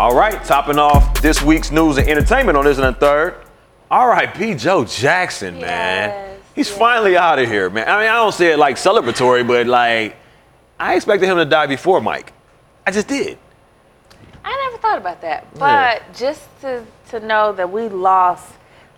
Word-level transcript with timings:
All 0.00 0.14
right, 0.14 0.42
topping 0.46 0.78
off 0.78 1.20
this 1.20 1.42
week's 1.42 1.70
news 1.70 1.98
and 1.98 2.08
entertainment 2.08 2.56
on 2.56 2.64
this 2.64 2.78
and 2.78 2.86
the 2.86 2.98
third. 2.98 3.34
R.I.P. 3.90 4.54
Joe 4.54 4.86
Jackson, 4.86 5.60
man. 5.60 6.08
Yes, 6.08 6.40
He's 6.54 6.68
yes. 6.70 6.78
finally 6.78 7.18
out 7.18 7.38
of 7.38 7.46
here, 7.46 7.68
man. 7.68 7.86
I 7.86 8.00
mean, 8.00 8.08
I 8.08 8.14
don't 8.14 8.32
say 8.32 8.52
it 8.54 8.58
like 8.58 8.76
celebratory, 8.76 9.46
but 9.46 9.66
like, 9.66 10.16
I 10.78 10.94
expected 10.94 11.26
him 11.26 11.36
to 11.36 11.44
die 11.44 11.66
before 11.66 12.00
Mike. 12.00 12.32
I 12.86 12.92
just 12.92 13.08
did. 13.08 13.36
I 14.42 14.68
never 14.70 14.80
thought 14.80 14.96
about 14.96 15.20
that. 15.20 15.46
But 15.58 16.02
just 16.14 16.48
to, 16.62 16.82
to 17.10 17.20
know 17.20 17.52
that 17.52 17.70
we 17.70 17.90
lost 17.90 18.50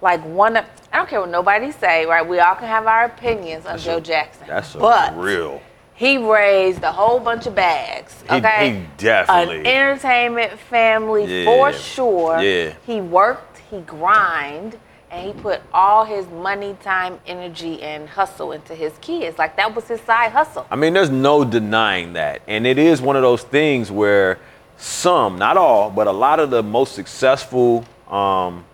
like 0.03 0.25
one 0.25 0.57
of, 0.57 0.65
I 0.93 0.99
don't 0.99 1.09
care 1.09 1.19
what 1.19 1.31
nobody 1.31 1.73
say, 1.73 2.07
right? 2.07 2.25
We 2.25 2.39
all 2.39 2.55
can 2.55 2.69
have 2.69 2.87
our 2.87 3.07
opinions 3.07 3.67
on 3.67 3.77
Joe 3.77 3.99
Jackson. 3.99 4.47
That's 4.47 4.77
a 4.77 4.79
but 4.79 5.19
real. 5.19 5.61
He 5.95 6.19
raised 6.19 6.83
a 6.83 6.93
whole 6.93 7.21
bunch 7.21 7.47
of 7.47 7.55
bags. 7.55 8.15
He- 8.29 8.37
Okay. 8.37 8.71
he 8.71 8.87
definitely- 8.97 9.61
An 9.61 9.67
entertainment 9.67 10.59
family 10.59 11.25
Yeah. 11.25 11.45
for 11.45 11.73
sure. 11.73 12.41
Yeah. 12.41 12.73
He 12.87 13.01
worked, 13.01 13.61
he 13.71 13.81
grind, 13.81 14.79
and 15.11 15.27
he 15.27 15.33
put 15.35 15.61
all 15.75 16.05
his 16.05 16.27
money, 16.29 16.75
time, 16.83 17.21
energy, 17.27 17.83
and 17.83 18.09
hustle 18.09 18.53
into 18.53 18.75
his 18.75 18.93
kids. 19.03 19.39
Like 19.39 19.57
that 19.57 19.75
was 19.75 19.87
his 19.87 20.01
side 20.01 20.33
hustle. 20.33 20.67
I 20.71 20.77
mean, 20.77 20.95
there's 20.95 21.11
no 21.11 21.45
denying 21.45 22.15
that. 22.15 22.41
And 22.49 22.67
it 22.67 22.79
is 22.79 23.03
one 23.03 23.15
of 23.17 23.23
those 23.23 23.43
things 23.43 23.91
where 23.93 24.39
some, 24.79 25.37
not 25.39 25.57
all, 25.59 25.91
but 25.91 26.07
a 26.07 26.13
lot 26.13 26.41
of 26.41 26.51
the 26.51 26.63
most 26.63 26.95
successful 26.95 27.85
um, 28.11 28.65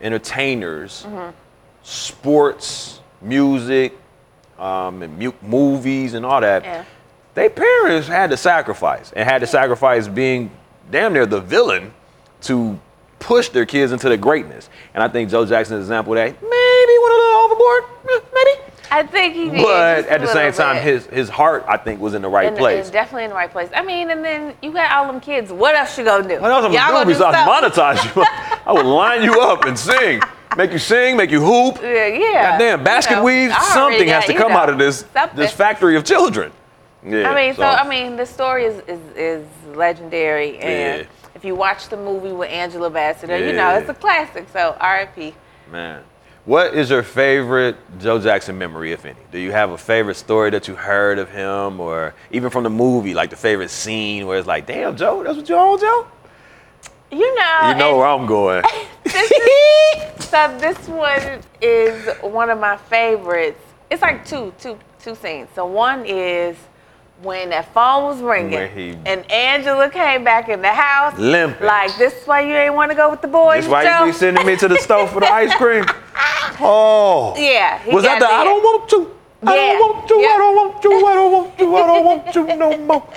entertainers, 0.00 1.04
Mm-hmm. 1.06 1.30
sports, 1.82 3.00
music, 3.20 3.96
um, 4.62 5.02
and 5.02 5.18
mu- 5.18 5.32
movies, 5.42 6.14
and 6.14 6.24
all 6.24 6.40
that, 6.40 6.64
Yeah. 6.64 6.84
their 7.34 7.50
parents 7.50 8.06
had 8.08 8.30
to 8.30 8.36
sacrifice 8.36 9.12
and 9.14 9.28
had 9.28 9.40
to 9.40 9.46
sacrifice 9.46 10.06
being 10.08 10.50
damn 10.90 11.12
near 11.12 11.26
the 11.26 11.40
villain 11.40 11.92
to 12.42 12.78
push 13.18 13.48
their 13.48 13.66
kids 13.66 13.92
into 13.92 14.08
the 14.08 14.16
greatness. 14.16 14.68
And 14.94 15.02
I 15.02 15.08
think 15.08 15.30
Joe 15.30 15.44
Jackson 15.44 15.76
is 15.76 15.80
an 15.80 15.92
example 15.92 16.12
of 16.12 16.16
that 16.18 16.26
maybe 16.42 16.98
went 17.02 17.12
a 17.12 17.16
little 17.16 17.40
overboard, 17.40 17.84
eh, 18.10 18.20
maybe. 18.34 18.71
I 18.94 19.02
think 19.04 19.34
he 19.34 19.48
did. 19.48 19.62
But 19.62 20.06
at 20.06 20.20
the 20.20 20.26
same 20.26 20.52
time, 20.52 20.76
bit. 20.76 20.84
his 20.84 21.06
his 21.06 21.28
heart, 21.30 21.64
I 21.66 21.76
think, 21.78 22.00
was 22.00 22.12
in 22.14 22.20
the 22.22 22.28
right 22.28 22.46
In- 22.48 22.56
place. 22.56 22.86
in- 22.86 22.92
definitely 22.92 23.24
in 23.24 23.30
the 23.30 23.36
right 23.36 23.50
place. 23.50 23.70
I 23.74 23.82
mean, 23.82 24.10
and 24.10 24.22
then 24.24 24.54
you 24.62 24.70
got 24.72 24.92
all 24.92 25.06
them 25.10 25.20
kids. 25.20 25.50
What 25.50 25.74
else 25.74 25.96
you 25.96 26.04
gonna 26.04 26.28
do? 26.28 26.40
What 26.40 26.50
else 26.50 26.64
I'm 26.66 26.72
Y'all 26.72 26.90
gonna 26.92 27.06
do 27.06 27.12
besides 27.12 27.36
monetize 27.38 28.04
you? 28.14 28.22
I 28.66 28.72
would 28.72 28.86
line 28.86 29.22
you 29.22 29.40
up 29.40 29.64
and 29.64 29.78
sing, 29.78 30.20
make 30.56 30.72
you 30.72 30.78
sing, 30.78 31.16
make 31.16 31.30
you 31.30 31.40
hoop. 31.40 31.80
Yeah, 31.82 32.06
yeah. 32.06 32.50
Goddamn, 32.52 32.84
basket 32.84 33.12
You 33.12 33.16
know, 33.16 33.22
already 33.22 33.48
Something 33.72 34.08
has 34.08 34.26
to 34.26 34.34
come 34.34 34.52
know, 34.52 34.58
out 34.58 34.68
of 34.68 34.78
this 34.78 35.06
something. 35.14 35.38
this 35.38 35.52
factory 35.52 35.96
of 35.96 36.04
children. 36.04 36.52
Yeah. 37.04 37.30
I 37.30 37.34
mean, 37.34 37.54
so, 37.56 37.64
I 37.64 37.88
mean, 37.88 38.16
the 38.16 38.26
story 38.26 38.64
is 38.66 38.80
is, 38.86 39.00
is 39.16 39.46
legendary, 39.74 40.58
and 40.58 41.00
Yeah. 41.00 41.06
if 41.34 41.44
you 41.44 41.54
watch 41.54 41.88
the 41.88 41.96
movie 41.96 42.32
with 42.32 42.50
Angela 42.50 42.90
Bassett, 42.90 43.30
yeah. 43.30 43.38
you 43.38 43.52
know 43.54 43.70
it's 43.76 43.88
a 43.88 43.94
classic. 43.94 44.46
So 44.52 44.76
R.I.P. 44.78 45.34
man, 45.70 46.02
what 46.44 46.74
is 46.74 46.90
your 46.90 47.02
favorite 47.02 47.76
Joe 47.98 48.18
Jackson 48.18 48.58
memory, 48.58 48.92
if 48.92 49.04
any? 49.04 49.20
Do 49.30 49.38
you 49.38 49.52
have 49.52 49.70
a 49.70 49.78
favorite 49.78 50.16
story 50.16 50.50
that 50.50 50.66
you 50.66 50.74
heard 50.74 51.18
of 51.18 51.30
him, 51.30 51.80
or 51.80 52.14
even 52.30 52.50
from 52.50 52.64
the 52.64 52.70
movie, 52.70 53.14
like 53.14 53.30
the 53.30 53.36
favorite 53.36 53.70
scene 53.70 54.26
where 54.26 54.38
it's 54.38 54.48
like, 54.48 54.66
damn, 54.66 54.96
Joe, 54.96 55.22
that's 55.22 55.36
what 55.36 55.48
you 55.48 55.56
on, 55.56 55.78
Joe? 55.78 56.06
You 57.12 57.34
know, 57.34 57.68
You 57.68 57.74
know 57.76 57.96
where 57.96 58.06
I'm 58.06 58.26
going. 58.26 58.64
this 59.04 59.30
is, 59.30 60.24
so 60.28 60.56
this 60.58 60.88
one 60.88 61.40
is 61.60 62.08
one 62.22 62.50
of 62.50 62.58
my 62.58 62.76
favorites. 62.76 63.60
It's 63.90 64.02
like 64.02 64.24
two, 64.24 64.52
two, 64.58 64.78
two 64.98 65.14
scenes. 65.14 65.48
So 65.54 65.66
one 65.66 66.04
is 66.06 66.56
when 67.22 67.50
that 67.50 67.72
phone 67.72 68.04
was 68.04 68.20
ringing 68.20 68.68
he- 68.70 68.98
and 69.06 69.30
Angela 69.30 69.88
came 69.88 70.24
back 70.24 70.48
in 70.48 70.60
the 70.60 70.72
house, 70.72 71.18
Limping. 71.18 71.66
Like 71.66 71.96
this 71.96 72.14
is 72.20 72.26
why 72.26 72.40
you 72.40 72.54
ain't 72.54 72.74
want 72.74 72.90
to 72.90 72.96
go 72.96 73.10
with 73.10 73.22
the 73.22 73.28
boys. 73.28 73.66
That's 73.66 73.68
why 73.68 73.84
Joe? 73.84 74.06
you 74.06 74.12
be 74.12 74.18
sending 74.18 74.46
me 74.46 74.56
to 74.56 74.68
the 74.68 74.78
stove 74.78 75.12
for 75.12 75.20
the 75.20 75.32
ice 75.32 75.54
cream. 75.54 75.84
Oh. 76.64 77.34
Yeah, 77.36 77.80
Was 77.92 78.04
that 78.04 78.20
the 78.20 78.26
I 78.26 78.44
don't 78.44 78.62
want 78.62 78.88
to? 78.90 79.16
I 79.44 79.56
don't 79.56 79.78
want 79.80 80.08
to, 80.08 80.14
I 80.14 80.36
don't 80.38 80.56
want 80.56 80.82
to, 80.82 80.88
I 80.88 81.14
don't 81.14 81.32
want 81.32 81.58
to, 81.58 81.76
I 81.76 81.86
don't 81.86 82.04
want 82.04 82.32
to 82.32 82.56
no 82.56 82.76
more. 82.86 83.08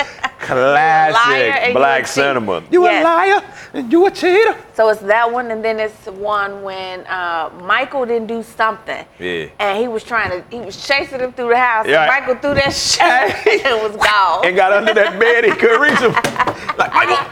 Liar 0.47 1.11
Classic 1.11 1.53
and 1.55 1.65
you 1.65 1.71
a 1.71 1.73
black 1.73 2.01
cheat. 2.03 2.07
cinema. 2.09 2.63
You 2.69 2.83
Yes. 2.83 3.01
a 3.01 3.03
liar 3.03 3.41
and 3.73 3.91
you 3.91 4.05
a 4.05 4.11
cheater. 4.11 4.55
So 4.75 4.89
it's 4.89 5.01
that 5.01 5.31
one, 5.31 5.49
and 5.51 5.63
then 5.65 5.79
it's 5.79 6.05
one 6.07 6.61
when 6.61 7.01
uh, 7.07 7.49
Michael 7.63 8.05
didn't 8.05 8.27
do 8.27 8.43
something. 8.43 9.05
Yeah. 9.19 9.47
And 9.59 9.79
he 9.79 9.87
was 9.87 10.03
trying 10.03 10.29
to, 10.31 10.43
he 10.55 10.61
was 10.63 10.85
chasing 10.85 11.19
him 11.19 11.33
through 11.33 11.49
the 11.49 11.57
house. 11.57 11.87
Yeah. 11.87 12.03
And 12.03 12.11
Michael 12.11 12.35
threw 12.41 12.53
that 12.55 12.73
shit 12.73 13.65
and 13.65 13.81
was 13.81 13.95
gone. 13.97 14.45
And 14.45 14.55
got 14.55 14.71
under 14.73 14.93
that 14.93 15.19
bed, 15.19 15.45
he 15.45 15.51
couldn't 15.51 15.81
reach 15.81 15.99
him. 15.99 16.13
Like, 16.77 16.93
Michael, 16.93 17.25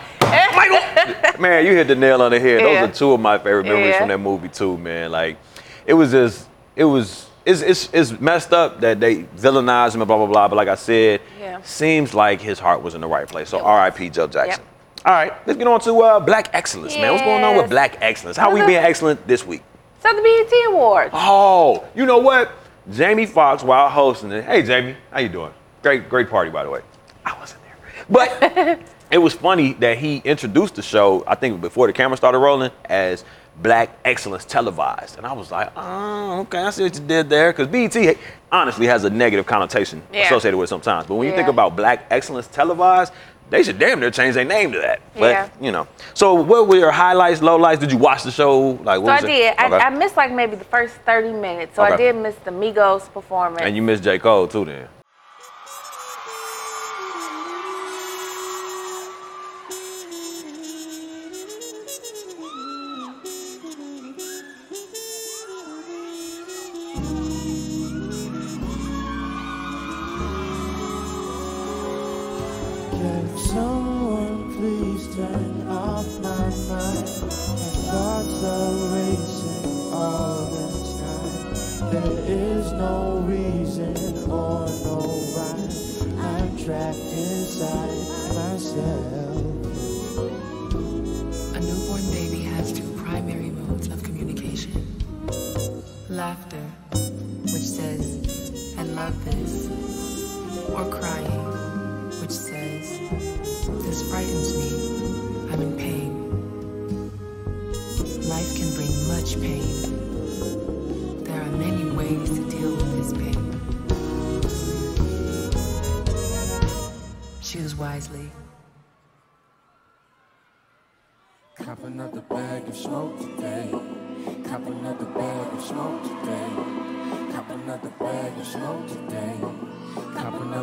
Michael. 0.56 1.42
Man, 1.42 1.66
you 1.66 1.74
hit 1.74 1.88
the 1.90 1.96
nail 1.96 2.22
on 2.22 2.32
the 2.32 2.40
head. 2.40 2.62
Those 2.62 2.90
are 2.90 2.94
two 2.94 3.12
of 3.12 3.20
my 3.20 3.38
favorite 3.38 3.66
memories 3.66 3.88
Yeah. 3.90 4.00
from 4.00 4.08
that 4.08 4.20
movie 4.20 4.48
too, 4.48 4.78
man. 4.78 5.12
Like, 5.12 5.38
it 5.86 5.94
was 5.94 6.12
just, 6.12 6.48
it 6.76 6.86
was, 6.86 7.28
it's, 7.46 7.62
it's, 7.62 7.90
it's 7.94 8.20
messed 8.20 8.54
up 8.54 8.80
that 8.82 9.00
they 9.00 9.24
villainized 9.24 9.96
him 9.96 10.02
and 10.02 10.08
blah, 10.08 10.18
blah, 10.18 10.28
blah. 10.28 10.48
But 10.48 10.56
like 10.56 10.68
I 10.68 10.76
said, 10.76 11.22
Yeah. 11.40 11.62
seems 11.64 12.14
like 12.14 12.40
his 12.42 12.60
heart 12.60 12.82
was 12.82 12.96
in 12.96 13.02
the 13.02 13.08
right 13.08 13.28
place. 13.28 13.50
So 13.50 13.60
R.I.P. 13.64 14.10
Joe 14.12 14.28
Jackson. 14.28 14.64
Yep. 14.64 15.06
All 15.06 15.12
right, 15.14 15.34
let's 15.46 15.58
get 15.58 15.68
on 15.68 15.82
to 15.82 16.00
uh, 16.02 16.20
Black 16.22 16.50
Excellence, 16.54 16.96
man. 16.96 17.12
What's 17.12 17.24
going 17.26 17.44
on 17.44 17.58
with 17.58 17.70
Black 17.70 17.98
Excellence? 18.00 18.38
How 18.38 18.54
we 18.54 18.62
being 18.66 18.78
excellent 18.78 19.28
this 19.28 19.46
week? 19.46 19.62
So 20.02 20.10
the 20.16 20.22
BET 20.22 20.54
Awards. 20.70 21.10
Oh, 21.14 21.86
you 21.94 22.06
know 22.06 22.20
what? 22.20 22.52
Jamie 22.90 23.26
Foxx, 23.26 23.64
while 23.64 23.90
hosting 23.90 24.32
it. 24.32 24.46
Hey, 24.46 24.62
Jamie, 24.64 24.96
how 25.12 25.20
you 25.20 25.28
doing? 25.28 25.54
Great, 25.82 26.08
great 26.08 26.30
party, 26.30 26.52
by 26.52 26.64
the 26.64 26.70
way. 26.70 26.82
I 27.26 27.38
wasn't 27.38 27.62
there, 27.64 27.78
but 28.10 28.80
it 29.12 29.18
was 29.18 29.34
funny 29.34 29.74
that 29.74 29.98
he 29.98 30.18
introduced 30.24 30.76
the 30.76 30.82
show. 30.82 31.26
I 31.28 31.36
think 31.36 31.60
before 31.60 31.88
the 31.88 31.94
camera 31.94 32.16
started 32.16 32.40
rolling 32.40 32.72
as 32.86 33.26
Black 33.62 33.98
Excellence 34.04 34.46
Televised, 34.46 35.18
and 35.18 35.26
I 35.28 35.34
was 35.34 35.52
like, 35.52 35.72
oh, 35.76 36.40
okay, 36.42 36.64
I 36.64 36.70
see 36.72 36.84
what 36.84 36.96
you 36.96 37.02
did 37.02 37.30
there. 37.30 37.54
Because 37.54 37.68
BET 37.68 38.18
honestly 38.52 38.88
has 38.88 39.04
a 39.04 39.10
negative 39.10 39.46
connotation 39.46 40.02
Yeah. 40.12 40.26
associated 40.26 40.58
with 40.58 40.68
it 40.68 40.70
sometimes. 40.70 41.06
But 41.08 41.16
when 41.16 41.28
you 41.28 41.36
think 41.36 41.48
about 41.48 41.76
Black 41.76 42.06
Excellence 42.10 42.48
Televised. 42.48 43.14
They 43.50 43.62
should 43.62 43.78
damn 43.78 44.00
near 44.00 44.10
change 44.10 44.34
their 44.34 44.46
name 44.46 44.72
to 44.72 44.80
that. 44.80 45.00
But 45.14 45.30
Yeah. 45.32 45.48
you 45.62 45.72
know. 45.72 45.86
So 46.16 46.34
what 46.34 46.68
were 46.68 46.78
your 46.78 46.92
highlights, 46.92 47.42
lowlights? 47.42 47.80
Did 47.80 47.92
you 47.92 47.98
watch 48.00 48.24
the 48.24 48.32
show? 48.32 48.80
Like 48.82 49.00
what 49.02 49.06
So 49.08 49.12
I 49.12 49.16
was 49.16 49.24
it? 49.26 49.28
did. 49.28 49.56
I, 49.60 49.66
Okay. 49.68 49.78
I 49.86 49.90
missed 49.92 50.18
like 50.18 50.32
maybe 50.32 50.56
the 50.56 50.64
first 50.64 50.96
30 51.06 51.34
minutes. 51.34 51.76
So 51.76 51.84
I 51.84 51.96
did 51.96 52.16
miss 52.16 52.36
the 52.46 52.52
Migos 52.52 53.12
performance. 53.14 53.62
And 53.62 53.76
you 53.76 53.84
missed 53.84 54.02
J. 54.04 54.18
Cole 54.18 54.48
too 54.48 54.66
then. 54.66 54.88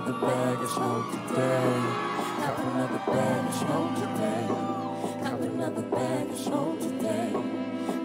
Another 0.00 0.26
bag 0.26 0.58
of 0.58 0.70
smoke 0.70 1.12
today. 1.12 1.82
Cop 2.38 2.58
another 2.58 3.02
bag 3.06 3.47
of 3.47 3.55
smoke 3.55 3.94
today. 3.97 4.47
Cop 5.23 5.41
another 5.43 5.82
bag 5.82 6.31
of 6.31 6.38
smoke 6.38 6.81
today. 6.81 7.32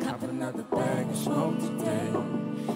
Cop 0.04 0.24
another 0.24 0.64
bag 0.64 1.10
of 1.10 1.16
smoke 1.16 1.60
today. 1.60 2.12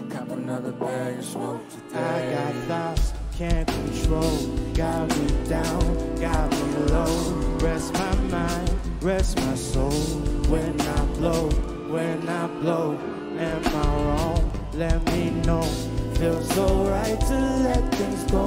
Cop 0.10 0.30
another 0.30 0.71
bag 0.71 1.19
of 1.19 1.25
smoke 1.25 1.69
today. 1.69 2.00
I 2.00 2.54
got 2.54 2.63
thoughts 2.68 3.13
can't 3.38 3.68
control. 3.68 4.38
Got 4.74 5.10
me 5.10 5.50
down, 5.50 6.16
got 6.16 6.51
me 6.51 6.74
low. 6.86 7.33
Rest 7.60 7.94
my 7.94 8.16
mind 8.31 8.69
rest 9.01 9.38
my 9.38 9.56
soul 9.56 9.92
when 10.48 10.80
I 10.80 11.06
blow, 11.18 11.50
when 11.92 12.27
I 12.30 12.48
blow. 12.62 12.98
Am 13.38 13.66
I 13.66 14.04
wrong? 14.04 14.51
Let 14.74 15.06
me 15.12 15.31
know. 15.42 15.88
Feels 16.19 16.50
so 16.54 16.68
right 16.89 17.18
to 17.18 17.39
let 17.63 17.95
things 17.95 18.24
go. 18.30 18.45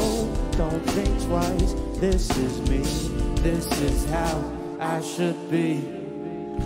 Don't 0.58 0.80
think 0.90 1.22
twice. 1.22 1.72
This 1.98 2.28
is 2.36 2.60
me. 2.68 2.82
This 3.42 3.66
is 3.80 4.04
how 4.10 4.44
I 4.78 5.00
should 5.00 5.50
be. 5.50 5.80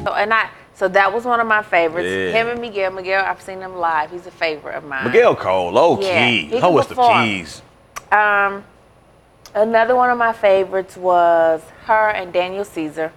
So, 0.04 0.14
and 0.14 0.34
I, 0.34 0.50
so 0.74 0.88
that 0.88 1.12
was 1.14 1.24
one 1.24 1.38
of 1.38 1.46
my 1.46 1.62
favorites. 1.62 2.08
Yeah. 2.08 2.32
Him 2.32 2.48
and 2.48 2.60
Miguel. 2.60 2.90
Miguel, 2.90 3.24
I've 3.24 3.40
seen 3.40 3.60
him 3.60 3.76
live. 3.76 4.10
He's 4.10 4.26
a 4.26 4.32
favorite 4.32 4.74
of 4.74 4.82
mine. 4.82 5.04
Miguel 5.04 5.36
Cole, 5.36 5.70
low 5.70 6.00
Yeah, 6.00 6.28
key. 6.28 6.40
he 6.42 6.48
can 6.48 6.60
How 6.60 6.72
was 6.72 6.88
the 6.88 6.96
perform. 6.96 7.24
keys? 7.24 7.62
Um, 8.10 8.64
another 9.54 9.94
one 9.94 10.10
of 10.10 10.18
my 10.18 10.32
favorites 10.32 10.96
was 10.96 11.62
H.E.R. 11.84 12.10
and 12.10 12.32
Daniel 12.32 12.64
Caesar. 12.64 13.12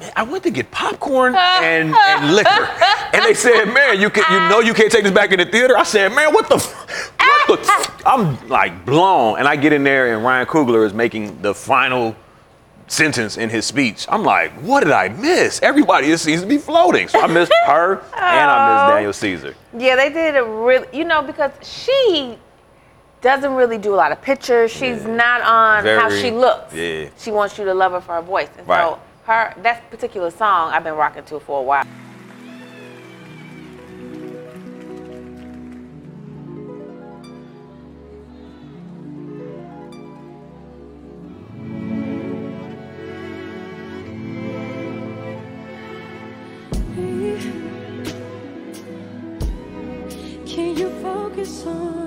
I, 0.00 0.12
I 0.16 0.22
went 0.22 0.44
to 0.44 0.50
get 0.50 0.70
popcorn 0.70 1.34
and, 1.34 1.94
and 1.94 2.34
liquor, 2.34 2.68
and 3.12 3.24
they 3.24 3.34
said, 3.34 3.66
"Man, 3.66 4.00
you 4.00 4.10
can, 4.10 4.24
you 4.32 4.38
know 4.48 4.60
you 4.60 4.74
can't 4.74 4.90
take 4.90 5.02
this 5.04 5.12
back 5.12 5.32
in 5.32 5.38
the 5.38 5.46
theater." 5.46 5.76
I 5.76 5.82
said, 5.84 6.12
"Man, 6.12 6.32
what 6.32 6.48
the, 6.48 6.56
f- 6.56 7.18
what 7.48 7.62
the?" 7.62 7.68
f-" 7.72 8.02
I'm 8.06 8.48
like 8.48 8.84
blown, 8.86 9.38
and 9.38 9.48
I 9.48 9.56
get 9.56 9.72
in 9.72 9.84
there, 9.84 10.14
and 10.14 10.24
Ryan 10.24 10.46
Coogler 10.46 10.86
is 10.86 10.92
making 10.94 11.40
the 11.42 11.54
final 11.54 12.14
sentence 12.88 13.36
in 13.36 13.50
his 13.50 13.64
speech. 13.66 14.06
I'm 14.08 14.22
like, 14.22 14.52
"What 14.62 14.84
did 14.84 14.92
I 14.92 15.08
miss?" 15.08 15.60
Everybody 15.62 16.06
just 16.08 16.24
seems 16.24 16.40
to 16.42 16.46
be 16.46 16.58
floating, 16.58 17.08
so 17.08 17.20
I 17.20 17.26
missed 17.26 17.52
H.E.R. 17.52 17.92
and 17.94 18.04
I 18.14 18.74
missed 18.74 18.84
oh. 18.84 18.94
Daniel 18.94 19.12
Caesar. 19.12 19.54
Yeah, 19.76 19.96
they 19.96 20.10
did 20.10 20.36
a 20.36 20.44
really, 20.44 20.86
you 20.96 21.04
know, 21.04 21.22
because 21.22 21.50
she 21.62 22.38
doesn't 23.22 23.54
really 23.54 23.78
do 23.78 23.92
a 23.92 23.96
lot 23.96 24.12
of 24.12 24.22
pictures. 24.22 24.70
She's 24.70 25.02
Yeah. 25.02 25.16
not 25.16 25.40
on 25.40 25.84
how 25.84 26.10
she 26.10 26.30
looks. 26.30 26.72
yeah. 26.72 27.08
She 27.18 27.32
wants 27.32 27.58
you 27.58 27.64
to 27.64 27.74
love 27.74 27.90
her 27.92 28.00
for 28.00 28.14
her 28.16 28.22
voice. 28.22 28.48
And 28.56 28.68
Right. 28.68 28.82
so 28.84 29.00
her 29.26 29.52
that 29.62 29.90
particular 29.90 30.30
song 30.30 30.70
I've 30.72 30.84
been 30.84 30.94
rocking 30.94 31.24
to 31.24 31.40
for 31.40 31.58
a 31.58 31.62
while. 31.62 31.84
Can 50.46 50.76
you 50.76 50.88
focus 51.02 51.66
on 51.66 52.05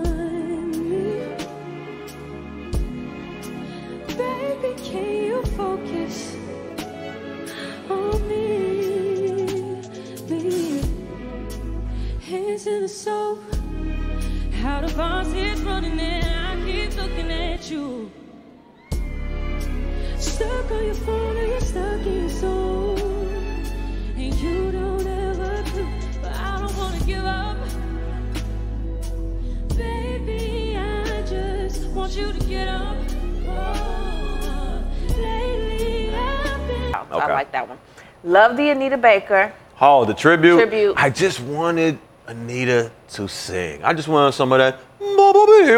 Love 38.40 38.56
the 38.56 38.70
Anita 38.70 38.98
Baker. 38.98 39.52
Oh, 39.82 40.06
the 40.06 40.14
tribute. 40.14 40.56
Tribute. 40.56 40.94
I 40.96 41.10
just 41.10 41.42
wanted 41.42 42.00
Anita 42.26 42.90
to 43.10 43.28
sing. 43.28 43.84
I 43.84 43.94
just 43.94 44.08
wanted 44.08 44.32
some 44.32 44.54
of 44.54 44.60
that. 44.60 44.80
I 45.02 45.76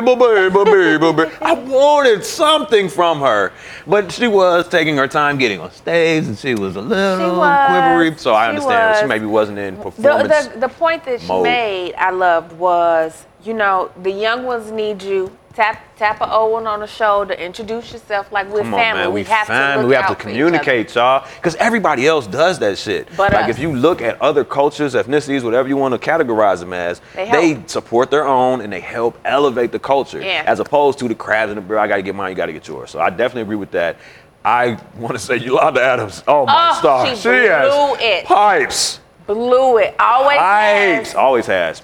wanted 1.67 2.23
something 2.23 2.87
from 2.87 3.19
her, 3.21 3.51
but 3.87 4.11
she 4.11 4.27
was 4.27 4.69
taking 4.69 4.95
her 4.97 5.07
time 5.07 5.39
getting 5.39 5.59
on 5.59 5.71
stage, 5.71 6.27
and 6.27 6.37
she 6.37 6.53
was 6.53 6.75
a 6.75 6.81
little 6.81 7.39
was. 7.39 7.69
quivery. 7.71 8.19
So 8.19 8.35
I 8.35 8.45
She 8.45 8.49
understand 8.49 8.97
she 8.97 9.03
was. 9.05 9.09
maybe 9.09 9.25
wasn't 9.25 9.57
in 9.57 9.77
The, 9.77 9.81
performance. 9.81 10.47
the, 10.49 10.59
the 10.59 10.69
point 10.69 11.03
that 11.05 11.19
she 11.19 11.27
mode. 11.27 11.41
made, 11.41 11.95
I 11.95 12.11
loved, 12.11 12.51
was 12.59 13.25
you 13.43 13.55
know 13.55 13.89
the 14.03 14.11
young 14.11 14.43
ones 14.43 14.69
need 14.71 15.01
you. 15.01 15.35
Tap 15.53 15.81
tap 15.98 16.21
a 16.21 16.31
Owen 16.31 16.65
on 16.65 16.80
the 16.80 16.88
shoulder. 16.88 17.33
Introduce 17.33 17.92
yourself 17.92 18.31
like 18.31 18.48
we're 18.48 18.59
Come 18.62 18.74
on, 18.74 18.80
family. 18.80 19.01
man. 19.03 19.13
we, 19.13 19.21
We, 19.21 19.24
have 19.25 19.48
family. 19.48 19.83
to 19.83 19.88
we 19.89 19.95
have 19.95 20.07
to 20.07 20.13
for 20.15 20.21
each 20.21 20.25
other. 20.25 20.31
communicate, 20.31 20.95
y'all. 20.95 21.27
Because 21.36 21.56
everybody 21.56 22.07
else 22.07 22.25
does 22.25 22.57
that 22.59 22.77
shit. 22.77 23.09
But 23.18 23.33
like 23.33 23.45
us. 23.45 23.50
if 23.50 23.59
you 23.59 23.75
look 23.75 24.01
at 24.01 24.21
other 24.21 24.45
cultures, 24.45 24.94
ethnicities, 24.94 25.44
whatever 25.44 25.68
you 25.68 25.75
want 25.75 25.94
to 25.94 26.09
categorize 26.09 26.59
them 26.62 26.71
as, 26.71 27.01
They 27.15 27.30
they, 27.56 27.63
support 27.68 28.09
their 28.09 28.25
own 28.25 28.62
and 28.62 28.71
they 28.71 28.80
help 28.80 29.19
elevate 29.25 29.74
the 29.74 29.80
culture. 29.80 30.21
Yeah. 30.21 30.44
As 30.48 30.62
opposed 30.62 31.00
to 31.00 31.09
the 31.09 31.15
crabs 31.15 31.50
in 31.51 31.56
the 31.56 31.62
barrel. 31.62 31.83
I 31.83 31.88
got 31.88 31.98
to 31.98 32.01
get 32.01 32.15
mine. 32.15 32.30
You 32.31 32.36
got 32.38 32.45
to 32.45 32.53
get 32.53 32.65
yours. 32.69 32.89
So 32.89 33.01
I 33.01 33.09
definitely 33.09 33.42
agree 33.42 33.57
with 33.57 33.71
that. 33.71 33.98
I 34.45 34.80
want 34.95 35.13
to 35.13 35.19
say 35.19 35.36
Yolanda 35.36 35.81
Adams. 35.83 36.24
Oh 36.30 36.45
my 36.45 36.71
Oh, 36.74 36.80
star. 36.80 37.06
she 37.15 37.21
blew 37.21 37.48
has 37.50 37.98
it. 38.00 38.25
pipes. 38.25 39.00
Blew 39.27 39.77
it. 39.80 39.95
Always. 40.00 40.38
Pipes. 40.38 41.07
has. 41.09 41.15
Always 41.15 41.45
has. 41.45 41.81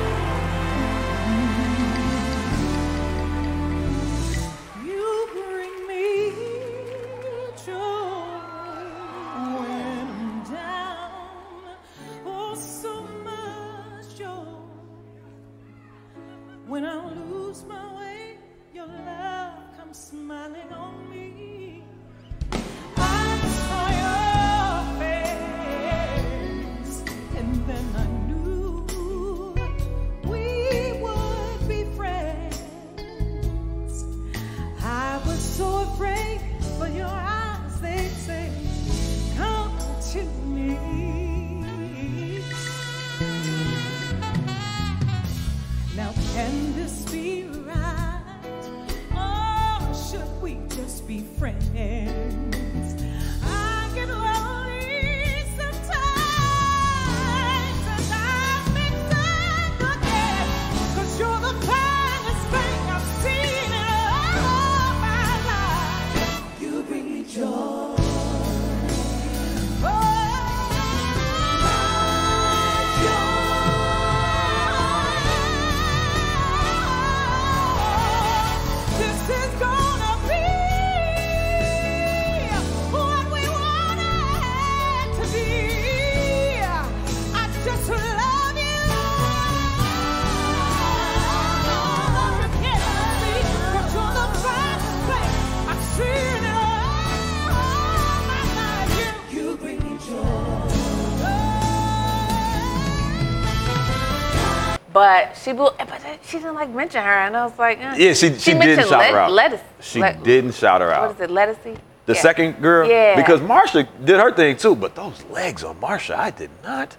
But 104.97 105.37
she 105.37 105.51
blew. 105.53 105.69
But 105.77 106.01
she 106.23 106.37
didn't 106.37 106.55
like 106.55 106.69
mention 106.71 107.03
her, 107.03 107.17
and 107.25 107.37
I 107.37 107.45
was 107.45 107.57
like, 107.59 107.77
eh. 107.79 107.95
Yeah, 107.97 108.13
she, 108.13 108.29
she, 108.33 108.51
didn't 108.51 108.59
mentioned 108.59 108.89
shout 108.89 108.99
let- 108.99 109.11
her 109.11 109.19
out. 109.19 109.31
Ledisi. 109.31 109.61
She 109.79 109.99
let- 109.99 110.23
didn't 110.23 110.53
shout 110.55 110.81
her 110.81 110.91
out. 110.91 111.01
What 111.07 111.15
is 111.15 111.21
it? 111.21 111.29
Ledisi. 111.29 111.77
The 112.07 112.13
Yeah. 112.15 112.21
second 112.21 112.61
girl? 112.61 112.87
Yeah. 112.89 113.15
Because 113.15 113.39
Marsha 113.41 113.87
did 114.03 114.19
her 114.19 114.31
thing 114.31 114.57
too, 114.57 114.75
but 114.75 114.95
those 114.95 115.23
legs 115.29 115.63
on 115.63 115.75
Marsha, 115.75 116.15
I 116.15 116.31
did 116.31 116.49
not. 116.63 116.95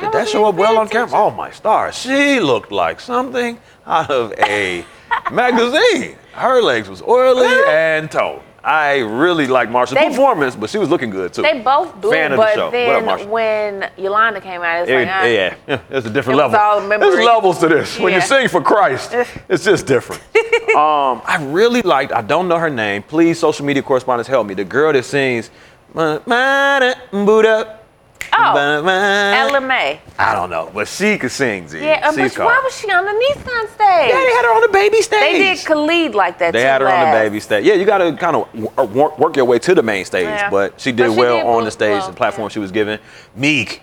Did 0.00 0.12
that 0.12 0.28
show 0.28 0.44
up 0.46 0.54
well 0.54 0.78
on 0.78 0.88
camera? 0.88 1.18
Oh 1.18 1.30
my 1.30 1.50
stars. 1.50 1.94
She 1.98 2.38
looked 2.40 2.70
like 2.72 3.00
something 3.00 3.58
out 3.86 4.10
of 4.10 4.32
a 4.38 4.84
magazine. 5.32 6.16
Her 6.32 6.62
legs 6.62 6.88
was 6.88 7.02
oily 7.02 7.54
and 7.68 8.10
toned. 8.10 8.42
I 8.66 8.98
really 8.98 9.46
liked 9.46 9.70
Marsha's 9.70 9.94
They- 9.94 10.08
performance, 10.08 10.56
but 10.56 10.68
she 10.70 10.78
was 10.78 10.90
looking 10.90 11.10
good 11.10 11.32
too. 11.32 11.42
They 11.42 11.60
both 11.60 11.94
blew, 12.00 12.10
Fan 12.10 12.32
of 12.32 12.36
the 12.36 12.42
but 12.42 12.54
show. 12.56 12.64
What 12.66 12.72
up, 13.08 13.20
then 13.20 13.30
when 13.30 13.90
Yolanda 13.96 14.40
came 14.40 14.60
out, 14.60 14.80
it's 14.80 14.90
It- 14.90 14.96
like, 14.96 15.08
ah, 15.08 15.24
yeah, 15.24 15.54
yeah, 15.68 15.78
there's 15.88 16.04
a 16.06 16.10
different 16.10 16.40
It 16.40 16.42
level. 16.42 16.88
There's 16.98 17.24
levels 17.24 17.58
to 17.60 17.68
this. 17.68 17.96
When 17.96 18.12
you 18.12 18.20
sing 18.20 18.48
for 18.48 18.60
Christ, 18.60 19.14
it's 19.48 19.62
just 19.64 19.86
different. 19.86 20.20
um, 20.74 21.22
I 21.24 21.38
really 21.48 21.82
liked. 21.82 22.12
I 22.12 22.22
don't 22.22 22.48
know 22.48 22.58
her 22.58 22.68
name. 22.68 23.04
Please, 23.04 23.38
social 23.38 23.64
media 23.64 23.84
correspondents, 23.84 24.28
help 24.28 24.48
me. 24.48 24.54
The 24.54 24.64
girl 24.64 24.92
that 24.92 25.04
sings, 25.04 25.48
Boo'd 25.94 27.46
Up. 27.46 27.85
Oh, 28.32 28.56
Ella 28.56 29.60
Mai. 29.60 30.00
I 30.18 30.34
don't 30.34 30.50
know, 30.50 30.70
but 30.72 30.88
she 30.88 31.18
could 31.18 31.30
sing. 31.30 31.68
Z. 31.68 31.78
Yeah, 31.82 32.00
uh, 32.08 32.12
She's 32.12 32.34
but 32.34 32.44
why 32.44 32.52
called- 32.54 32.64
was 32.64 32.78
she 32.78 32.90
on 32.90 33.04
the 33.04 33.10
Nissan 33.12 33.64
stage? 33.74 34.08
Yeah, 34.10 34.20
they 34.20 34.32
had 34.32 34.44
her 34.44 34.54
on 34.54 34.60
the 34.62 34.68
baby 34.72 35.02
stage. 35.02 35.20
They 35.20 35.38
did 35.54 35.64
Khalid 35.64 36.14
like 36.14 36.38
that 36.38 36.52
They 36.52 36.60
too 36.62 36.66
had 36.66 36.80
her 36.80 36.88
on 36.88 37.00
the 37.00 37.06
last. 37.06 37.22
baby 37.24 37.40
stage. 37.40 37.64
Yeah, 37.64 37.74
you 37.74 37.84
got 37.84 37.98
to 37.98 38.12
kind 38.16 38.36
of 38.36 38.94
work, 38.94 39.18
work 39.18 39.36
your 39.36 39.44
way 39.44 39.58
to 39.58 39.74
the 39.74 39.82
main 39.82 40.04
stage. 40.04 40.24
Yeah. 40.24 40.50
But 40.50 40.80
she 40.80 40.92
did 40.92 41.08
But 41.08 41.12
she 41.14 41.18
well 41.20 41.36
did 41.38 41.46
on 41.46 41.54
well, 41.56 41.64
the 41.64 41.70
stage, 41.70 41.98
well, 42.00 42.08
the 42.10 42.16
platform 42.16 42.48
she 42.50 42.58
was 42.58 42.70
given. 42.72 42.98
Meek. 43.34 43.82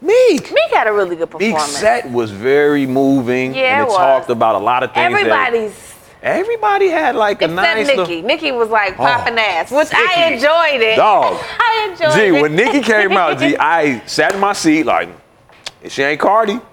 Meek. 0.00 0.52
Meek 0.52 0.70
had 0.72 0.86
a 0.86 0.92
really 0.92 1.16
good 1.16 1.32
Meek's 1.34 1.52
performance. 1.54 1.76
set 1.78 2.10
was 2.10 2.30
very 2.30 2.86
moving. 2.86 3.54
Yeah, 3.54 3.78
and 3.78 3.80
it 3.80 3.84
it 3.84 3.88
was. 3.88 3.96
talked 3.96 4.30
about 4.30 4.54
a 4.54 4.58
lot 4.58 4.82
of 4.82 4.92
things. 4.92 5.12
that- 5.12 5.20
Everybody's 5.26 5.72
everybody 6.22 6.88
had 6.88 7.14
like 7.16 7.42
a 7.42 7.48
nice. 7.48 7.78
except 7.80 7.98
Nicki. 7.98 8.14
little. 8.14 8.26
Nicki 8.28 8.52
was 8.52 8.68
like 8.68 8.92
oh, 8.94 8.96
popping 8.96 9.38
ass, 9.38 9.70
which 9.70 9.88
I 9.92 10.32
enjoyed 10.32 10.82
it. 10.82 10.96
Dog. 10.96 11.38
I 11.58 11.88
enjoyed 11.90 12.14
Gee, 12.14 12.36
it. 12.36 12.42
when 12.42 12.54
Nicki 12.56 12.80
came 12.80 13.12
out, 13.12 13.38
gee, 13.38 13.56
I 13.60 14.04
sat 14.06 14.34
in 14.34 14.40
my 14.40 14.52
seat 14.52 14.84
like, 14.84 15.08
she 15.88 16.02
ain't 16.02 16.20
Cardi. 16.20 16.60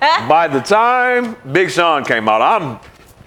By 0.00 0.48
the 0.48 0.60
time 0.60 1.36
Big 1.52 1.70
Sean 1.70 2.04
came 2.04 2.26
out, 2.28 2.40
I'm, 2.40 2.78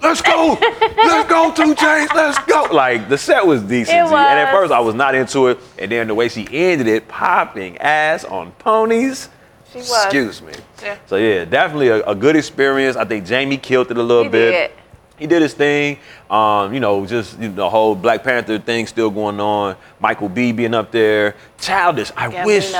let's 0.02 0.20
go, 0.20 0.58
let's 0.60 1.28
go, 1.28 1.52
2 1.54 1.74
Chainz, 1.76 2.12
let's 2.14 2.38
go. 2.46 2.64
Like 2.72 3.08
the 3.08 3.16
set 3.16 3.46
was 3.46 3.62
decent, 3.62 3.96
and 3.96 4.14
at 4.14 4.50
first 4.52 4.72
I 4.72 4.80
was 4.80 4.94
not 4.94 5.14
into 5.14 5.46
it, 5.48 5.58
and 5.78 5.92
then 5.92 6.08
the 6.08 6.14
way 6.14 6.28
she 6.28 6.48
ended 6.50 6.88
it, 6.88 7.06
popping 7.06 7.78
ass 7.78 8.24
on 8.24 8.50
ponies. 8.52 9.28
She 9.72 9.78
was. 9.78 10.04
Excuse 10.04 10.42
me. 10.42 10.52
Yeah. 10.82 10.98
So 11.06 11.16
yeah, 11.16 11.44
definitely 11.44 11.88
a, 11.88 12.04
a 12.06 12.14
good 12.14 12.36
experience. 12.36 12.96
I 12.96 13.04
think 13.04 13.24
Jamie 13.24 13.56
killed 13.56 13.90
it 13.90 13.96
a 13.96 14.02
little 14.02 14.24
He 14.24 14.28
bit. 14.30 14.50
did. 14.50 14.70
He 15.18 15.26
did 15.26 15.42
his 15.42 15.54
thing. 15.54 15.98
Um, 16.28 16.74
you 16.74 16.80
know, 16.80 17.06
just 17.06 17.38
you 17.38 17.48
know, 17.48 17.54
the 17.54 17.70
whole 17.70 17.94
Black 17.94 18.24
Panther 18.24 18.58
thing 18.58 18.86
still 18.86 19.10
going 19.10 19.38
on. 19.40 19.76
Michael 20.00 20.28
B 20.28 20.52
being 20.52 20.74
up 20.74 20.90
there. 20.90 21.36
Childish. 21.58 22.10
I 22.16 22.44
wish. 22.44 22.72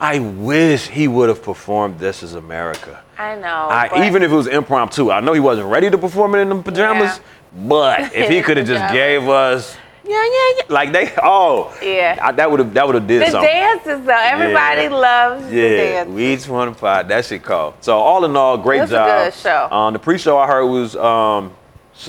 I 0.00 0.18
wish 0.18 0.88
he 0.88 1.06
would 1.08 1.28
have 1.28 1.42
performed 1.42 1.98
"This 1.98 2.22
Is 2.22 2.34
America." 2.34 3.00
I 3.18 3.36
know. 3.36 3.46
I, 3.70 4.06
even 4.08 4.22
if 4.22 4.32
it 4.32 4.34
was 4.34 4.46
impromptu, 4.48 5.10
I 5.12 5.20
know 5.20 5.32
he 5.32 5.38
wasn't 5.40 5.68
ready 5.68 5.90
to 5.90 5.98
perform 5.98 6.34
it 6.34 6.38
in 6.38 6.48
the 6.48 6.56
pajamas. 6.62 7.20
But 7.54 8.00
if 8.14 8.28
he 8.30 8.42
could 8.42 8.56
have 8.56 8.66
just 8.66 8.92
gave 8.92 9.28
us, 9.28 9.76
yeah, 10.04 10.14
yeah, 10.16 10.52
yeah, 10.56 10.62
like 10.70 10.90
they, 10.92 11.12
oh, 11.22 11.72
Yeah. 11.82 12.18
I- 12.20 12.32
that 12.32 12.50
would 12.50 12.58
have 12.60 12.74
that 12.74 12.86
would 12.86 12.94
have 12.96 13.06
did 13.06 13.22
the 13.22 13.30
something. 13.30 13.48
dances 13.48 14.04
though, 14.04 14.12
everybody 14.18 14.82
Yeah. 14.84 14.88
loves 14.88 15.46
the 15.48 15.54
Yeah, 15.56 15.76
dance. 15.76 16.08
we 16.10 16.32
each 16.34 16.48
one 16.48 16.74
pot. 16.74 17.06
That 17.08 17.24
shit 17.24 17.42
called. 17.44 17.74
So 17.80 17.96
all 17.98 18.24
in 18.24 18.34
all, 18.36 18.56
great 18.58 18.78
It 18.78 18.82
was 18.82 18.90
a 18.92 18.94
job. 18.94 19.24
good 19.24 19.34
show. 19.34 19.68
Um, 19.70 19.92
the 19.92 19.98
pre-show 20.00 20.36
I 20.38 20.46
heard 20.48 20.64
was 20.66 20.96
um, 20.96 21.52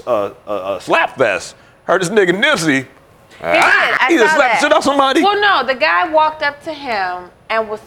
uh, 0.06 0.32
uh, 0.48 0.78
a 0.78 0.82
slap 0.82 1.18
fest. 1.18 1.56
Heard 1.86 2.02
this 2.02 2.10
nigga 2.10 2.30
Nipsey. 2.32 2.88
He 3.40 4.14
he 4.14 4.20
just 4.20 4.36
slapped 4.36 4.62
shit 4.62 4.72
off 4.72 4.84
somebody. 4.84 5.22
Well, 5.22 5.40
no, 5.40 5.66
the 5.68 5.78
guy 5.78 6.10
walked 6.10 6.44
up 6.44 6.62
to 6.64 6.74
him 6.74 7.30
and 7.50 7.70
was. 7.70 7.82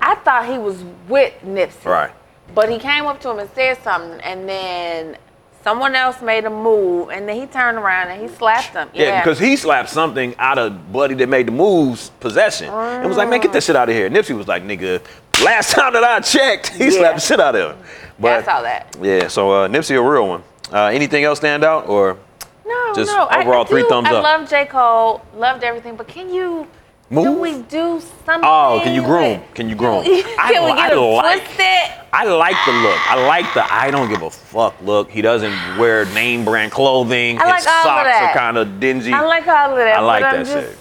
I 0.00 0.14
thought 0.16 0.46
he 0.50 0.58
was 0.58 0.82
with 1.08 1.32
Nipsey. 1.44 1.84
Right. 1.84 2.12
But 2.54 2.70
he 2.70 2.78
came 2.78 3.06
up 3.06 3.20
to 3.22 3.30
him 3.30 3.38
and 3.40 3.50
said 3.54 3.82
something, 3.82 4.20
and 4.20 4.48
then 4.48 5.16
someone 5.64 5.94
else 5.96 6.22
made 6.22 6.44
a 6.44 6.50
move, 6.50 7.10
and 7.10 7.28
then 7.28 7.36
he 7.36 7.46
turned 7.46 7.76
around 7.76 8.08
and 8.08 8.22
he 8.22 8.28
slapped 8.28 8.68
him. 8.68 8.88
Yeah, 8.94 9.20
because 9.22 9.38
he 9.38 9.56
slapped 9.56 9.88
something 9.90 10.34
out 10.38 10.58
of 10.58 10.92
Buddy 10.92 11.14
that 11.16 11.28
made 11.28 11.48
the 11.48 11.52
moves 11.52 12.10
possession. 12.20 12.68
And 12.68 13.06
was 13.08 13.16
like, 13.16 13.28
man, 13.28 13.40
get 13.40 13.52
that 13.52 13.62
shit 13.64 13.74
out 13.76 13.88
of 13.88 13.94
here. 13.94 14.08
Nipsey 14.08 14.36
was 14.36 14.46
like, 14.46 14.62
nigga, 14.62 15.02
last 15.44 15.72
time 15.74 15.92
that 15.94 16.04
I 16.04 16.20
checked, 16.20 16.68
he 16.68 16.84
Yeah. 16.84 16.90
slapped 16.90 17.16
the 17.16 17.20
shit 17.20 17.40
out 17.40 17.56
of 17.56 17.72
him. 17.76 17.84
but 18.18 18.32
I 18.32 18.42
saw 18.42 18.62
that. 18.62 18.96
Yeah, 19.02 19.26
so 19.28 19.50
uh, 19.50 19.68
Nipsey 19.68 19.96
a 19.98 20.02
real 20.02 20.28
one. 20.28 20.42
Uh, 20.72 20.86
anything 20.86 21.24
else 21.24 21.38
stand 21.38 21.64
out 21.64 21.88
or 21.88 22.18
No, 22.66 22.92
Just 22.94 23.12
no. 23.12 23.28
Overall 23.28 23.64
I, 23.64 23.68
three 23.68 23.82
do- 23.82 23.88
thumbs 23.88 24.08
I 24.08 24.14
up. 24.14 24.24
I 24.24 24.36
love 24.36 24.48
J. 24.50 24.66
Cole, 24.66 25.22
loved 25.36 25.62
everything, 25.64 25.96
but 25.96 26.08
can 26.08 26.32
you? 26.32 26.66
Move? 27.08 27.24
Can 27.24 27.38
we 27.40 27.62
do 27.62 28.00
something? 28.24 28.42
Oh, 28.42 28.80
can 28.82 28.92
you 28.92 29.02
groom? 29.02 29.40
Can 29.54 29.68
you 29.68 29.76
groom? 29.76 30.02
Can 30.04 30.24
I, 30.40 30.48
we 30.48 30.72
get 30.74 30.78
I 30.78 30.92
him 30.92 30.98
like, 31.14 31.44
twisted? 31.44 32.06
I 32.12 32.24
like 32.24 32.56
the 32.66 32.72
look. 32.72 33.10
I 33.10 33.26
like 33.28 33.54
the 33.54 33.72
I 33.72 33.92
don't 33.92 34.08
give 34.08 34.22
a 34.22 34.30
fuck 34.30 34.74
look. 34.82 35.08
He 35.08 35.22
doesn't 35.22 35.52
wear 35.78 36.04
name 36.06 36.44
brand 36.44 36.72
clothing. 36.72 37.38
I 37.40 37.44
like 37.44 37.56
His 37.58 37.66
all 37.68 37.72
of 37.74 38.06
socks 38.06 38.08
are 38.22 38.32
kind 38.34 38.56
of 38.56 38.80
dingy. 38.80 39.12
I 39.12 39.20
like 39.20 39.46
all 39.46 39.70
of 39.70 39.76
that. 39.76 39.98
I 39.98 40.00
like 40.00 40.22
that 40.22 40.34
I'm 40.34 40.44
shit. 40.46 40.76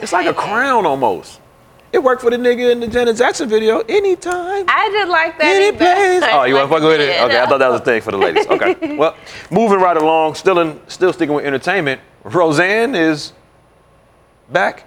It's 0.00 0.12
like 0.12 0.26
a 0.26 0.34
crown 0.46 0.84
almost. 0.84 1.39
It 1.92 2.02
worked 2.02 2.22
for 2.22 2.30
the 2.30 2.36
nigga 2.36 2.70
in 2.70 2.80
the 2.80 2.86
Janet 2.86 3.16
Jackson 3.16 3.48
video. 3.48 3.80
Anytime. 3.80 4.64
I 4.68 4.90
just 4.92 5.10
like 5.10 5.38
that. 5.38 5.56
Any 5.56 5.76
place. 5.76 6.22
Oh, 6.32 6.44
you 6.44 6.54
want 6.54 6.70
to 6.70 6.76
fuck 6.76 6.82
with 6.84 7.00
it? 7.00 7.20
Okay, 7.20 7.40
I 7.40 7.46
thought 7.46 7.58
that 7.58 7.70
was 7.70 7.80
a 7.80 7.84
thing 7.84 8.00
for 8.00 8.12
the 8.12 8.18
ladies. 8.18 8.46
Okay. 8.46 8.96
well, 8.98 9.16
moving 9.50 9.80
right 9.80 9.96
along, 9.96 10.36
still 10.36 10.60
in, 10.60 10.80
still 10.88 11.12
sticking 11.12 11.34
with 11.34 11.44
entertainment. 11.44 12.00
Roseanne 12.22 12.94
is 12.94 13.32
back 14.50 14.84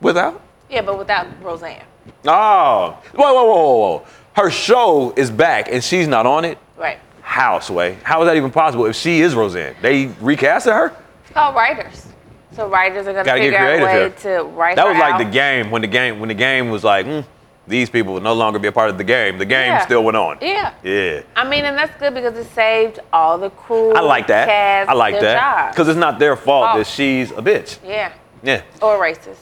without. 0.00 0.42
Yeah, 0.68 0.82
but 0.82 0.98
without 0.98 1.26
Roseanne. 1.42 1.84
Oh, 2.26 2.98
whoa, 3.14 3.32
whoa, 3.32 3.44
whoa, 3.44 3.46
whoa, 3.46 3.76
whoa. 3.98 4.06
Her 4.34 4.50
show 4.50 5.14
is 5.16 5.30
back 5.30 5.68
and 5.70 5.82
she's 5.82 6.06
not 6.06 6.26
on 6.26 6.44
it. 6.44 6.58
Right. 6.76 6.98
How, 7.22 7.60
Sway? 7.60 7.96
How 8.02 8.20
is 8.22 8.26
that 8.26 8.36
even 8.36 8.50
possible 8.50 8.84
if 8.86 8.96
she 8.96 9.20
is 9.20 9.34
Roseanne? 9.34 9.74
They 9.80 10.06
recasted 10.06 10.72
her? 10.72 10.94
It's 11.24 11.32
called 11.32 11.54
writers. 11.54 12.06
So 12.52 12.68
writers 12.68 13.06
are 13.06 13.12
gonna 13.12 13.24
Gotta 13.24 13.40
figure 13.40 13.58
out 13.58 13.80
a 13.80 13.84
way 13.84 13.92
creative 13.92 14.22
to 14.22 14.42
write 14.44 14.76
That 14.76 14.86
was 14.86 14.96
like 14.98 15.18
the 15.18 15.30
game 15.30 15.70
when 15.70 15.82
the 15.82 15.88
game 15.88 16.20
when 16.20 16.28
the 16.28 16.34
game 16.34 16.70
was 16.70 16.84
like, 16.84 17.04
mm, 17.06 17.24
these 17.66 17.90
people 17.90 18.14
will 18.14 18.20
no 18.20 18.32
longer 18.34 18.58
be 18.60 18.68
a 18.68 18.72
part 18.72 18.88
of 18.90 18.96
the 18.98 19.04
game. 19.04 19.38
The 19.38 19.44
game 19.44 19.72
Yeah. 19.72 19.80
still 19.84 20.04
went 20.04 20.16
on. 20.16 20.38
Yeah. 20.40 20.70
Yeah. 20.84 21.22
I 21.34 21.42
mean, 21.48 21.64
and 21.64 21.76
that's 21.76 21.98
good 21.98 22.14
because 22.14 22.36
it 22.38 22.46
saved 22.54 23.00
all 23.12 23.36
the 23.38 23.50
crew. 23.50 23.92
I 23.92 24.00
like 24.00 24.28
that. 24.28 24.46
Cast, 24.46 24.88
I 24.88 24.92
like 24.92 25.18
that. 25.20 25.72
Because 25.72 25.88
it's 25.88 25.98
not 25.98 26.18
their 26.20 26.36
fault 26.36 26.68
Oh. 26.74 26.78
that 26.78 26.86
she's 26.86 27.32
a 27.32 27.42
bitch. 27.42 27.78
yeah, 27.84 28.12
Yeah. 28.44 28.62
or 28.80 28.98
racist. 29.00 29.38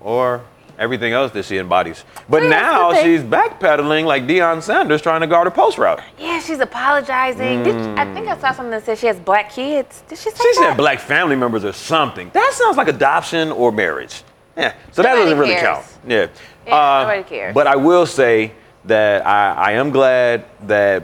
Or 0.00 0.42
everything 0.78 1.12
else 1.12 1.32
that 1.32 1.44
she 1.44 1.58
embodies. 1.58 2.04
But 2.28 2.44
now 2.44 2.94
she's 3.02 3.22
backpedaling 3.22 4.04
like 4.04 4.24
Deion 4.24 4.62
Sanders 4.62 5.02
trying 5.02 5.20
to 5.20 5.26
guard 5.26 5.46
her 5.46 5.50
post 5.50 5.78
route. 5.78 6.00
Yeah, 6.18 6.40
she's 6.40 6.60
apologizing. 6.60 7.62
Did 7.62 7.76
I 7.98 8.04
mm. 8.04 8.14
think 8.14 8.28
I 8.28 8.38
saw 8.38 8.52
something 8.52 8.70
that 8.70 8.84
said 8.84 8.98
she 8.98 9.06
has 9.06 9.18
black 9.18 9.50
kids? 9.50 10.02
Did 10.08 10.18
she 10.18 10.30
say 10.30 10.36
She 10.36 10.60
that? 10.60 10.70
said 10.70 10.76
black 10.76 11.00
family 11.00 11.36
members 11.36 11.64
or 11.64 11.72
something. 11.72 12.30
That 12.32 12.52
sounds 12.54 12.76
like 12.76 12.88
adoption 12.88 13.50
or 13.52 13.72
marriage. 13.72 14.22
Yeah. 14.56 14.74
So 14.92 15.02
that 15.02 15.14
doesn't 15.14 15.38
really 15.38 15.54
cares. 15.54 15.62
count. 15.62 15.86
Yeah. 16.06 16.26
Yeah, 16.66 16.74
uh, 16.74 17.02
nobody 17.02 17.22
cares. 17.22 17.54
But 17.54 17.66
I 17.66 17.76
will 17.76 18.06
say 18.06 18.52
that 18.84 19.26
I, 19.26 19.52
I 19.52 19.72
am 19.72 19.90
glad 19.90 20.46
that 20.62 21.02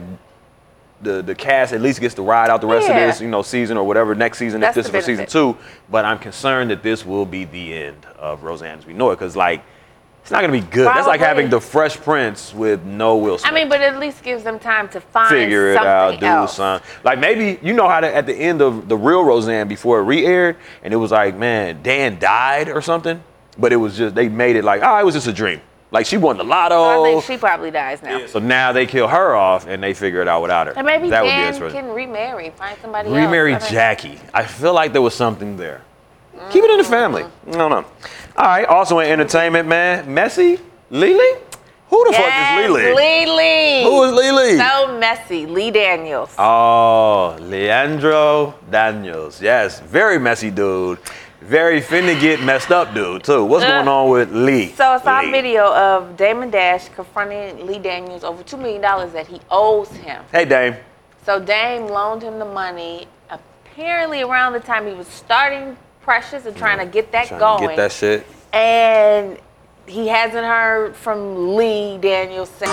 the, 1.03 1.21
the 1.21 1.35
cast 1.35 1.73
at 1.73 1.81
least 1.81 1.99
gets 1.99 2.15
to 2.15 2.21
ride 2.21 2.49
out 2.49 2.61
the 2.61 2.67
rest 2.67 2.87
Yeah. 2.87 2.97
of 2.97 3.07
this, 3.11 3.21
you 3.21 3.27
know, 3.27 3.41
season 3.41 3.77
or 3.77 3.83
whatever 3.83 4.15
next 4.15 4.37
season 4.37 4.61
That's 4.61 4.77
if 4.77 4.85
this 4.85 4.93
is 4.93 5.01
for 5.01 5.05
season 5.05 5.25
two. 5.25 5.57
But 5.89 6.05
I'm 6.05 6.19
concerned 6.19 6.71
that 6.71 6.83
this 6.83 7.05
will 7.05 7.25
be 7.25 7.45
the 7.45 7.73
end 7.73 8.05
of 8.17 8.43
Roseanne 8.43 8.79
as 8.79 8.85
we 8.85 8.93
know 8.93 9.11
it, 9.11 9.15
because 9.17 9.35
like 9.35 9.63
it's 10.21 10.31
not 10.31 10.39
gonna 10.39 10.53
be 10.53 10.61
good. 10.61 10.87
That's 10.87 11.05
like 11.05 11.19
having 11.19 11.49
the 11.49 11.59
Fresh 11.59 11.97
Prince 11.97 12.53
with 12.53 12.83
no 12.85 13.17
Will 13.17 13.37
Smith 13.37 13.51
I 13.51 13.53
mean, 13.55 13.67
but 13.67 13.81
at 13.81 13.99
least 13.99 14.23
gives 14.23 14.41
them 14.43 14.57
time 14.57 14.87
to 14.89 15.01
find 15.01 15.29
figure 15.29 15.71
it 15.71 15.75
something 15.75 15.89
out, 15.89 16.19
do 16.21 16.25
else. 16.25 16.55
something. 16.55 16.89
Like 17.03 17.19
maybe 17.19 17.59
you 17.61 17.73
know 17.73 17.89
how 17.89 17.99
to 17.99 18.15
at 18.15 18.25
the 18.25 18.33
end 18.33 18.61
of 18.61 18.87
the 18.87 18.95
real 18.95 19.23
Roseanne 19.25 19.67
before 19.67 19.99
it 19.99 20.03
re-aired, 20.03 20.55
and 20.81 20.93
it 20.93 20.97
was 20.97 21.11
like, 21.11 21.35
man, 21.35 21.81
Dan 21.83 22.19
died 22.19 22.69
or 22.69 22.81
something. 22.81 23.21
But 23.57 23.73
it 23.73 23.75
was 23.75 23.97
just 23.97 24.15
they 24.15 24.29
made 24.29 24.55
it 24.55 24.63
like, 24.63 24.81
oh, 24.81 24.97
it 24.97 25.03
was 25.05 25.13
just 25.13 25.27
a 25.27 25.33
dream. 25.33 25.59
Like 25.93 26.07
she 26.07 26.17
won 26.17 26.37
the 26.37 26.43
lotto. 26.43 26.75
So. 26.75 27.05
I 27.05 27.11
think 27.11 27.23
she 27.23 27.37
probably 27.37 27.69
dies 27.69 28.01
now. 28.01 28.25
so 28.25 28.39
now 28.39 28.71
they 28.71 28.87
kill 28.87 29.07
her 29.07 29.35
off 29.35 29.67
and 29.67 29.81
they 29.81 29.93
figure 29.93 30.21
it 30.23 30.27
out 30.27 30.41
without 30.41 30.65
her. 30.65 30.73
And 30.75 30.87
maybe 30.87 31.07
that 31.11 31.21
Dan 31.21 31.53
would 31.61 31.67
be 31.67 31.71
can 31.71 31.89
remarry, 31.89 32.49
find 32.49 32.77
somebody 32.81 33.09
else. 33.09 33.15
Remarry 33.15 33.51
mean, 33.51 33.61
Jackie. 33.69 34.19
I 34.33 34.43
feel 34.43 34.73
like 34.73 34.91
there 34.91 35.03
was 35.03 35.13
something 35.13 35.55
there. 35.55 35.83
Keep 36.49 36.63
it 36.63 36.71
in 36.71 36.77
the 36.79 36.83
family. 36.83 37.21
Mm-hmm. 37.21 37.51
No, 37.51 37.67
no. 37.69 37.85
All 38.35 38.45
right. 38.45 38.65
Also 38.65 38.97
in 38.99 39.07
entertainment, 39.11 39.67
man, 39.69 40.07
Messi, 40.07 40.59
Lily. 40.89 41.39
Who 41.89 42.03
the 42.05 42.11
Yes, 42.11 42.57
fuck 42.57 42.65
is 42.65 42.71
Lily? 42.71 42.93
Lily. 42.95 43.83
Who 43.83 44.03
is 44.03 44.13
Lily? 44.13 44.57
So 44.57 44.97
messy. 44.97 45.45
Lee 45.45 45.69
Daniels. 45.69 46.33
Oh, 46.39 47.37
Leandro 47.39 48.55
Daniels. 48.71 49.39
Yes, 49.39 49.79
very 49.79 50.17
messy 50.17 50.49
dude. 50.49 50.97
Very 51.45 51.81
finna 51.81 52.19
get 52.21 52.41
messed 52.41 52.71
up 52.71 52.93
dude, 52.93 53.23
too. 53.25 53.43
What's 53.43 53.65
going 53.65 53.87
on 53.87 54.09
with 54.09 54.31
Lee? 54.31 54.69
So 54.69 54.85
I 54.85 54.97
saw 55.01 55.19
Lee. 55.19 55.27
a 55.27 55.31
video 55.31 55.73
of 55.75 56.15
Damon 56.15 56.49
Dash 56.49 56.87
confronting 56.89 57.67
Lee 57.67 57.79
Daniels 57.79 58.23
over 58.23 58.41
$2 58.43 58.57
million 58.57 58.81
that 58.81 59.27
he 59.27 59.41
owes 59.51 59.89
him. 59.91 60.23
Hey, 60.31 60.45
Dame. 60.45 60.77
So 61.25 61.39
Dame 61.41 61.87
loaned 61.87 62.21
him 62.21 62.39
the 62.39 62.45
money 62.45 63.07
apparently 63.29 64.21
around 64.21 64.53
the 64.53 64.61
time 64.61 64.87
he 64.87 64.93
was 64.93 65.07
starting 65.07 65.75
Precious 66.01 66.45
and 66.45 66.55
trying 66.55 66.79
to 66.79 66.85
get 66.85 67.11
that 67.13 67.27
Trying 67.27 67.39
going. 67.39 67.61
to 67.61 67.67
get 67.67 67.75
that 67.77 67.91
shit. 67.91 68.25
and 68.51 69.37
he 69.85 70.07
hasn't 70.07 70.45
heard 70.45 70.95
from 70.95 71.55
Lee 71.55 71.97
Daniels 71.97 72.49
since. 72.49 72.71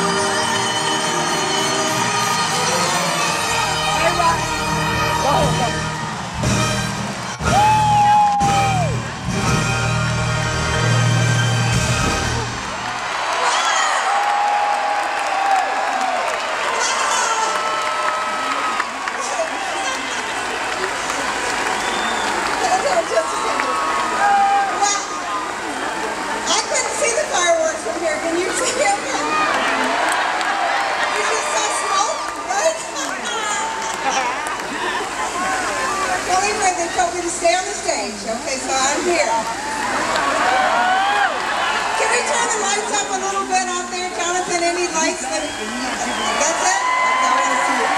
Any 44.70 44.86
lights? 44.86 45.26
That, 45.26 45.42
that's 45.42 46.62
it? 46.62 46.82
Okay, 47.10 47.26
I 47.26 47.34
want 47.34 47.50
to 47.50 47.58
see 47.66 47.74
it. 47.82 47.90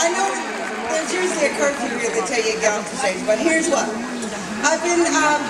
I 0.00 0.08
know 0.16 0.32
there's 0.88 1.12
usually 1.12 1.44
a 1.44 1.54
curfew 1.60 1.92
here 2.00 2.08
that 2.08 2.24
tell 2.24 2.40
you 2.40 2.56
to 2.56 2.60
get 2.64 2.72
off 2.72 2.88
the 2.88 2.96
stage, 2.96 3.20
but 3.28 3.36
here's 3.36 3.68
what. 3.68 3.84
I've 4.64 4.80
been, 4.80 5.04
um, 5.04 5.44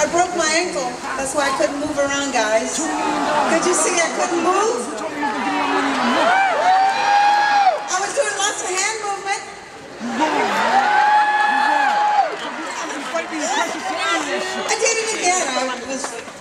I 0.00 0.08
broke 0.08 0.32
my 0.40 0.48
ankle. 0.48 0.88
That's 1.20 1.36
why 1.36 1.52
I 1.52 1.54
couldn't 1.60 1.84
move 1.84 1.98
around, 2.00 2.32
guys. 2.32 2.80
Could 3.52 3.68
you 3.68 3.76
see 3.76 4.00
I 4.00 4.08
couldn't 4.16 4.48
move? 4.48 4.80
I 7.84 7.96
was 8.00 8.12
doing 8.16 8.36
lots 8.40 8.64
of 8.64 8.70
hand 8.72 9.07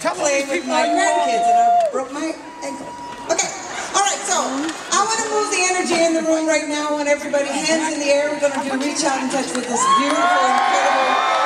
was 0.04 0.18
playing 0.20 0.48
with 0.50 0.68
my 0.68 0.84
grandkids 0.84 1.48
and 1.48 1.58
I 1.58 1.90
broke 1.92 2.12
my 2.14 2.34
ankle. 2.64 2.88
Okay. 3.32 3.50
All 3.96 4.04
right. 4.04 4.22
So 4.26 4.38
I 4.38 5.00
want 5.02 5.20
to 5.22 5.28
move 5.34 5.50
the 5.50 5.64
energy 5.74 5.98
in 6.06 6.14
the 6.14 6.22
room 6.30 6.48
right 6.48 6.68
now. 6.68 6.90
I 6.90 6.92
want 6.94 7.08
everybody 7.08 7.48
hands 7.48 7.94
in 7.94 8.00
the 8.00 8.06
air. 8.08 8.30
We're 8.32 8.40
going 8.40 8.54
to 8.54 8.64
do 8.64 8.86
reach 8.86 9.04
out 9.04 9.20
and 9.22 9.32
touch 9.32 9.54
with 9.56 9.68
this 9.68 9.84
beautiful, 9.98 10.22
incredible 10.22 11.37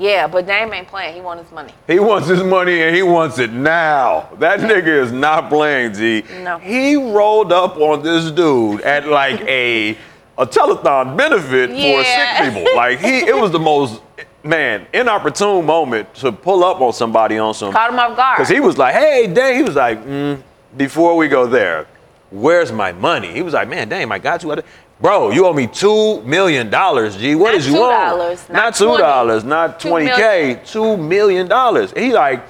Yeah, 0.00 0.26
but 0.28 0.46
Dame 0.46 0.72
ain't 0.72 0.88
playing. 0.88 1.14
He 1.14 1.20
want 1.20 1.40
his 1.42 1.52
money. 1.52 1.74
He 1.86 1.98
wants 1.98 2.26
his 2.26 2.42
money 2.42 2.82
and 2.82 2.96
he 2.96 3.02
wants 3.02 3.38
it 3.38 3.52
now. 3.52 4.30
That 4.38 4.60
nigga 4.60 4.86
is 4.86 5.12
not 5.12 5.50
playing, 5.50 5.92
G. 5.92 6.24
No. 6.42 6.56
He 6.56 6.96
rolled 6.96 7.52
up 7.52 7.76
on 7.76 8.02
this 8.02 8.30
dude 8.30 8.80
at 8.80 9.06
like 9.06 9.40
a 9.42 9.90
a 10.38 10.46
telethon 10.46 11.18
benefit 11.18 11.68
for 11.68 12.04
sick 12.04 12.54
people. 12.54 12.74
Like 12.74 12.98
he 12.98 13.18
it 13.18 13.36
was 13.36 13.50
the 13.50 13.58
most 13.58 14.00
man, 14.42 14.86
inopportune 14.94 15.66
moment 15.66 16.14
to 16.14 16.32
pull 16.32 16.64
up 16.64 16.80
on 16.80 16.94
somebody 16.94 17.36
on 17.36 17.52
some 17.52 17.70
Caught 17.70 17.90
him 17.90 17.98
off 17.98 18.16
guard. 18.16 18.38
Because 18.38 18.48
he 18.48 18.58
was 18.58 18.78
like, 18.78 18.94
hey, 18.94 19.26
Dame, 19.26 19.56
he 19.56 19.62
was 19.62 19.76
like, 19.76 20.02
mm, 20.02 20.42
before 20.78 21.14
we 21.14 21.28
go 21.28 21.46
there, 21.46 21.86
where's 22.30 22.72
my 22.72 22.92
money? 22.92 23.32
He 23.32 23.42
was 23.42 23.52
like, 23.52 23.68
man, 23.68 23.90
damn, 23.90 24.10
I 24.10 24.18
got 24.18 24.42
you. 24.42 24.62
Bro, 25.00 25.30
you 25.30 25.46
owe 25.46 25.52
me 25.54 25.66
$2 25.66 26.24
million, 26.24 26.66
G. 26.66 27.34
What 27.34 27.52
Not 27.52 27.54
is 27.54 27.66
you 27.66 27.78
owe? 27.78 27.88
$2, 27.88 28.50
Not 28.50 28.52
not 28.52 28.74
$2, 28.74 29.44
not 29.44 29.80
Two 29.80 29.88
20K, 29.88 30.60
$2 30.60 31.08
million. 31.08 31.50
And 31.50 31.96
he 31.96 32.12
like, 32.12 32.42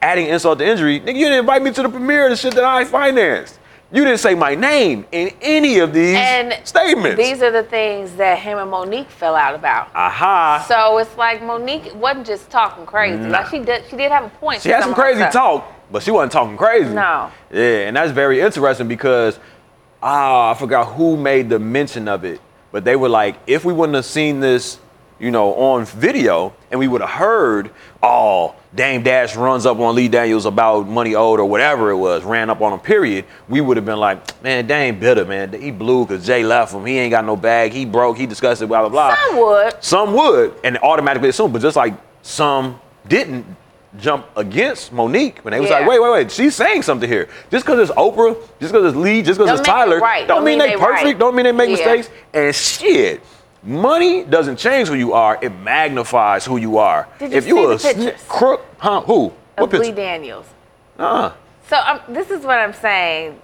adding 0.00 0.28
insult 0.28 0.60
to 0.60 0.66
injury, 0.66 1.00
nigga, 1.00 1.08
you 1.08 1.26
didn't 1.26 1.40
invite 1.40 1.62
me 1.62 1.72
to 1.72 1.82
the 1.82 1.88
premiere 1.90 2.24
of 2.24 2.30
the 2.30 2.36
shit 2.36 2.54
that 2.54 2.64
I 2.64 2.86
financed. 2.86 3.58
You 3.92 4.02
didn't 4.04 4.20
say 4.20 4.34
my 4.34 4.54
name 4.54 5.06
in 5.12 5.30
any 5.42 5.78
of 5.78 5.92
these 5.92 6.16
and 6.16 6.58
statements. 6.66 7.16
These 7.16 7.42
are 7.42 7.52
the 7.52 7.62
things 7.62 8.12
that 8.14 8.38
him 8.38 8.58
and 8.58 8.70
Mo'Nique 8.70 9.08
fell 9.08 9.36
out 9.36 9.54
about. 9.54 9.94
Aha. 9.94 10.64
So 10.66 10.98
it's 10.98 11.16
like 11.18 11.42
Mo'Nique 11.42 11.94
wasn't 11.94 12.26
just 12.26 12.50
talking 12.50 12.86
crazy. 12.86 13.18
Nah. 13.18 13.28
Like 13.28 13.48
she 13.48 13.60
did, 13.60 13.84
she 13.90 13.96
did 13.96 14.10
have 14.10 14.24
a 14.24 14.30
point. 14.30 14.62
She 14.62 14.70
had 14.70 14.82
some 14.82 14.94
crazy 14.94 15.22
talk, 15.30 15.70
but 15.92 16.02
she 16.02 16.10
wasn't 16.10 16.32
talking 16.32 16.56
crazy. 16.56 16.92
No. 16.92 17.30
Yeah, 17.52 17.86
and 17.86 17.96
that's 17.96 18.10
very 18.10 18.40
interesting 18.40 18.88
because 18.88 19.38
ah, 20.04 20.50
I 20.50 20.54
forgot 20.54 20.92
who 20.94 21.16
made 21.16 21.48
the 21.48 21.58
mention 21.58 22.06
of 22.06 22.24
it, 22.24 22.40
but 22.70 22.84
they 22.84 22.94
were 22.94 23.08
like, 23.08 23.36
if 23.46 23.64
we 23.64 23.72
wouldn't 23.72 23.96
have 23.96 24.04
seen 24.04 24.38
this, 24.38 24.78
you 25.18 25.30
know, 25.30 25.54
on 25.54 25.86
video, 25.86 26.54
and 26.70 26.78
we 26.78 26.86
would 26.86 27.00
have 27.00 27.10
heard, 27.10 27.70
oh, 28.02 28.54
Dame 28.74 29.02
Dash 29.02 29.36
runs 29.36 29.64
up 29.64 29.78
on 29.78 29.94
Lee 29.94 30.08
Daniels 30.08 30.44
about 30.44 30.86
money 30.86 31.14
owed 31.14 31.40
or 31.40 31.46
whatever 31.46 31.90
it 31.90 31.96
was, 31.96 32.22
ran 32.24 32.50
up 32.50 32.60
on 32.60 32.72
him. 32.72 32.80
Period. 32.80 33.24
We 33.48 33.60
would 33.60 33.76
have 33.76 33.86
been 33.86 33.98
like, 33.98 34.42
man, 34.42 34.66
Dame 34.66 34.98
bitter, 34.98 35.24
man. 35.24 35.52
He 35.52 35.70
blew 35.70 36.04
because 36.04 36.26
Jay 36.26 36.42
left 36.42 36.74
him. 36.74 36.84
He 36.84 36.98
ain't 36.98 37.12
got 37.12 37.24
no 37.24 37.36
bag. 37.36 37.72
He 37.72 37.86
broke. 37.86 38.18
He 38.18 38.26
disgusted. 38.26 38.68
Blah 38.68 38.88
blah 38.88 38.88
blah. 38.88 39.14
Some 39.14 39.36
would. 39.38 39.84
Some 39.84 40.12
would, 40.14 40.54
and 40.64 40.78
automatically 40.78 41.28
assume, 41.28 41.52
but 41.52 41.62
just 41.62 41.76
like 41.76 41.94
some 42.22 42.80
didn't 43.06 43.46
jump 43.98 44.26
against 44.36 44.92
Mo'Nique 44.92 45.38
when 45.44 45.52
they 45.52 45.60
was 45.60 45.70
Yeah. 45.70 45.78
like, 45.80 45.88
wait, 45.88 46.00
wait, 46.02 46.10
wait, 46.12 46.30
she's 46.32 46.54
saying 46.54 46.82
something 46.82 47.08
here. 47.08 47.28
Just 47.50 47.64
because 47.64 47.78
it's 47.88 47.96
Oprah, 47.96 48.34
just 48.60 48.72
because 48.72 48.86
it's 48.86 48.96
Lee, 48.96 49.22
just 49.22 49.38
because 49.38 49.60
it's 49.60 49.68
it 49.68 49.70
Tyler, 49.70 49.98
right. 50.00 50.26
don't, 50.26 50.44
mean, 50.44 50.58
they, 50.58 50.76
perfect, 50.76 51.04
right. 51.04 51.18
don't 51.18 51.34
mean 51.36 51.44
they 51.44 51.52
make 51.52 51.68
Yeah. 51.70 51.76
mistakes. 51.76 52.10
And 52.32 52.54
shit, 52.54 53.22
money 53.62 54.24
doesn't 54.24 54.56
change 54.56 54.88
who 54.88 54.94
you 54.94 55.12
are, 55.12 55.38
it 55.40 55.50
magnifies 55.50 56.44
who 56.44 56.56
you 56.56 56.78
are. 56.78 57.06
Did 57.18 57.32
you 57.32 57.38
if 57.38 57.46
you 57.46 57.56
see 57.56 57.64
a 57.64 57.68
the 57.68 57.78
sn- 57.78 57.94
pictures? 58.04 58.24
crook, 58.28 58.66
huh? 58.78 59.00
Who? 59.02 59.32
What 59.56 59.72
Of 59.72 59.72
Lee 59.74 59.78
picture? 59.78 59.94
Daniels. 59.94 60.46
Uh, 60.98 61.30
So 61.68 61.76
um, 61.78 62.00
this 62.08 62.30
is 62.30 62.44
what 62.44 62.58
I'm 62.58 62.72
saying. 62.74 63.40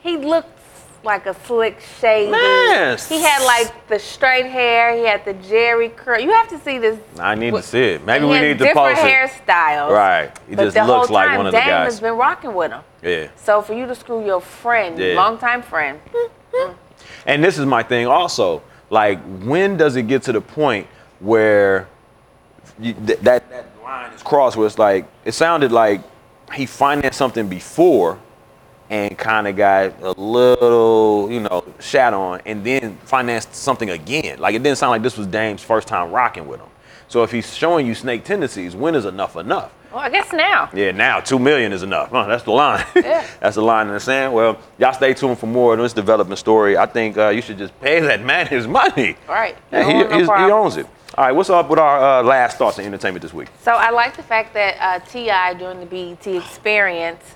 He 0.00 0.16
looked 0.16 0.57
like 1.04 1.26
a 1.26 1.34
slick 1.46 1.80
shady. 2.00 2.30
Man. 2.30 2.98
He 3.08 3.20
had 3.20 3.44
like 3.44 3.88
the 3.88 3.98
straight 3.98 4.46
hair. 4.46 4.96
He 4.96 5.04
had 5.04 5.24
the 5.24 5.34
Jerry 5.34 5.90
curl. 5.90 6.20
You 6.20 6.30
have 6.32 6.48
to 6.48 6.58
see 6.58 6.78
this. 6.78 6.98
I 7.18 7.34
need 7.34 7.52
to 7.52 7.62
see 7.62 7.82
it. 7.94 8.04
Maybe 8.04 8.24
He 8.24 8.30
we 8.30 8.36
has 8.36 8.42
need 8.42 8.58
to 8.58 8.64
different 8.64 8.96
post 8.96 9.06
it. 9.06 9.12
hairstyles. 9.46 9.90
Right. 9.90 10.30
He 10.48 10.54
but 10.56 10.64
just 10.64 10.74
the 10.74 10.84
looks 10.86 11.08
whole 11.08 11.14
like 11.14 11.28
time, 11.28 11.36
one 11.38 11.46
of 11.46 11.52
the 11.52 11.58
Dame 11.58 11.68
guys. 11.68 11.92
has 11.92 12.00
been 12.00 12.14
rocking 12.16 12.54
with 12.54 12.72
him. 12.72 12.82
Yeah. 13.02 13.28
So 13.36 13.62
for 13.62 13.74
you 13.74 13.86
to 13.86 13.94
screw 13.94 14.24
your 14.24 14.40
friend, 14.40 14.98
Yeah. 14.98 15.14
longtime 15.14 15.62
friend, 15.62 16.00
mm-hmm. 16.12 16.72
And 17.26 17.44
this 17.44 17.58
is 17.58 17.66
my 17.66 17.82
thing 17.82 18.06
also. 18.06 18.62
Like, 18.90 19.20
when 19.42 19.76
does 19.76 19.96
it 19.96 20.02
get 20.08 20.22
to 20.22 20.32
the 20.32 20.40
point 20.40 20.86
where 21.20 21.88
you, 22.80 22.94
th- 22.94 23.18
that, 23.20 23.48
that 23.50 23.66
line 23.82 24.12
is 24.12 24.22
crossed 24.22 24.56
where 24.56 24.66
it's 24.66 24.78
like, 24.78 25.06
it 25.24 25.32
sounded 25.32 25.70
like 25.70 26.00
he 26.54 26.64
financed 26.66 27.18
something 27.18 27.46
before 27.48 28.18
and 28.90 29.16
kind 29.18 29.46
of 29.46 29.56
got 29.56 30.00
a 30.02 30.12
little, 30.12 31.30
you 31.30 31.40
know, 31.40 31.64
shat 31.80 32.14
on 32.14 32.40
and 32.46 32.64
then 32.64 32.96
financed 33.04 33.54
something 33.54 33.90
again. 33.90 34.38
Like, 34.38 34.54
it 34.54 34.62
didn't 34.62 34.78
sound 34.78 34.90
like 34.90 35.02
this 35.02 35.16
was 35.16 35.26
Dame's 35.26 35.62
first 35.62 35.88
time 35.88 36.10
rocking 36.10 36.46
with 36.46 36.60
him. 36.60 36.68
So 37.08 37.22
if 37.22 37.30
he's 37.30 37.54
showing 37.54 37.86
you 37.86 37.94
snake 37.94 38.24
tendencies, 38.24 38.76
when 38.76 38.94
is 38.94 39.04
enough 39.04 39.36
enough? 39.36 39.72
well, 39.92 40.00
I 40.00 40.10
guess 40.10 40.32
now. 40.32 40.70
Yeah, 40.74 40.90
now 40.92 41.20
two 41.20 41.38
million 41.38 41.72
is 41.72 41.82
enough. 41.82 42.10
Huh, 42.10 42.26
that's 42.26 42.44
the 42.44 42.52
line. 42.52 42.84
Yeah. 42.94 43.26
that's 43.40 43.54
the 43.54 43.62
line 43.62 43.86
in 43.86 43.94
the 43.94 44.00
sand. 44.00 44.34
Well, 44.34 44.58
y'all 44.78 44.92
stay 44.92 45.14
tuned 45.14 45.38
for 45.38 45.46
more 45.46 45.74
of 45.74 45.78
this 45.78 45.92
development 45.92 46.38
story. 46.38 46.76
I 46.76 46.86
think 46.86 47.16
uh, 47.16 47.28
you 47.28 47.40
should 47.40 47.58
just 47.58 47.78
pay 47.80 48.00
that 48.00 48.22
man 48.24 48.46
his 48.46 48.66
money. 48.66 49.16
Right. 49.28 49.56
Yeah, 49.72 49.84
he, 49.86 50.24
no 50.24 50.36
he 50.36 50.50
owns 50.50 50.76
it. 50.76 50.86
All 51.16 51.24
right, 51.24 51.32
what's 51.32 51.50
up 51.50 51.68
with 51.68 51.78
our 51.78 52.20
uh, 52.20 52.22
last 52.22 52.58
thoughts 52.58 52.78
in 52.78 52.84
entertainment 52.84 53.22
this 53.22 53.32
week? 53.32 53.48
So 53.62 53.72
I 53.72 53.90
like 53.90 54.16
the 54.16 54.22
fact 54.22 54.54
that 54.54 54.76
uh, 54.80 55.04
T.I. 55.04 55.54
during 55.54 55.80
the 55.80 55.86
BET 55.86 56.26
Experience, 56.26 57.34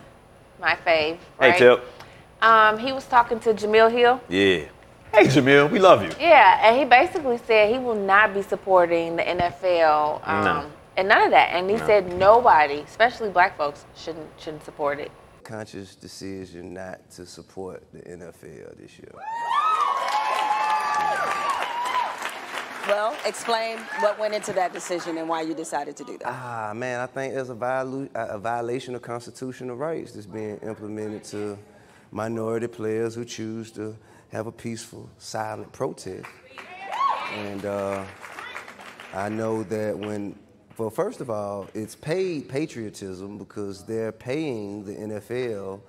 my 0.62 0.76
fave. 0.86 1.18
Right? 1.38 1.52
Hey, 1.52 1.58
Tip. 1.58 1.84
Um, 2.40 2.78
he 2.78 2.92
was 2.92 3.04
talking 3.04 3.38
to 3.40 3.52
Jemele 3.52 3.92
Hill. 3.92 4.20
Yeah. 4.28 4.64
Hey, 5.12 5.24
Jamil, 5.26 5.70
we 5.70 5.78
love 5.78 6.02
you. 6.02 6.10
Yeah, 6.18 6.66
and 6.66 6.78
he 6.78 6.86
basically 6.86 7.36
said 7.46 7.70
he 7.70 7.78
will 7.78 7.94
not 7.94 8.32
be 8.32 8.40
supporting 8.40 9.16
the 9.16 9.22
NFL 9.22 10.26
um, 10.26 10.44
No. 10.44 10.66
and 10.96 11.06
none 11.08 11.24
of 11.24 11.30
that. 11.32 11.50
And 11.52 11.68
he 11.68 11.76
said 11.76 12.16
nobody, 12.16 12.80
especially 12.80 13.28
black 13.28 13.58
folks, 13.58 13.84
shouldn't 13.94 14.26
shouldn't 14.38 14.64
support 14.64 14.98
it. 14.98 15.10
conscious 15.44 15.94
decision 15.96 16.72
not 16.72 16.98
to 17.10 17.26
support 17.26 17.82
the 17.92 18.00
NFL 18.00 18.78
this 18.78 18.98
year. 18.98 19.12
Well, 22.88 23.16
explain 23.24 23.78
what 24.00 24.18
went 24.18 24.34
into 24.34 24.52
that 24.54 24.72
decision 24.72 25.16
and 25.18 25.28
why 25.28 25.42
you 25.42 25.54
decided 25.54 25.96
to 25.96 26.04
do 26.04 26.18
that. 26.18 26.26
Ah, 26.26 26.72
man, 26.74 27.00
I 27.00 27.06
think 27.06 27.34
there's 27.34 27.48
a, 27.48 28.08
a 28.14 28.38
violation 28.38 28.96
of 28.96 29.02
constitutional 29.02 29.76
rights 29.76 30.12
that's 30.12 30.26
being 30.26 30.58
implemented 30.58 31.22
to 31.24 31.58
minority 32.10 32.66
players 32.66 33.14
who 33.14 33.24
choose 33.24 33.70
to 33.72 33.96
have 34.32 34.46
a 34.46 34.52
peaceful, 34.52 35.08
silent 35.18 35.72
protest. 35.72 36.26
And 37.34 37.64
uh, 37.64 38.04
I 39.14 39.28
know 39.28 39.62
that 39.64 39.96
when, 39.96 40.36
well, 40.76 40.90
first 40.90 41.20
of 41.20 41.30
all, 41.30 41.68
it's 41.74 41.94
paid 41.94 42.48
patriotism 42.48 43.38
because 43.38 43.84
they're 43.84 44.12
paying 44.12 44.84
the 44.84 44.94
NFL 44.94 45.80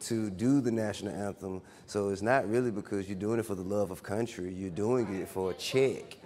to 0.00 0.30
do 0.30 0.60
the 0.60 0.70
national 0.70 1.14
anthem. 1.14 1.62
So 1.86 2.10
it's 2.10 2.22
not 2.22 2.48
really 2.48 2.70
because 2.70 3.08
you're 3.08 3.18
doing 3.18 3.38
it 3.38 3.46
for 3.46 3.54
the 3.54 3.62
love 3.62 3.90
of 3.90 4.02
country, 4.02 4.52
you're 4.52 4.70
doing 4.70 5.20
it 5.20 5.28
for 5.28 5.52
a 5.52 5.54
check. 5.54 6.18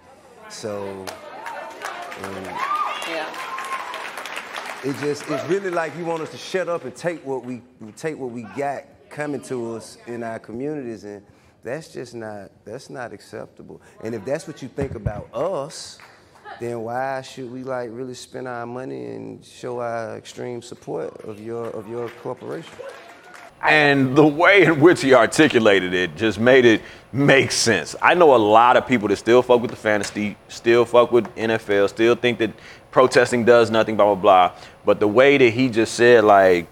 So, 0.49 1.05
um, 2.23 2.43
Yeah. 3.09 3.25
it 4.83 4.95
just 4.99 5.29
it's 5.29 5.43
really 5.45 5.69
like 5.69 5.95
you 5.97 6.05
want 6.05 6.21
us 6.21 6.31
to 6.31 6.37
shut 6.37 6.69
up 6.69 6.83
and 6.85 6.95
take 6.95 7.25
what 7.25 7.43
we 7.43 7.61
take 7.95 8.17
what 8.17 8.31
we 8.31 8.43
got 8.57 8.83
coming 9.09 9.41
to 9.41 9.75
us 9.75 9.97
in 10.07 10.23
our 10.23 10.39
communities 10.39 11.03
and 11.03 11.23
that's 11.63 11.89
just 11.89 12.13
not 12.15 12.51
that's 12.65 12.89
not 12.89 13.11
acceptable 13.13 13.81
and 14.03 14.13
if 14.15 14.23
that's 14.25 14.47
what 14.47 14.61
you 14.61 14.67
think 14.67 14.95
about 14.95 15.27
us 15.33 15.97
then 16.59 16.81
why 16.81 17.21
should 17.21 17.51
we 17.51 17.63
like 17.63 17.89
really 17.91 18.13
spend 18.13 18.47
our 18.47 18.65
money 18.65 19.05
and 19.07 19.43
show 19.43 19.79
our 19.79 20.17
extreme 20.17 20.61
support 20.61 21.19
of 21.23 21.39
your 21.39 21.67
of 21.71 21.87
your 21.89 22.09
corporation 22.21 22.73
And 23.63 24.15
the 24.15 24.25
way 24.27 24.63
in 24.65 24.79
which 24.79 25.01
he 25.01 25.13
articulated 25.15 25.93
it 25.93 26.15
just 26.15 26.39
made 26.39 26.63
it 26.65 26.81
make 27.11 27.51
sense. 27.51 27.95
I 28.01 28.13
know 28.13 28.35
a 28.35 28.37
lot 28.37 28.77
of 28.77 28.87
people 28.87 29.07
that 29.07 29.17
still 29.17 29.41
fuck 29.41 29.61
with 29.61 29.71
the 29.71 29.77
fantasy, 29.77 30.37
still 30.47 30.85
fuck 30.85 31.11
with 31.11 31.25
NFL, 31.35 31.89
still 31.89 32.15
think 32.15 32.39
that 32.39 32.51
protesting 32.91 33.45
does 33.45 33.69
nothing, 33.69 33.95
blah, 33.95 34.13
blah, 34.13 34.15
blah. 34.15 34.51
But 34.85 34.99
the 34.99 35.07
way 35.07 35.37
that 35.37 35.49
he 35.51 35.69
just 35.69 35.93
said, 35.93 36.23
like, 36.23 36.67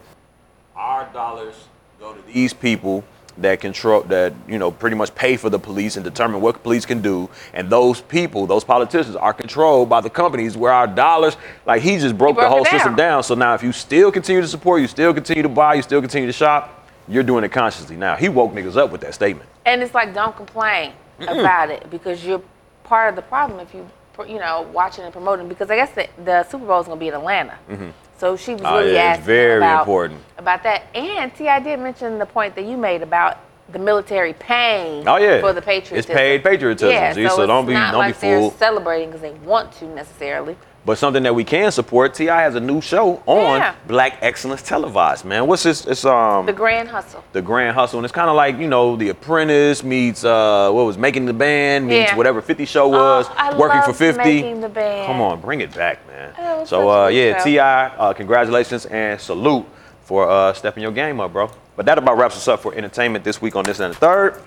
our 0.76 1.06
dollars 1.13 1.56
go 2.00 2.13
to 2.13 2.21
these 2.32 2.54
people 2.54 3.04
that 3.38 3.60
control 3.60 4.02
that 4.04 4.34
you 4.48 4.58
know 4.58 4.71
pretty 4.71 4.95
much 4.95 5.13
pay 5.13 5.36
for 5.36 5.50
the 5.50 5.60
police 5.60 5.98
and 5.98 6.06
determine 6.06 6.39
what 6.39 6.62
police 6.63 6.86
can 6.86 7.02
do 7.02 7.30
and 7.54 7.69
those 7.69 8.00
people 8.00 8.48
those 8.48 8.63
politicians 8.63 9.15
are 9.15 9.34
controlled 9.34 9.89
by 9.89 10.00
the 10.00 10.10
companies 10.10 10.56
where 10.56 10.71
our 10.71 10.88
dollars 10.88 11.36
like 11.65 11.82
he 11.82 11.98
just 11.98 12.17
broke, 12.17 12.36
broke 12.36 12.45
the 12.45 12.50
whole 12.50 12.62
it 12.62 12.69
system 12.69 12.95
down. 12.95 13.15
down 13.15 13.24
so 13.24 13.36
now 13.36 13.54
if 13.54 13.62
you 13.62 13.74
still 13.74 14.12
continue 14.12 14.41
to 14.41 14.48
support 14.48 14.80
you 14.80 14.88
still 14.88 15.13
continue 15.13 15.43
to 15.43 15.50
buy 15.50 15.74
you 15.74 15.82
still 15.82 16.00
continue 16.00 16.28
to 16.28 16.34
shop 16.34 16.85
you're 17.08 17.24
doing 17.24 17.44
it 17.44 17.52
consciously 17.52 17.96
now 17.96 18.15
he 18.15 18.30
woke 18.30 18.54
niggas 18.54 18.76
up 18.78 18.91
with 18.91 19.02
that 19.02 19.13
statement 19.13 19.48
And 19.65 19.82
it's 19.82 19.94
like, 19.94 20.13
don't 20.13 20.36
complain 20.36 20.94
about 21.20 21.70
it 21.70 21.89
because 21.89 22.26
you're 22.26 22.41
part 22.84 23.10
of 23.10 23.15
the 23.15 23.22
problem 23.22 23.60
if 23.60 23.74
you, 23.74 23.88
you 24.28 24.39
know, 24.39 24.62
watching 24.74 25.04
and 25.04 25.12
promoting. 25.13 25.48
Because 25.50 25.72
I 25.72 25.76
guess 25.76 25.91
the, 25.91 26.08
the 26.24 26.44
Super 26.44 26.65
Bowl 26.65 26.80
is 26.82 26.86
going 26.88 27.00
to 27.00 27.04
be 27.04 27.08
in 27.08 27.13
Atlanta. 27.15 27.58
Mm-hmm. 27.70 27.89
So 28.18 28.38
she 28.38 28.54
was 28.54 28.62
Oh, 28.63 28.78
really 28.78 28.94
yeah, 28.94 29.04
asking 29.04 29.26
very 29.26 29.58
about, 29.58 29.80
important. 29.82 30.22
about 30.38 30.62
that. 30.63 30.84
And 30.96 31.34
T.I. 31.36 31.60
did 31.62 31.80
mention 31.80 32.20
the 32.20 32.26
point 32.26 32.54
that 32.56 32.65
you 32.65 32.78
made 32.78 33.02
about 33.02 33.39
the 33.70 33.80
military 33.80 34.34
paying 34.34 35.08
Oh, 35.08 35.18
yeah. 35.18 35.41
for 35.41 35.52
the 35.52 35.62
patriotism. 35.62 35.98
It's 35.98 36.08
paid 36.08 36.44
patriotism, 36.44 36.91
Yeah, 36.91 37.13
so, 37.13 37.36
so 37.38 37.48
don't 37.48 37.65
be- 37.65 37.74
not 37.74 37.91
don't 37.94 38.04
be 38.04 38.08
like 38.12 38.20
they're 38.20 38.52
celebrating 38.52 39.10
because 39.10 39.22
they 39.22 39.32
want 39.46 39.72
to 39.80 39.86
necessarily. 39.86 40.56
But 40.86 41.00
something 41.00 41.24
that 41.24 41.34
we 41.34 41.43
can 41.43 41.71
support 41.71 42.13
T.I. 42.13 42.41
has 42.43 42.54
a 42.54 42.60
new 42.60 42.80
show 42.80 43.24
on 43.26 43.60
Yeah. 43.60 43.74
black 43.88 44.19
excellence 44.21 44.62
televised 44.62 45.26
man 45.26 45.48
what's 45.48 45.63
this 45.63 45.86
it's 45.88 46.06
um 46.06 46.45
The 46.45 46.54
grand 46.54 46.89
hustle. 46.89 47.24
the 47.34 47.41
grand 47.41 47.76
hustle 47.76 47.98
and 48.00 48.06
it's 48.06 48.12
kind 48.13 48.30
of 48.30 48.36
like 48.36 48.58
you 48.60 48.67
know 48.67 48.95
the 48.95 49.10
apprentice 49.10 49.84
meets 49.84 50.24
uh 50.24 50.69
what 50.71 50.86
was 50.86 50.98
making 50.98 51.26
the 51.26 51.34
band 51.34 51.88
meets 51.88 52.12
Yeah. 52.12 52.15
whatever 52.15 52.39
50 52.41 52.65
show 52.65 52.88
was 52.88 53.26
Oh, 53.36 53.58
working 53.58 53.82
for 53.82 53.93
50 53.93 54.17
Making 54.24 54.62
the 54.62 54.69
Band. 54.69 55.08
come 55.08 55.21
on 55.21 55.41
bring 55.41 55.62
it 55.62 55.74
back 55.74 56.06
man 56.08 56.34
Oh, 56.38 56.65
so 56.65 56.89
uh 56.89 57.08
yeah 57.08 57.41
T.I. 57.43 57.86
uh 57.88 58.13
congratulations 58.13 58.86
and 58.86 59.19
salute 59.19 59.65
for 60.04 60.30
uh 60.30 60.54
stepping 60.54 60.84
your 60.84 60.91
game 60.91 61.19
up 61.19 61.34
bro 61.34 61.50
but 61.76 61.88
that 61.88 61.98
about 61.98 62.17
wraps 62.17 62.38
us 62.38 62.48
up 62.48 62.60
for 62.62 62.76
entertainment 62.76 63.24
this 63.26 63.41
week 63.41 63.56
on 63.56 63.63
this 63.65 63.80
and 63.80 63.91
the 63.93 63.98
third 63.98 64.39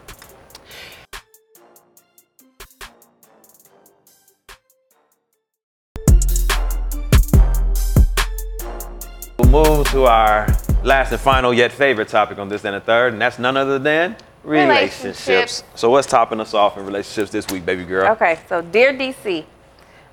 move 9.48 9.90
to 9.90 10.04
our 10.04 10.46
last 10.84 11.10
and 11.10 11.20
final 11.20 11.54
yet 11.54 11.72
favorite 11.72 12.08
topic 12.08 12.38
on 12.38 12.50
this 12.50 12.66
and 12.66 12.74
the 12.74 12.80
third, 12.80 13.14
and 13.14 13.22
that's 13.22 13.38
none 13.38 13.56
other 13.56 13.78
than 13.78 14.14
relationships. 14.44 15.26
Relationships. 15.26 15.64
So 15.74 15.88
what's 15.88 16.06
topping 16.06 16.38
us 16.40 16.52
off 16.52 16.76
in 16.76 16.84
relationships 16.84 17.30
this 17.30 17.46
week, 17.48 17.64
baby 17.64 17.84
girl? 17.84 18.12
Okay, 18.12 18.38
so 18.46 18.60
dear 18.60 18.92
DC, 18.92 19.46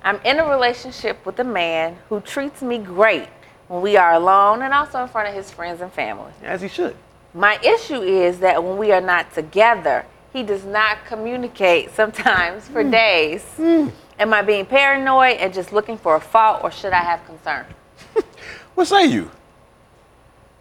I'm 0.02 0.18
in 0.24 0.38
a 0.38 0.48
relationship 0.48 1.24
with 1.26 1.38
a 1.38 1.44
man 1.44 1.98
who 2.08 2.20
treats 2.20 2.62
me 2.62 2.78
great 2.78 3.28
when 3.68 3.82
we 3.82 3.98
are 3.98 4.14
alone 4.14 4.62
and 4.62 4.72
also 4.72 5.02
in 5.02 5.08
front 5.08 5.28
of 5.28 5.34
his 5.34 5.50
friends 5.50 5.82
and 5.82 5.92
family. 5.92 6.32
As 6.42 6.62
he 6.62 6.68
should. 6.68 6.96
My 7.34 7.58
issue 7.62 8.00
is 8.00 8.38
that 8.38 8.64
when 8.64 8.78
we 8.78 8.90
are 8.92 9.02
not 9.02 9.34
together, 9.34 10.06
he 10.32 10.44
does 10.44 10.64
not 10.64 11.04
communicate 11.04 11.94
sometimes 11.94 12.68
for 12.68 12.82
hmm. 12.82 12.90
days. 12.90 13.42
Hmm. 13.56 13.88
Am 14.18 14.32
I 14.32 14.40
being 14.40 14.64
paranoid 14.64 15.36
and 15.36 15.52
just 15.52 15.74
looking 15.74 15.98
for 15.98 16.16
a 16.16 16.20
fault 16.20 16.64
or 16.64 16.70
should 16.70 16.94
I 16.94 17.02
have 17.02 17.26
concern? 17.26 17.66
What 18.76 18.86
say 18.86 19.06
you? 19.06 19.30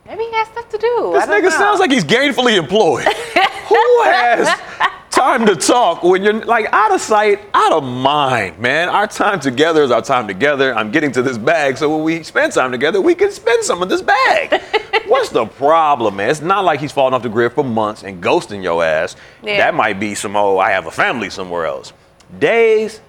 Maybe 0.06 0.24
he 0.24 0.32
has 0.32 0.48
stuff 0.48 0.70
to 0.70 0.78
do. 0.78 1.12
This 1.14 1.26
nigga 1.26 1.44
know. 1.44 1.50
sounds 1.50 1.80
like 1.82 1.92
he's 1.92 2.06
gainfully 2.06 2.58
employed. 2.58 3.04
Who 3.68 4.02
has 4.04 4.58
time 5.12 5.46
to 5.46 5.56
talk 5.56 6.02
when 6.02 6.24
you're 6.24 6.46
like 6.46 6.68
out 6.72 6.94
of 6.94 7.02
sight, 7.02 7.42
out 7.54 7.74
of 7.74 7.84
mind, 7.84 8.58
man? 8.58 8.88
Our 8.88 9.06
time 9.08 9.42
together 9.42 9.84
is 9.84 9.92
our 9.92 10.02
time 10.02 10.28
together. 10.28 10.74
I'm 10.74 10.92
getting 10.92 11.12
to 11.12 11.22
this 11.22 11.38
bag, 11.38 11.78
so 11.78 11.94
when 11.94 12.06
we 12.06 12.24
spend 12.24 12.54
time 12.54 12.72
together, 12.72 13.02
we 13.02 13.16
can 13.16 13.32
spend 13.32 13.66
some 13.66 13.84
of 13.84 13.90
this 13.90 14.02
bag. 14.02 14.62
What's 15.08 15.30
the 15.30 15.46
problem, 15.46 16.16
man? 16.16 16.30
It's 16.30 16.42
not 16.42 16.64
like 16.64 16.80
he's 16.80 16.94
falling 16.94 17.14
off 17.14 17.24
the 17.24 17.30
grid 17.30 17.52
for 17.52 17.66
months 17.66 18.04
and 18.04 18.24
ghosting 18.24 18.64
your 18.64 18.82
ass. 18.82 19.18
Yeah. 19.44 19.58
That 19.58 19.76
might 19.76 20.00
be 20.00 20.16
some, 20.16 20.38
oh, 20.38 20.58
I 20.58 20.72
have 20.72 20.86
a 20.86 20.92
family 20.92 21.30
somewhere 21.30 21.66
else. 21.66 21.92
Days, 22.40 23.02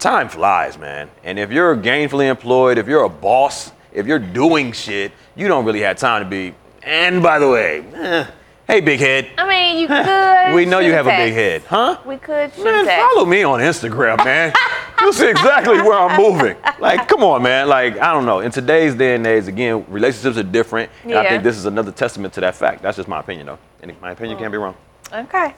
time 0.00 0.28
flies, 0.28 0.78
man. 0.78 1.10
And 1.22 1.38
if 1.38 1.52
you're 1.52 1.76
gainfully 1.76 2.28
employed, 2.28 2.78
if 2.78 2.88
you're 2.88 3.04
a 3.04 3.08
boss, 3.08 3.71
if 3.92 4.06
you're 4.06 4.18
doing 4.18 4.72
shit, 4.72 5.12
you 5.34 5.48
don't 5.48 5.64
really 5.64 5.80
have 5.80 5.96
time 5.96 6.22
to 6.22 6.28
be. 6.28 6.54
And 6.82 7.22
by 7.22 7.38
the 7.38 7.48
way, 7.48 7.84
eh, 7.94 8.26
hey, 8.66 8.80
big 8.80 9.00
head. 9.00 9.30
I 9.38 9.48
mean, 9.48 9.78
you 9.78 9.86
could. 9.88 10.54
We 10.54 10.64
know 10.64 10.80
you 10.80 10.92
have 10.92 11.06
a 11.06 11.16
big 11.16 11.32
head, 11.32 11.62
huh? 11.62 11.98
We 12.04 12.16
could 12.16 12.56
Man, 12.58 12.84
text. 12.84 13.06
follow 13.14 13.24
me 13.24 13.42
on 13.42 13.60
Instagram, 13.60 14.24
man. 14.24 14.52
You'll 15.00 15.12
see 15.12 15.28
exactly 15.30 15.80
where 15.80 15.98
I'm 15.98 16.20
moving. 16.20 16.56
Like, 16.78 17.08
come 17.08 17.24
on, 17.24 17.42
man. 17.42 17.68
Like, 17.68 17.98
I 17.98 18.12
don't 18.12 18.24
know. 18.24 18.40
In 18.40 18.50
today's 18.52 18.94
day 18.94 19.14
and 19.16 19.26
age, 19.26 19.48
again, 19.48 19.84
relationships 19.88 20.36
are 20.36 20.42
different. 20.44 20.90
And 21.04 21.14
I 21.14 21.28
think 21.28 21.42
this 21.42 21.56
is 21.56 21.66
another 21.66 21.90
testament 21.92 22.34
to 22.34 22.40
that 22.40 22.54
fact. 22.54 22.82
That's 22.82 22.96
just 22.96 23.08
my 23.08 23.20
opinion, 23.20 23.46
though. 23.46 23.58
And 23.82 24.00
my 24.00 24.12
opinion 24.12 24.38
can't 24.38 24.52
be 24.52 24.58
wrong. 24.58 24.76
Okay. 25.12 25.54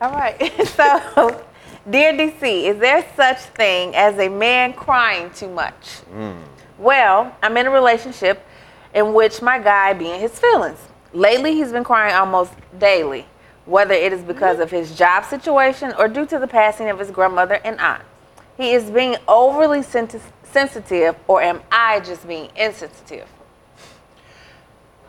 All 0.00 0.12
right. 0.12 0.38
so, 0.68 1.44
dear 1.90 2.12
DC, 2.14 2.64
is 2.64 2.78
there 2.78 3.04
such 3.16 3.38
thing 3.40 3.94
as 3.94 4.18
a 4.18 4.28
man 4.28 4.72
crying 4.72 5.30
too 5.30 5.48
much? 5.48 6.00
Well, 6.78 7.34
I'm 7.42 7.56
in 7.56 7.66
a 7.66 7.70
relationship 7.70 8.44
in 8.94 9.14
which 9.14 9.40
my 9.42 9.58
guy 9.58 9.92
be 9.92 10.10
in 10.10 10.20
his 10.20 10.38
feelings. 10.38 10.78
Lately, 11.12 11.54
he's 11.54 11.72
been 11.72 11.84
crying 11.84 12.14
almost 12.14 12.52
daily, 12.78 13.26
whether 13.64 13.94
it 13.94 14.12
is 14.12 14.22
because 14.22 14.58
of 14.58 14.70
his 14.70 14.96
job 14.96 15.24
situation 15.24 15.92
or 15.98 16.08
due 16.08 16.26
to 16.26 16.38
the 16.38 16.46
passing 16.46 16.90
of 16.90 16.98
his 16.98 17.10
grandmother 17.10 17.60
and 17.64 17.80
aunt. 17.80 18.02
He 18.56 18.72
is 18.72 18.90
being 18.90 19.16
overly 19.26 19.82
sensitive, 19.82 21.16
or 21.26 21.42
am 21.42 21.62
I 21.70 22.00
just 22.00 22.26
being 22.26 22.50
insensitive? 22.56 23.26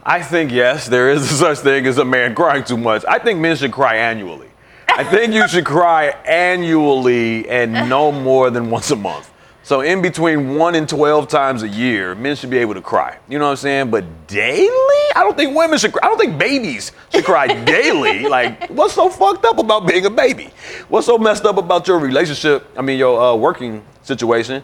I 0.05 0.21
think 0.21 0.51
yes, 0.51 0.87
there 0.87 1.09
is 1.09 1.29
such 1.29 1.59
thing 1.59 1.85
as 1.85 1.97
a 1.97 2.05
man 2.05 2.33
crying 2.33 2.63
too 2.63 2.77
much. 2.77 3.03
I 3.07 3.19
think 3.19 3.39
men 3.39 3.57
should 3.57 3.73
cry 3.73 3.97
annually. 3.97 4.47
I 4.89 5.03
think 5.03 5.33
you 5.33 5.47
should 5.47 5.65
cry 5.65 6.15
annually 6.25 7.47
and 7.49 7.89
no 7.89 8.11
more 8.11 8.49
than 8.49 8.69
once 8.69 8.89
a 8.91 8.95
month. 8.95 9.29
So 9.67 9.81
in 9.81 10.01
between 10.01 10.55
one 10.55 10.75
and 10.75 10.87
twelve 10.87 11.27
times 11.27 11.61
a 11.61 11.67
year, 11.67 12.15
men 12.15 12.37
should 12.37 12.49
be 12.49 12.57
able 12.57 12.73
to 12.75 12.81
cry. 12.81 13.17
You 13.27 13.37
know 13.37 13.47
what 13.47 13.51
I'm 13.51 13.57
saying? 13.57 13.91
But 13.91 14.05
daily, 14.25 14.69
I 15.13 15.23
don't 15.25 15.35
think 15.35 15.57
women 15.57 15.77
should. 15.77 15.91
cry. 15.91 15.99
I 16.05 16.07
don't 16.07 16.17
think 16.17 16.37
babies 16.39 16.93
should 17.11 17.25
cry 17.25 17.47
daily. 17.65 18.29
Like, 18.29 18.69
what's 18.69 18.93
so 18.93 19.09
fucked 19.09 19.43
up 19.43 19.59
about 19.59 19.85
being 19.85 20.05
a 20.05 20.09
baby? 20.09 20.51
What's 20.87 21.05
so 21.05 21.17
messed 21.17 21.43
up 21.43 21.57
about 21.57 21.85
your 21.85 21.99
relationship? 21.99 22.65
I 22.77 22.81
mean, 22.81 22.97
your 22.97 23.21
uh, 23.21 23.35
working 23.35 23.83
situation. 24.03 24.63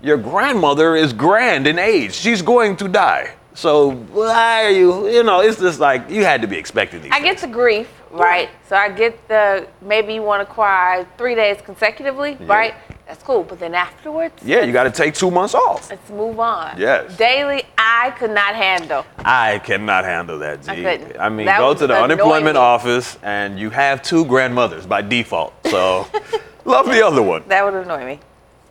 Your 0.00 0.16
grandmother 0.16 0.96
is 0.96 1.12
grand 1.12 1.66
in 1.66 1.78
age. 1.78 2.14
She's 2.14 2.40
going 2.40 2.78
to 2.78 2.88
die. 2.88 3.34
So 3.52 3.90
why 3.90 4.64
are 4.64 4.70
you? 4.70 5.08
You 5.08 5.24
know, 5.24 5.40
it's 5.40 5.60
just 5.60 5.78
like 5.78 6.08
you 6.08 6.24
had 6.24 6.40
to 6.40 6.48
be 6.48 6.56
expecting 6.56 7.02
these. 7.02 7.12
I 7.12 7.20
get 7.20 7.36
the 7.36 7.48
grief, 7.48 7.90
right? 8.10 8.48
So 8.66 8.76
I 8.76 8.88
get 8.88 9.28
the 9.28 9.68
maybe 9.82 10.14
you 10.14 10.22
want 10.22 10.40
to 10.48 10.50
cry 10.50 11.04
three 11.18 11.34
days 11.34 11.60
consecutively, 11.60 12.38
right? 12.46 12.72
That's 13.08 13.22
cool. 13.22 13.42
But 13.42 13.58
then 13.58 13.74
afterwards, 13.74 14.34
Yeah, 14.44 14.60
you 14.64 14.72
got 14.72 14.84
to 14.84 14.90
take 14.90 15.14
two 15.14 15.30
months 15.30 15.54
off. 15.54 15.88
let's 15.88 16.10
move 16.10 16.38
on. 16.38 16.78
Yes. 16.78 17.16
Daily, 17.16 17.62
I 17.78 18.10
could 18.18 18.30
not 18.30 18.54
handle. 18.54 19.06
I 19.24 19.60
cannot 19.60 20.04
handle 20.04 20.38
that, 20.40 20.62
G. 20.62 20.70
I 20.70 20.74
couldn't. 20.98 21.18
I 21.18 21.30
mean, 21.30 21.46
That 21.46 21.58
go 21.58 21.72
to 21.72 21.86
the 21.86 21.98
unemployment 21.98 22.56
me. 22.56 22.60
office 22.60 23.18
and 23.22 23.58
you 23.58 23.70
have 23.70 24.02
two 24.02 24.26
grandmothers 24.26 24.84
by 24.86 25.00
default. 25.00 25.54
So 25.68 26.06
love 26.66 26.84
the 26.86 27.04
other 27.04 27.22
one. 27.22 27.44
That 27.48 27.64
would 27.64 27.72
annoy 27.82 28.04
me. 28.04 28.20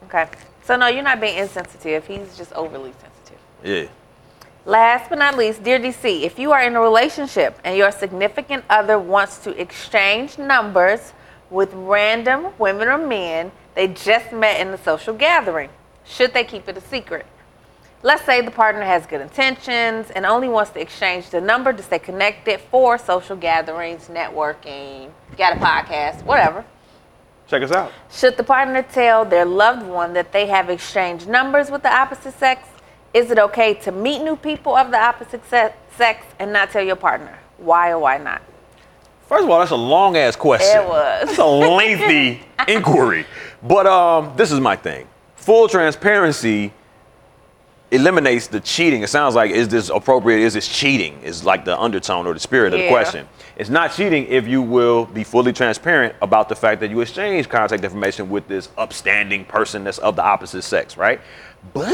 Okay. 0.04 0.28
So 0.64 0.76
no, 0.76 0.86
you're 0.88 1.02
not 1.04 1.20
being 1.20 1.38
insensitive. 1.40 2.06
He's 2.06 2.38
just 2.38 2.54
overly 2.54 2.94
sensitive. 3.02 3.40
Yeah. 3.64 3.88
Last 4.66 5.10
but 5.10 5.18
not 5.18 5.36
least, 5.36 5.64
dear 5.64 5.80
DC, 5.80 6.22
if 6.24 6.38
you 6.38 6.52
are 6.52 6.62
in 6.62 6.76
a 6.76 6.82
relationship 6.82 7.58
and 7.64 7.76
your 7.76 7.90
significant 7.90 8.66
other 8.70 9.00
wants 9.00 9.38
to 9.40 9.60
exchange 9.60 10.38
numbers 10.38 11.14
with 11.50 11.72
random 11.74 12.48
women 12.60 12.88
or 12.90 12.98
men 13.00 13.52
they 13.78 13.88
just 13.88 14.32
met 14.32 14.60
in 14.60 14.70
a 14.70 14.78
social 14.80 15.14
gathering, 15.14 15.70
should 16.04 16.34
they 16.34 16.44
keep 16.44 16.68
it 16.68 16.76
a 16.78 16.82
secret? 16.82 17.28
Let's 18.02 18.26
say 18.26 18.42
the 18.42 18.50
partner 18.50 18.82
has 18.82 19.06
good 19.06 19.22
intentions 19.22 20.10
and 20.10 20.26
only 20.26 20.50
wants 20.50 20.72
to 20.72 20.82
exchange 20.82 21.30
the 21.30 21.40
number 21.40 21.72
to 21.72 21.84
stay 21.84 22.00
connected 22.00 22.60
for 22.60 22.98
social 22.98 23.36
gatherings, 23.36 24.08
networking, 24.08 25.12
got 25.38 25.58
a 25.58 25.60
podcast, 25.60 26.24
whatever. 26.24 26.66
Check 27.48 27.62
us 27.62 27.72
out. 27.72 27.92
Should 28.12 28.38
the 28.38 28.44
partner 28.44 28.82
tell 28.82 29.26
their 29.26 29.46
loved 29.46 29.86
one 29.86 30.14
that 30.14 30.32
they 30.32 30.48
have 30.48 30.72
exchanged 30.72 31.28
numbers 31.28 31.70
with 31.70 31.84
the 31.84 31.94
opposite 31.96 32.34
sex? 32.40 32.68
Is 33.14 33.30
it 33.30 33.38
okay 33.38 33.76
to 33.76 33.92
meet 33.92 34.24
new 34.24 34.36
people 34.36 34.76
of 34.76 34.90
the 34.90 35.00
opposite 35.00 35.44
sex 35.46 36.26
and 36.40 36.52
not 36.52 36.72
tell 36.72 36.84
your 36.84 36.96
partner? 36.96 37.38
Why 37.60 37.92
or 37.92 38.00
why 38.00 38.18
not? 38.18 38.42
First 39.28 39.44
of 39.44 39.50
all, 39.50 39.60
that's 39.60 39.72
a 39.72 39.76
long 39.76 40.16
ass 40.16 40.38
question. 40.38 40.82
It 40.82 40.88
was. 40.88 41.28
That's 41.28 41.38
a 41.38 41.46
lengthy 41.46 42.42
inquiry. 42.68 43.26
But 43.64 43.88
um, 43.88 44.34
this 44.36 44.52
is 44.52 44.60
my 44.60 44.76
thing. 44.76 45.08
Full 45.36 45.68
transparency. 45.68 46.74
eliminates 47.92 48.48
the 48.48 48.60
cheating. 48.60 49.02
It 49.02 49.08
sounds 49.08 49.34
like 49.34 49.50
is 49.52 49.70
this 49.70 49.90
appropriate? 49.90 50.42
Is 50.42 50.54
this 50.54 50.68
cheating? 50.68 51.22
Is 51.24 51.46
like 51.46 51.64
the 51.64 51.80
undertone 51.80 52.28
or 52.28 52.34
the 52.34 52.40
spirit 52.40 52.74
of 52.74 52.80
the 52.80 52.90
question. 52.90 53.28
It's 53.56 53.70
not 53.70 53.94
cheating 53.94 54.28
if 54.28 54.46
you 54.46 54.62
will 54.62 55.06
be 55.06 55.24
fully 55.24 55.54
transparent 55.54 56.14
about 56.22 56.50
the 56.50 56.56
fact 56.56 56.82
that 56.82 56.92
you 56.92 57.00
exchange 57.00 57.48
contact 57.50 57.84
information 57.84 58.30
with 58.30 58.48
this 58.48 58.70
upstanding 58.78 59.46
person 59.46 59.84
that's 59.86 60.00
of 60.00 60.16
the 60.18 60.24
opposite 60.24 60.64
sex, 60.64 60.98
right? 60.98 61.22
But 61.74 61.88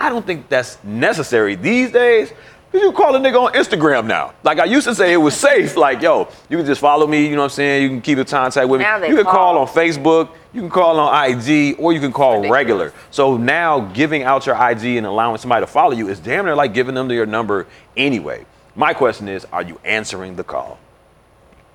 I 0.00 0.08
don't 0.10 0.26
think 0.26 0.48
that's 0.48 0.82
necessary 0.84 1.54
these 1.54 1.92
days. 1.92 2.32
You 2.72 2.92
call 2.92 3.16
a 3.16 3.18
nigga 3.18 3.40
on 3.42 3.52
Instagram 3.54 4.06
now. 4.06 4.34
Like 4.42 4.58
I 4.58 4.64
used 4.64 4.86
to 4.86 4.94
say 4.94 5.12
it 5.12 5.16
was 5.16 5.34
safe. 5.34 5.74
Like, 5.76 6.02
yo, 6.02 6.28
you 6.50 6.58
can 6.58 6.66
just 6.66 6.80
follow 6.80 7.06
me, 7.06 7.24
you 7.24 7.30
know 7.34 7.38
what 7.38 7.44
I'm 7.44 7.50
saying? 7.50 7.82
You 7.82 7.88
can 7.88 8.02
keep 8.02 8.18
in 8.18 8.26
contact 8.26 8.68
with 8.68 8.80
me. 8.80 8.84
Now 8.84 8.98
they 8.98 9.08
you 9.08 9.16
can 9.16 9.24
call 9.24 9.54
call. 9.54 9.58
on 9.58 9.66
Facebook, 9.68 10.28
you 10.52 10.60
can 10.60 10.68
call 10.70 11.00
on 11.00 11.30
IG, 11.30 11.76
or 11.78 11.92
you 11.94 12.00
can 12.00 12.12
call 12.12 12.36
Ridiculous. 12.36 12.52
regular. 12.52 12.92
So 13.10 13.36
now 13.38 13.80
giving 13.80 14.22
out 14.22 14.44
your 14.44 14.54
IG 14.54 14.96
and 14.96 15.06
allowing 15.06 15.38
somebody 15.38 15.62
to 15.62 15.66
follow 15.66 15.92
you 15.92 16.08
is 16.08 16.20
damn 16.20 16.44
near 16.44 16.54
like 16.54 16.74
giving 16.74 16.94
them 16.94 17.10
your 17.10 17.26
number 17.26 17.66
anyway. 17.96 18.44
My 18.76 18.92
question 18.92 19.28
is, 19.28 19.46
are 19.46 19.62
you 19.62 19.80
answering 19.84 20.36
the 20.36 20.44
call? 20.44 20.78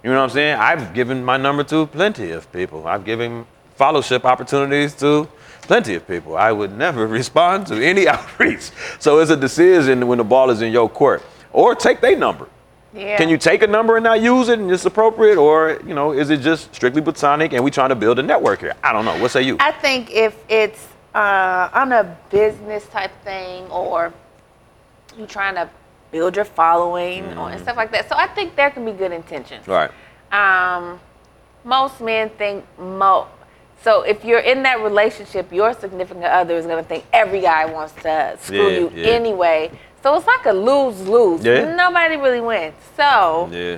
You 0.03 0.11
know 0.11 0.17
what 0.17 0.23
I'm 0.25 0.29
saying? 0.29 0.57
I've 0.59 0.93
given 0.93 1.23
my 1.25 1.37
number 1.37 1.63
to 1.65 1.87
plenty 1.87 2.31
of 2.31 2.51
people. 2.53 2.87
I've 2.87 3.03
given 3.03 3.45
fellowship 3.75 4.25
opportunities 4.25 4.93
to 4.95 5.27
plenty 5.65 5.95
of 5.95 6.07
people. 6.07 6.35
I 6.37 6.51
would 6.51 6.77
never 6.77 7.07
respond 7.19 7.67
to 7.67 7.83
any 7.83 8.07
outreach. 8.15 8.71
So 8.99 9.19
it's 9.19 9.31
a 9.31 9.37
decision 9.37 10.07
when 10.07 10.17
the 10.17 10.23
ball 10.23 10.49
is 10.49 10.61
in 10.61 10.71
your 10.71 10.89
court. 10.89 11.23
Or 11.51 11.75
take 11.75 12.01
their 12.01 12.17
number. 12.17 12.47
Yeah. 12.93 13.17
Can 13.17 13.29
you 13.29 13.37
take 13.37 13.63
a 13.63 13.67
number 13.67 13.97
and 13.97 14.03
not 14.03 14.21
use 14.21 14.49
it 14.49 14.59
and 14.59 14.71
it's 14.71 14.85
appropriate? 14.85 15.37
Or, 15.37 15.79
you 15.85 15.93
know, 15.93 16.11
is 16.11 16.29
it 16.29 16.41
just 16.41 16.73
strictly 16.75 17.01
platonic 17.01 17.53
and 17.53 17.63
we're 17.63 17.71
trying 17.71 17.89
to 17.89 17.95
build 17.95 18.19
a 18.19 18.23
network 18.23 18.59
here? 18.59 18.73
I 18.83 18.93
don't 18.93 19.05
know. 19.05 19.19
What 19.19 19.31
say 19.31 19.41
you? 19.41 19.57
I 19.59 19.71
think 19.71 20.11
if 20.11 20.35
it's 20.47 20.87
uh, 21.15 21.69
on 21.73 21.91
a 21.91 22.17
business 22.29 22.87
type 22.87 23.11
thing 23.23 23.65
or 23.65 24.13
you 25.17 25.25
trying 25.25 25.55
to 25.55 25.69
build 26.11 26.35
your 26.35 26.45
following 26.45 27.25
or, 27.37 27.49
and 27.49 27.61
stuff 27.61 27.77
like 27.77 27.91
that. 27.91 28.07
So 28.07 28.15
I 28.15 28.27
think 28.27 28.55
there 28.55 28.69
can 28.69 28.85
be 28.85 28.91
good 28.91 29.11
intentions. 29.11 29.67
Right. 29.67 29.91
Um, 30.31 30.99
most 31.63 32.01
men 32.01 32.29
think 32.29 32.65
mo. 32.77 33.27
So 33.83 34.01
if 34.03 34.23
you're 34.23 34.39
in 34.39 34.63
that 34.63 34.81
relationship, 34.81 35.51
your 35.51 35.73
significant 35.73 36.25
other 36.25 36.55
is 36.55 36.65
gonna 36.65 36.83
think 36.83 37.03
every 37.13 37.41
guy 37.41 37.65
wants 37.65 37.93
to 38.03 38.37
screw 38.41 38.69
Yeah, 38.71 38.79
you 38.79 38.91
yeah. 38.95 39.07
anyway. 39.07 39.71
So 40.01 40.15
it's 40.15 40.25
like 40.27 40.45
a 40.45 40.51
lose 40.53 41.01
lose. 41.07 41.43
Yeah. 41.43 41.75
Nobody 41.75 42.15
really 42.17 42.41
wins. 42.41 42.73
So 42.97 43.49
Yeah. 43.51 43.77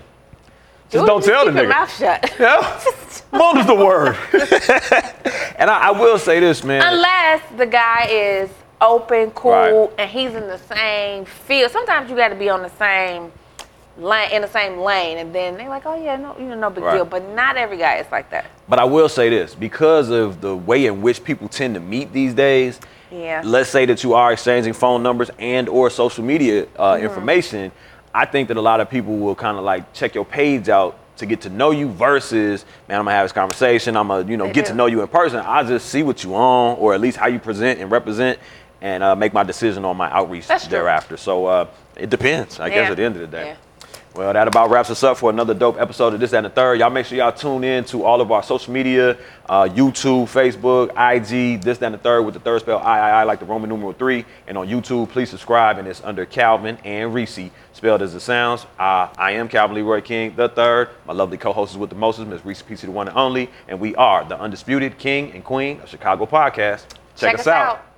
Just 0.92 1.04
it, 1.04 1.08
don't 1.08 1.24
tell 1.24 1.46
the 1.46 1.52
keep 1.52 1.62
your 1.62 1.66
nigga. 1.66 1.70
mouth 1.70 1.98
shut. 1.98 2.34
Yeah. 2.40 2.82
Mother's 3.32 3.66
the 3.66 3.76
word. 3.76 4.16
and 5.58 5.70
I, 5.70 5.88
I 5.88 5.92
will 5.92 6.20
say 6.20 6.40
this, 6.40 6.64
man. 6.64 6.82
Unless 6.86 7.42
the 7.58 7.66
guy 7.66 8.06
is 8.10 8.50
open, 8.80 9.32
cool, 9.32 9.52
Right. 9.52 9.90
and 9.98 10.10
he's 10.10 10.36
in 10.36 10.48
the 10.48 10.60
same 10.60 11.26
field. 11.26 11.72
Sometimes 11.72 12.10
you 12.10 12.16
got 12.16 12.30
to 12.30 12.36
be 12.36 12.50
on 12.50 12.62
the 12.62 12.70
same 12.78 13.32
lane, 13.98 14.32
in 14.32 14.42
the 14.42 14.48
same 14.48 14.78
lane, 14.80 15.18
and 15.18 15.34
then 15.34 15.58
they're 15.58 15.70
like, 15.70 15.86
"Oh 15.86 15.96
yeah, 15.96 16.16
no, 16.16 16.36
you 16.40 16.46
know, 16.46 16.56
no 16.56 16.70
big 16.70 16.84
Right. 16.84 16.96
deal." 16.96 17.06
But 17.06 17.30
not 17.30 17.56
every 17.58 17.78
guy 17.78 17.96
is 17.98 18.08
like 18.12 18.30
that. 18.32 18.46
But 18.68 18.80
I 18.80 18.84
will 18.86 19.10
say 19.10 19.30
this 19.30 19.56
because 19.56 20.10
of 20.10 20.42
the 20.42 20.56
way 20.56 20.86
in 20.86 21.02
which 21.02 21.24
people 21.24 21.48
tend 21.48 21.76
to 21.76 21.80
meet 21.80 22.12
these 22.12 22.34
days. 22.34 22.80
Yeah. 23.12 23.42
Let's 23.46 23.70
say 23.70 23.86
that 23.86 24.04
you 24.04 24.14
are 24.14 24.34
exchanging 24.34 24.74
phone 24.74 25.02
numbers 25.04 25.30
and 25.40 25.70
or 25.70 25.90
social 25.90 26.24
media 26.24 26.66
uh, 26.78 26.94
Mm-hmm. 26.96 27.06
information. 27.06 27.72
I 28.14 28.26
think 28.26 28.48
that 28.48 28.58
a 28.58 28.62
lot 28.62 28.80
of 28.80 28.90
people 28.90 29.16
will 29.18 29.36
kind 29.36 29.58
of 29.58 29.64
like 29.64 29.94
check 29.94 30.16
your 30.16 30.26
page 30.26 30.70
out 30.70 30.98
to 31.18 31.26
get 31.26 31.42
to 31.42 31.50
know 31.50 31.72
you 31.72 31.88
versus, 31.90 32.66
man, 32.90 33.00
I'm 33.00 33.06
gonna 33.06 33.16
have 33.16 33.26
this 33.26 33.32
conversation. 33.32 33.96
I'm 33.96 34.08
gonna, 34.10 34.30
you 34.30 34.36
know, 34.36 34.48
They 34.48 34.54
get 34.54 34.66
do. 34.66 34.72
to 34.72 34.78
know 34.78 34.86
you 34.88 35.02
in 35.02 35.08
person. 35.08 35.40
I 35.40 35.64
just 35.64 35.88
see 35.90 36.04
what 36.04 36.24
you 36.24 36.36
on, 36.36 36.76
or 36.78 36.94
at 36.94 37.00
least 37.00 37.16
how 37.18 37.28
you 37.28 37.40
present 37.40 37.80
and 37.80 37.90
represent, 37.90 38.38
and 38.82 39.02
uh, 39.04 39.16
make 39.16 39.32
my 39.34 39.44
decision 39.44 39.86
on 39.86 39.96
my 39.96 40.12
outreach 40.12 40.48
That's 40.48 40.64
true. 40.66 40.72
thereafter. 40.72 41.16
So 41.16 41.46
uh, 41.46 41.68
it 41.96 42.10
depends, 42.10 42.60
I 42.60 42.70
guess, 42.70 42.90
at 42.90 42.98
the 42.98 43.04
end 43.04 43.16
of 43.16 43.22
the 43.22 43.28
day. 43.28 43.46
Yeah. 43.50 43.56
Well, 44.16 44.32
that 44.32 44.48
about 44.48 44.70
wraps 44.70 44.90
us 44.90 45.04
up 45.04 45.18
for 45.18 45.30
another 45.30 45.54
dope 45.54 45.78
episode 45.78 46.14
of 46.14 46.22
This 46.22 46.32
That, 46.32 46.38
and 46.38 46.46
the 46.46 46.50
Third. 46.50 46.80
Y'all 46.80 46.90
make 46.90 47.06
sure 47.06 47.18
y'all 47.18 47.34
tune 47.34 47.66
in 47.66 47.84
to 47.86 48.06
all 48.06 48.22
of 48.22 48.32
our 48.32 48.42
social 48.42 48.72
media, 48.72 49.18
uh, 49.50 49.64
YouTube, 49.64 50.28
Facebook, 50.32 50.92
IG, 50.92 51.62
This, 51.62 51.80
That, 51.80 51.88
and 51.88 51.96
the 51.96 52.00
Third 52.00 52.22
with 52.22 52.34
the 52.34 52.40
third 52.40 52.62
spell 52.62 52.80
I, 52.80 52.98
I, 52.98 53.10
I, 53.10 53.24
like 53.24 53.40
the 53.40 53.46
Roman 53.46 53.70
numeral 53.70 53.92
three. 53.92 54.24
And 54.48 54.58
on 54.58 54.70
YouTube, 54.70 55.10
please 55.10 55.30
subscribe, 55.30 55.80
and 55.80 55.88
it's 55.88 56.02
under 56.02 56.26
Calvin 56.26 56.78
and 56.86 57.14
Reese, 57.14 57.52
spelled 57.74 58.02
as 58.02 58.16
it 58.16 58.22
sounds. 58.22 58.66
Uh, 58.80 59.10
I 59.18 59.32
am 59.32 59.50
Calvin 59.50 59.76
Leroy 59.76 60.00
King, 60.00 60.34
the 60.34 60.48
third. 60.48 60.92
My 61.06 61.12
lovely 61.12 61.38
co-host 61.38 61.74
is 61.74 61.78
with 61.78 61.90
the 61.90 61.98
Moses, 61.98 62.26
Miss 62.26 62.46
Reese 62.46 62.62
PC, 62.62 62.82
the 62.84 62.92
one 62.92 63.10
and 63.10 63.18
only. 63.18 63.50
And 63.68 63.82
we 63.82 63.96
are 63.98 64.24
the 64.24 64.40
undisputed 64.40 64.98
king 64.98 65.34
and 65.34 65.44
queen 65.44 65.82
of 65.82 65.90
Chicago 65.90 66.26
podcast. 66.26 66.86
Check, 67.18 67.40
us, 67.40 67.48
out. 67.48 67.95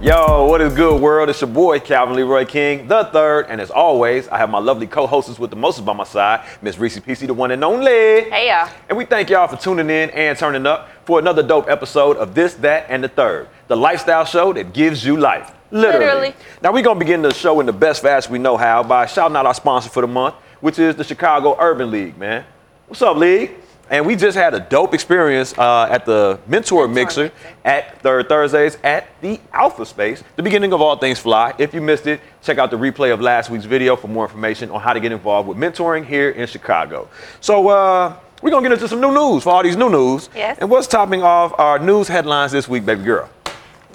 Yo, 0.00 0.44
what 0.44 0.60
is 0.60 0.72
good, 0.74 1.02
world? 1.02 1.28
It's 1.28 1.40
your 1.40 1.50
boy, 1.50 1.80
Calvin 1.80 2.14
Leroy 2.14 2.44
King, 2.44 2.86
the 2.86 3.02
third. 3.12 3.46
And 3.48 3.60
as 3.60 3.68
always, 3.68 4.28
I 4.28 4.38
have 4.38 4.48
my 4.48 4.60
lovely 4.60 4.86
co 4.86 5.08
hostess 5.08 5.40
with 5.40 5.50
the 5.50 5.56
mostest 5.56 5.84
by 5.84 5.92
my 5.92 6.04
side, 6.04 6.46
Miss 6.62 6.78
Reese 6.78 7.00
PC, 7.00 7.26
the 7.26 7.34
one 7.34 7.50
and 7.50 7.64
only. 7.64 7.90
Hey 7.90 8.48
y'all. 8.48 8.72
And 8.88 8.96
we 8.96 9.06
thank 9.06 9.28
y'all 9.28 9.48
for 9.48 9.56
tuning 9.56 9.90
in 9.90 10.10
and 10.10 10.38
turning 10.38 10.66
up 10.66 10.88
for 11.04 11.18
another 11.18 11.42
dope 11.42 11.68
episode 11.68 12.16
of 12.16 12.32
This, 12.32 12.54
That, 12.54 12.86
and 12.88 13.02
the 13.02 13.08
Third, 13.08 13.48
the 13.66 13.76
lifestyle 13.76 14.24
show 14.24 14.52
that 14.52 14.72
gives 14.72 15.04
you 15.04 15.16
life. 15.16 15.52
Literally. 15.72 15.98
Literally. 15.98 16.34
Now, 16.62 16.70
we're 16.72 16.84
going 16.84 17.00
to 17.00 17.04
begin 17.04 17.20
the 17.20 17.34
show 17.34 17.58
in 17.58 17.66
the 17.66 17.72
best 17.72 18.00
fashion 18.00 18.30
we 18.30 18.38
know 18.38 18.56
how 18.56 18.84
by 18.84 19.04
shouting 19.06 19.36
out 19.36 19.46
our 19.46 19.54
sponsor 19.54 19.90
for 19.90 20.02
the 20.02 20.06
month, 20.06 20.36
which 20.60 20.78
is 20.78 20.94
the 20.94 21.02
Chicago 21.02 21.56
Urban 21.58 21.90
League, 21.90 22.16
man. 22.16 22.44
What's 22.86 23.02
up, 23.02 23.16
League? 23.16 23.50
And 23.90 24.04
we 24.06 24.16
just 24.16 24.36
had 24.36 24.54
a 24.54 24.60
dope 24.60 24.92
experience 24.94 25.56
uh, 25.56 25.88
at 25.90 26.04
the 26.04 26.38
Mentor, 26.46 26.86
Mentor 26.86 26.88
Mixer 26.88 27.22
Mixer. 27.22 27.36
at 27.64 28.02
Third 28.02 28.28
Thursdays 28.28 28.76
at 28.84 29.08
the 29.20 29.40
Alpha 29.52 29.86
Space, 29.86 30.22
the 30.36 30.42
beginning 30.42 30.72
of 30.72 30.80
all 30.80 30.96
things 30.96 31.18
fly. 31.18 31.54
If 31.58 31.72
you 31.72 31.80
missed 31.80 32.06
it, 32.06 32.20
check 32.42 32.58
out 32.58 32.70
the 32.70 32.76
replay 32.78 33.12
of 33.12 33.20
last 33.20 33.50
week's 33.50 33.64
video 33.64 33.96
for 33.96 34.08
more 34.08 34.24
information 34.26 34.70
on 34.70 34.80
how 34.80 34.92
to 34.92 35.00
get 35.00 35.12
involved 35.12 35.48
with 35.48 35.56
mentoring 35.56 36.04
here 36.04 36.30
in 36.30 36.46
Chicago. 36.46 37.08
So 37.40 37.68
uh, 37.68 38.16
we're 38.42 38.50
gonna 38.50 38.68
get 38.68 38.72
into 38.72 38.88
some 38.88 39.00
new 39.00 39.12
news 39.12 39.42
for 39.42 39.50
all 39.50 39.62
these 39.62 39.76
new 39.76 39.90
news. 39.90 40.28
Yes. 40.34 40.58
And 40.60 40.70
what's 40.70 40.86
topping 40.86 41.22
off 41.22 41.58
our 41.58 41.78
news 41.78 42.08
headlines 42.08 42.52
this 42.52 42.68
week, 42.68 42.84
baby 42.84 43.04
girl? 43.04 43.28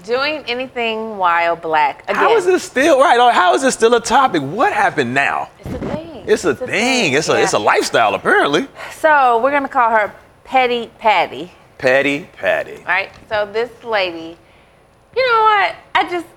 Doing 0.04 0.44
anything 0.48 1.18
while 1.18 1.56
black. 1.56 2.04
Again, 2.04 2.16
How 2.16 2.36
is 2.36 2.46
this 2.46 2.63
still 2.63 3.00
right? 3.00 3.34
How 3.34 3.54
is 3.54 3.62
this 3.62 3.74
still 3.74 3.94
a 3.94 4.02
topic? 4.02 4.42
What 4.42 4.74
happened 4.74 5.13
now? 5.13 5.50
It's 5.60 5.74
a 5.74 5.80
thing. 5.80 6.24
It's 6.28 6.46
a 6.46 6.56
thing. 6.56 7.13
It's 7.13 7.30
a 7.30 7.42
it's 7.42 7.54
a 7.54 7.60
lifestyle 7.60 8.13
apparently. 8.13 8.68
So 8.92 9.39
we're 9.42 9.52
gonna 9.52 9.70
call 9.70 9.92
her 9.92 10.13
Petty 10.44 10.92
Patty. 11.00 11.52
Petty 11.78 12.28
Patty. 12.34 12.84
Right? 12.86 13.12
So 13.30 13.50
this 13.52 13.72
lady, 13.84 14.38
you 15.16 15.32
know 15.32 15.42
what? 15.42 15.76
I 15.96 16.10
just 16.10 16.28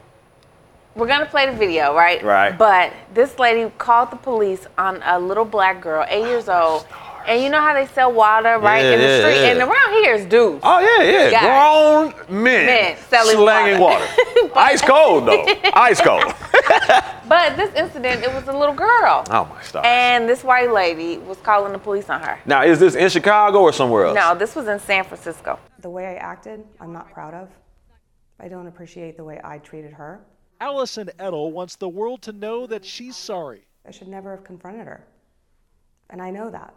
we're 0.94 1.08
gonna 1.08 1.26
play 1.26 1.46
the 1.50 1.56
video, 1.56 1.94
right? 1.94 2.22
Right. 2.22 2.56
But 2.56 2.92
this 3.14 3.38
lady 3.38 3.70
called 3.78 4.10
the 4.12 4.16
police 4.16 4.66
on 4.78 5.02
a 5.02 5.18
little 5.18 5.44
black 5.44 5.80
girl, 5.80 6.06
eight 6.08 6.26
years 6.26 6.48
old. 6.48 6.86
And 7.26 7.42
you 7.42 7.50
know 7.50 7.60
how 7.60 7.74
they 7.74 7.86
sell 7.86 8.12
water, 8.12 8.58
right, 8.58 8.82
Yeah, 8.84 8.92
in 8.92 8.98
the 9.00 9.06
yeah, 9.06 9.20
street? 9.20 9.40
yeah. 9.42 9.50
And 9.52 9.60
around 9.60 9.92
here 9.94 10.14
is 10.14 10.26
dudes. 10.26 10.60
Oh 10.62 10.78
yeah, 10.78 11.02
yeah. 11.10 11.30
Guys. 11.30 12.12
Grown 12.22 12.42
men, 12.44 12.66
Men 12.66 12.96
selling 13.08 13.36
slanging 13.36 13.80
water. 13.80 14.04
water. 14.44 14.52
Ice 14.56 14.82
cold 14.82 15.26
though. 15.26 15.44
Ice 15.74 16.00
cold. 16.00 16.24
But 17.28 17.56
this 17.56 17.74
incident, 17.74 18.22
it 18.22 18.32
was 18.32 18.46
a 18.46 18.52
little 18.52 18.74
girl. 18.74 19.24
oh 19.30 19.46
my 19.46 19.60
stars. 19.62 19.84
And 19.84 20.28
this 20.28 20.44
white 20.44 20.70
lady 20.70 21.18
was 21.18 21.38
calling 21.38 21.72
the 21.72 21.78
police 21.78 22.08
on 22.08 22.20
her. 22.22 22.38
now 22.46 22.62
is 22.62 22.78
this 22.78 22.94
in 22.94 23.08
Chicago 23.08 23.62
or 23.62 23.72
somewhere 23.72 24.04
else? 24.06 24.14
No, 24.14 24.36
this 24.36 24.54
was 24.54 24.68
in 24.68 24.78
San 24.78 25.02
Francisco. 25.02 25.58
The 25.80 25.90
way 25.90 26.06
I 26.06 26.14
acted, 26.14 26.64
I'm 26.80 26.92
not 26.92 27.10
proud 27.12 27.34
of. 27.34 27.48
I 28.38 28.46
don't 28.46 28.68
appreciate 28.68 29.16
the 29.16 29.24
way 29.24 29.40
I 29.42 29.58
treated 29.58 29.92
her. 29.94 30.20
Alison 30.60 31.10
Ettel 31.18 31.50
wants 31.50 31.74
the 31.74 31.88
world 31.88 32.22
to 32.22 32.32
know 32.32 32.64
that 32.68 32.84
she's 32.84 33.16
sorry. 33.16 33.66
I 33.84 33.90
should 33.90 34.08
never 34.08 34.30
have 34.30 34.44
confronted 34.44 34.86
her. 34.86 35.04
And 36.10 36.22
I 36.22 36.30
know 36.30 36.48
that. 36.50 36.74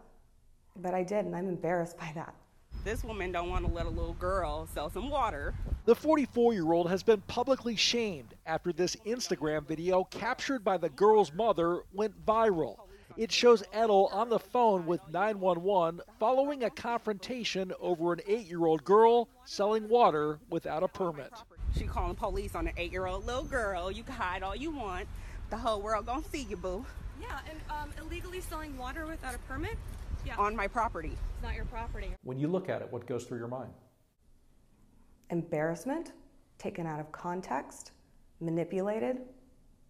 But 0.75 0.93
I 0.93 1.03
did, 1.03 1.25
and 1.25 1.35
I'm 1.35 1.47
embarrassed 1.47 1.97
by 1.97 2.11
that. 2.15 2.33
This 2.83 3.03
woman 3.03 3.31
don't 3.31 3.49
want 3.49 3.65
to 3.65 3.71
let 3.71 3.85
a 3.85 3.89
little 3.89 4.13
girl 4.13 4.67
sell 4.73 4.89
some 4.89 5.09
water. 5.09 5.53
The 5.85 5.95
44 5.95 6.53
year 6.53 6.71
old 6.71 6.89
has 6.89 7.03
been 7.03 7.21
publicly 7.21 7.75
shamed 7.75 8.35
after 8.45 8.71
this 8.71 8.95
Instagram 9.05 9.67
video 9.67 10.05
captured 10.05 10.63
by 10.63 10.77
the 10.77 10.89
girl's 10.89 11.33
mother 11.33 11.83
went 11.93 12.25
viral. 12.25 12.77
It 13.17 13.31
shows 13.33 13.63
Ettel 13.73 14.13
on 14.13 14.29
the 14.29 14.39
phone 14.39 14.85
with 14.85 15.01
911 15.11 16.01
following 16.19 16.63
a 16.63 16.69
confrontation 16.69 17.73
over 17.81 18.13
an 18.13 18.21
eight 18.27 18.47
year 18.47 18.65
old 18.65 18.85
girl 18.85 19.27
selling 19.43 19.89
water 19.89 20.39
without 20.49 20.83
a 20.83 20.87
permit. 20.87 21.33
She 21.77 21.85
calling 21.85 22.15
police 22.15 22.55
on 22.55 22.67
an 22.67 22.73
eight-year-old 22.77 23.25
little 23.25 23.43
girl. 23.43 23.91
You 23.91 24.03
can 24.03 24.15
hide 24.15 24.43
all 24.43 24.55
you 24.55 24.71
want. 24.71 25.07
The 25.49 25.57
whole 25.57 25.81
world 25.81 26.05
gonna 26.05 26.23
see 26.31 26.43
you, 26.43 26.57
boo. 26.57 26.85
Yeah, 27.21 27.39
and 27.49 27.59
um, 27.69 27.89
illegally 27.99 28.41
selling 28.41 28.77
water 28.77 29.05
without 29.05 29.35
a 29.35 29.39
permit? 29.39 29.77
Yeah, 30.25 30.35
On 30.37 30.55
my 30.55 30.67
property. 30.67 31.11
it's 31.35 31.43
not 31.43 31.55
your 31.55 31.65
property. 31.65 32.11
When 32.23 32.39
you 32.39 32.47
look 32.47 32.69
at 32.69 32.81
it, 32.81 32.91
what 32.91 33.05
goes 33.05 33.25
through 33.25 33.39
your 33.39 33.47
mind? 33.47 33.71
Embarrassment, 35.29 36.11
taken 36.57 36.85
out 36.85 36.99
of 36.99 37.11
context, 37.11 37.91
manipulated, 38.39 39.17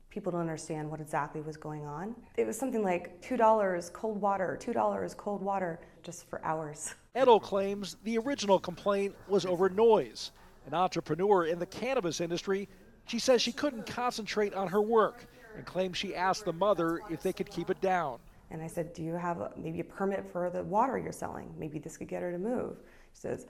People 0.09 0.31
don't 0.31 0.41
understand 0.41 0.89
what 0.89 0.99
exactly 0.99 1.41
was 1.41 1.55
going 1.55 1.85
on. 1.85 2.15
It 2.35 2.47
was 2.47 2.57
something 2.57 2.83
like 2.83 3.21
$2 3.21 3.93
cold 3.93 4.19
water, 4.19 4.57
$2 4.59 5.17
cold 5.17 5.43
water, 5.43 5.79
just 6.01 6.27
for 6.27 6.43
hours. 6.43 6.95
Ettel 7.15 7.41
claims 7.41 7.95
the 8.03 8.17
original 8.17 8.59
complaint 8.59 9.15
was 9.27 9.45
over 9.45 9.69
noise. 9.69 10.31
An 10.65 10.73
entrepreneur 10.73 11.45
in 11.45 11.59
the 11.59 11.65
cannabis 11.67 12.21
industry, 12.21 12.67
she 13.05 13.19
says 13.19 13.41
she 13.41 13.51
couldn't 13.51 13.85
concentrate 13.85 14.55
on 14.55 14.67
her 14.67 14.81
work 14.81 15.25
and 15.55 15.65
claims 15.65 15.97
she 15.97 16.15
asked 16.15 16.45
the 16.45 16.53
mother 16.53 17.01
if 17.11 17.21
they 17.21 17.33
could 17.33 17.49
keep 17.51 17.69
it 17.69 17.79
down. 17.79 18.17
And 18.51 18.61
I 18.61 18.67
said, 18.67 18.93
Do 18.93 19.03
you 19.03 19.13
have 19.13 19.39
a, 19.41 19.51
maybe 19.57 19.79
a 19.79 19.83
permit 19.83 20.25
for 20.31 20.49
the 20.49 20.63
water 20.63 20.97
you're 20.97 21.11
selling? 21.11 21.53
Maybe 21.57 21.79
this 21.79 21.97
could 21.97 22.07
get 22.07 22.21
her 22.21 22.31
to 22.31 22.39
move. 22.39 22.77
She 23.13 23.21
says, 23.21 23.45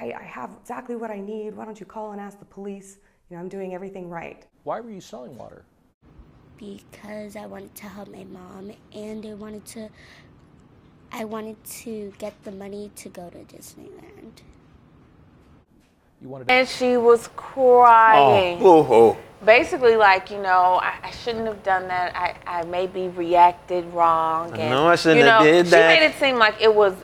I, 0.00 0.12
I 0.18 0.22
have 0.24 0.50
exactly 0.60 0.96
what 0.96 1.10
I 1.10 1.20
need. 1.20 1.54
Why 1.54 1.64
don't 1.64 1.78
you 1.78 1.86
call 1.86 2.12
and 2.12 2.20
ask 2.20 2.38
the 2.38 2.44
police? 2.44 2.98
You 3.30 3.36
know, 3.36 3.42
I'm 3.42 3.48
doing 3.48 3.74
everything 3.74 4.08
right. 4.08 4.44
Why 4.64 4.80
were 4.80 4.90
you 4.90 5.00
selling 5.00 5.36
water? 5.36 5.64
because 6.58 7.36
I 7.36 7.46
wanted 7.46 7.74
to 7.76 7.86
help 7.86 8.08
my 8.08 8.24
mom 8.24 8.72
and 8.94 9.26
I 9.26 9.34
wanted 9.34 9.64
to 9.66 9.88
I 11.12 11.24
wanted 11.24 11.62
to 11.64 12.12
get 12.18 12.34
the 12.44 12.50
money 12.50 12.90
to 12.96 13.08
go 13.08 13.30
to 13.30 13.38
Disneyland. 13.38 14.42
You 16.22 16.28
wanted 16.28 16.50
And 16.50 16.66
she 16.66 16.96
was 16.96 17.28
crying. 17.36 18.58
Oh, 18.62 18.78
oh, 18.78 18.94
oh, 18.94 19.16
Basically, 19.44 19.96
like, 19.96 20.30
you 20.30 20.38
know, 20.38 20.80
I, 20.82 20.94
I 21.04 21.10
shouldn't 21.10 21.46
have 21.46 21.62
done 21.62 21.88
that. 21.88 22.16
I, 22.16 22.34
I 22.60 22.64
maybe 22.64 23.08
reacted 23.08 23.84
wrong. 23.92 24.52
I 24.54 24.56
And, 24.56 24.70
know 24.70 24.86
I 24.88 24.96
shouldn't 24.96 25.20
you 25.20 25.26
have 25.26 25.44
know, 25.44 25.50
did 25.52 25.66
she 25.66 25.72
made 25.72 26.04
it 26.06 26.14
seem 26.18 26.36
like 26.38 26.54
it 26.60 26.74
was 26.74 26.94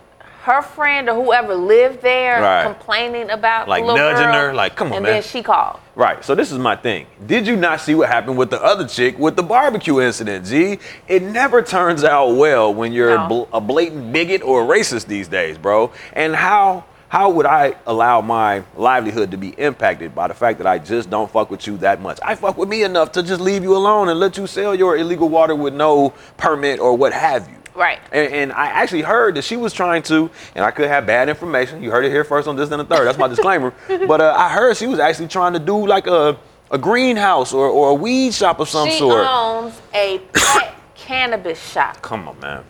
her 0.44 0.60
friend 0.62 1.08
or 1.08 1.14
whoever 1.22 1.54
lived 1.54 2.02
there 2.02 2.40
Right. 2.42 2.64
complaining 2.64 3.30
about 3.30 3.68
Like 3.68 3.82
the 3.84 3.92
little 3.92 4.10
nudging 4.10 4.24
girl, 4.32 4.48
her, 4.48 4.54
like, 4.54 4.74
come 4.74 4.88
on, 4.88 4.94
and 4.94 5.02
man. 5.04 5.12
then 5.12 5.22
she 5.22 5.40
called. 5.40 5.78
Right. 5.94 6.24
So 6.24 6.34
this 6.34 6.50
is 6.50 6.58
my 6.58 6.74
thing. 6.74 7.06
Did 7.26 7.46
you 7.46 7.54
not 7.54 7.80
see 7.80 7.94
what 7.94 8.08
happened 8.08 8.36
with 8.38 8.50
the 8.50 8.60
other 8.60 8.88
chick 8.88 9.16
with 9.18 9.36
the 9.36 9.42
barbecue 9.44 10.00
incident? 10.00 10.46
G. 10.46 10.80
It 11.06 11.22
never 11.22 11.62
turns 11.62 12.02
out 12.02 12.30
well 12.34 12.74
when 12.74 12.92
you're 12.92 13.16
No. 13.18 13.28
bl- 13.28 13.56
a 13.56 13.60
blatant 13.60 14.12
bigot 14.12 14.42
or 14.42 14.62
a 14.64 14.66
racist 14.66 15.06
these 15.06 15.28
days, 15.28 15.58
bro. 15.58 15.92
And 16.14 16.34
how 16.34 16.86
how 17.12 17.28
would 17.28 17.44
I 17.44 17.74
allow 17.84 18.22
my 18.22 18.64
livelihood 18.74 19.32
to 19.32 19.36
be 19.36 19.50
impacted 19.50 20.14
by 20.14 20.28
the 20.28 20.32
fact 20.34 20.56
that 20.56 20.66
I 20.66 20.78
just 20.78 21.10
don't 21.10 21.30
fuck 21.30 21.50
with 21.50 21.66
you 21.66 21.76
that 21.76 22.00
much? 22.00 22.18
I 22.22 22.34
fuck 22.34 22.56
with 22.56 22.70
me 22.70 22.84
enough 22.84 23.12
to 23.12 23.22
just 23.22 23.38
leave 23.38 23.62
you 23.62 23.76
alone 23.76 24.08
and 24.08 24.18
let 24.18 24.38
you 24.38 24.46
sell 24.46 24.74
your 24.74 24.96
illegal 24.96 25.28
water 25.28 25.54
with 25.54 25.74
no 25.74 26.14
permit 26.38 26.80
or 26.80 26.96
what 26.96 27.12
have 27.12 27.50
you. 27.50 27.56
Right. 27.74 27.98
And, 28.12 28.32
and 28.32 28.52
I 28.52 28.68
actually 28.68 29.02
heard 29.02 29.34
that 29.34 29.44
she 29.44 29.58
was 29.58 29.74
trying 29.74 30.02
to, 30.04 30.30
and 30.54 30.64
I 30.64 30.70
could 30.70 30.88
have 30.88 31.04
bad 31.04 31.28
information. 31.28 31.82
You 31.82 31.90
heard 31.90 32.06
it 32.06 32.08
here 32.08 32.24
first 32.24 32.48
on 32.48 32.56
this, 32.56 32.70
and 32.70 32.80
the 32.80 32.84
third. 32.86 33.06
That's 33.06 33.18
my 33.18 33.28
disclaimer. 33.28 33.74
But 33.88 34.22
uh, 34.22 34.34
I 34.34 34.48
heard 34.48 34.78
she 34.78 34.86
was 34.86 34.98
actually 34.98 35.28
trying 35.28 35.52
to 35.52 35.58
do 35.58 35.86
like 35.86 36.06
a, 36.06 36.38
a 36.70 36.78
greenhouse 36.78 37.52
or, 37.52 37.68
or 37.68 37.90
a 37.90 37.94
weed 37.94 38.32
shop 38.32 38.58
of 38.58 38.70
some 38.70 38.88
she 38.88 38.96
sort. 38.96 39.24
She 39.24 39.28
owns 39.28 39.82
a 39.92 40.18
pet 40.32 40.74
cannabis 40.94 41.62
shop. 41.72 42.00
Come 42.00 42.26
on, 42.26 42.40
man. 42.40 42.64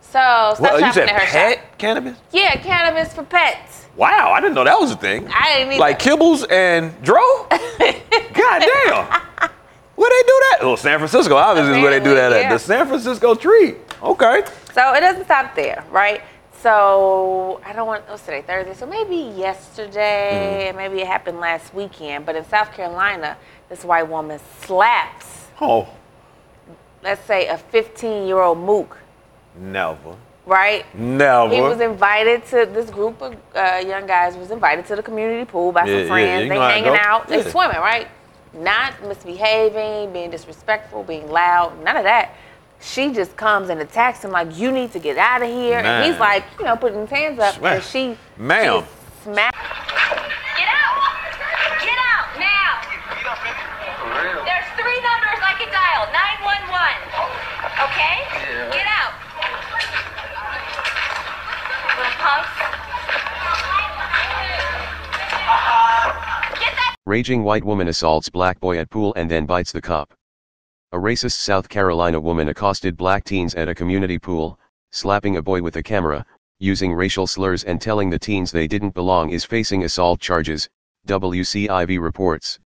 So 0.00 0.10
stop 0.10 0.60
What, 0.60 0.80
you 0.80 0.92
said 0.92 1.08
at 1.08 1.20
her 1.20 1.26
pet 1.26 1.58
shop. 1.58 1.69
Cannabis? 1.80 2.18
Yeah, 2.30 2.54
cannabis 2.56 3.12
for 3.12 3.24
pets. 3.24 3.86
Wow, 3.96 4.32
I 4.32 4.40
didn't 4.40 4.54
know 4.54 4.64
that 4.64 4.78
was 4.78 4.92
a 4.92 4.96
thing. 4.96 5.26
I 5.28 5.54
didn't 5.54 5.72
either. 5.72 5.80
Like 5.80 5.98
Kibbles 5.98 6.50
and 6.50 7.00
Dro? 7.02 7.20
God 7.50 8.60
damn. 8.60 9.50
Where 9.96 10.10
they 10.10 10.26
do 10.26 10.36
that? 10.50 10.58
Oh, 10.60 10.76
San 10.76 10.98
Francisco, 10.98 11.34
obviously, 11.36 11.78
is 11.78 11.82
where 11.82 11.90
they 11.90 12.02
do 12.02 12.14
that 12.14 12.32
at. 12.32 12.50
The 12.50 12.58
San 12.58 12.86
Francisco 12.86 13.34
tree. 13.34 13.74
Okay. 14.02 14.44
So 14.72 14.94
it 14.94 15.00
doesn't 15.00 15.24
stop 15.24 15.54
there, 15.54 15.84
right? 15.90 16.22
So 16.62 17.60
I 17.64 17.72
don't 17.72 17.86
want. 17.86 18.08
What's 18.08 18.22
today? 18.22 18.42
Thursday. 18.42 18.74
So 18.74 18.86
maybe 18.86 19.16
yesterday, 19.36 20.30
mm-hmm. 20.32 20.68
and 20.68 20.76
maybe 20.76 21.00
it 21.02 21.06
happened 21.06 21.40
last 21.40 21.74
weekend. 21.74 22.24
But 22.24 22.36
in 22.36 22.44
South 22.46 22.72
Carolina, 22.72 23.36
this 23.68 23.84
white 23.84 24.08
woman 24.08 24.40
slaps, 24.62 25.48
Oh, 25.60 25.88
let's 27.02 27.22
say, 27.26 27.48
a 27.48 27.58
15-year-old 27.58 28.58
mook, 28.58 28.98
never. 29.58 30.16
Right? 30.46 30.84
Never. 30.94 31.54
He 31.54 31.60
was 31.60 31.80
invited 31.80 32.44
to 32.46 32.66
this 32.72 32.90
group 32.90 33.20
of 33.22 33.34
uh, 33.54 33.82
young 33.86 34.06
guys 34.06 34.36
was 34.36 34.50
invited 34.50 34.86
to 34.86 34.96
the 34.96 35.02
community 35.02 35.44
pool 35.44 35.72
by 35.72 35.84
Yeah, 35.84 35.92
yeah, 35.94 36.00
some 36.00 36.08
friends. 36.08 36.42
you 36.44 36.48
they 36.48 36.54
know 36.56 36.60
hanging 36.68 36.84
go. 36.92 36.96
out, 37.00 37.28
they 37.28 37.42
Yeah. 37.44 37.50
swimming, 37.50 37.78
right? 37.78 38.08
Not 38.52 39.00
misbehaving, 39.06 40.12
being 40.12 40.30
disrespectful, 40.30 41.04
being 41.04 41.30
loud, 41.30 41.82
none 41.84 41.96
of 41.96 42.04
that. 42.04 42.30
She 42.80 43.12
just 43.12 43.36
comes 43.36 43.68
and 43.68 43.80
attacks 43.80 44.24
him 44.24 44.30
like, 44.32 44.56
"You 44.56 44.72
need 44.72 44.90
to 44.92 44.98
get 44.98 45.18
out 45.18 45.42
of 45.42 45.48
here." 45.50 45.78
And 45.78 46.04
he's 46.10 46.18
like, 46.18 46.44
you 46.58 46.64
know, 46.64 46.76
putting 46.76 47.00
his 47.00 47.10
hands 47.10 47.38
up, 47.38 47.60
Man. 47.60 47.74
and 47.74 47.84
she, 47.84 48.16
Ma'am. 48.38 48.82
she 48.82 48.88
smacked. 49.24 49.54
Get 50.56 50.66
out! 50.66 50.96
Get 51.84 51.98
out 52.16 52.26
now! 52.40 52.80
There's 54.48 54.64
three 54.80 54.98
numbers 55.04 55.38
I 55.44 55.54
can 55.60 55.68
dial. 55.70 56.08
911. 56.10 57.04
Okay? 57.84 58.16
Get 58.72 58.86
out. 58.88 59.12
Little 59.36 59.60
punks. 59.70 59.92
Get 61.84 61.96
that 62.00 62.19
Raging 67.06 67.42
white 67.42 67.64
woman 67.64 67.88
assaults 67.88 68.28
black 68.28 68.60
boy 68.60 68.78
at 68.78 68.88
pool 68.88 69.12
and 69.14 69.28
then 69.28 69.44
bites 69.44 69.72
the 69.72 69.80
cop. 69.80 70.14
A 70.92 70.96
racist 70.96 71.38
South 71.40 71.68
Carolina 71.68 72.20
woman 72.20 72.48
accosted 72.48 72.96
black 72.96 73.24
teens 73.24 73.54
at 73.54 73.68
a 73.68 73.74
community 73.74 74.18
pool, 74.18 74.60
slapping 74.92 75.36
a 75.36 75.42
boy 75.42 75.60
with 75.60 75.76
a 75.76 75.82
camera, 75.82 76.24
using 76.60 76.92
racial 76.92 77.26
slurs 77.26 77.64
and 77.64 77.80
telling 77.80 78.10
the 78.10 78.18
teens 78.18 78.52
they 78.52 78.68
didn't 78.68 78.94
belong 78.94 79.30
is 79.30 79.44
facing 79.44 79.82
assault 79.84 80.20
charges, 80.20 80.68
WCIV 81.06 82.00
reports. 82.00 82.60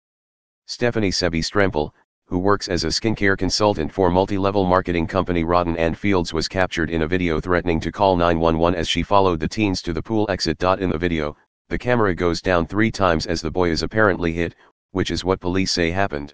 Stephanie 0.66 1.12
Sebby 1.12 1.42
Strempel, 1.42 1.92
who 2.34 2.40
works 2.40 2.68
as 2.68 2.84
a 2.84 2.88
skincare 2.88 3.38
consultant 3.38 3.94
for 3.94 4.10
multi-level 4.10 4.66
marketing 4.66 5.06
company 5.06 5.44
Rodan 5.44 5.78
and 5.78 5.96
Fields 5.96 6.34
was 6.34 6.48
captured 6.48 6.90
in 6.90 7.04
a 7.04 7.08
video 7.08 7.40
threatening 7.40 7.80
to 7.80 7.92
call 7.92 8.16
911 8.16 8.74
as 8.74 8.88
she 8.88 9.04
followed 9.04 9.40
the 9.40 9.48
teens 9.48 9.84
to 9.84 9.94
the 9.94 10.02
pool 10.02 10.26
exit. 10.30 10.64
In 10.64 10.90
the 10.90 10.98
video, 10.98 11.38
the 11.70 11.78
camera 11.78 12.16
goes 12.16 12.42
down 12.42 12.66
three 12.66 12.90
times 12.90 13.28
as 13.28 13.40
the 13.40 13.52
boy 13.52 13.70
is 13.70 13.84
apparently 13.84 14.34
hit, 14.34 14.56
which 14.90 15.12
is 15.12 15.24
what 15.24 15.42
police 15.42 15.72
say 15.72 15.92
happened. 15.92 16.34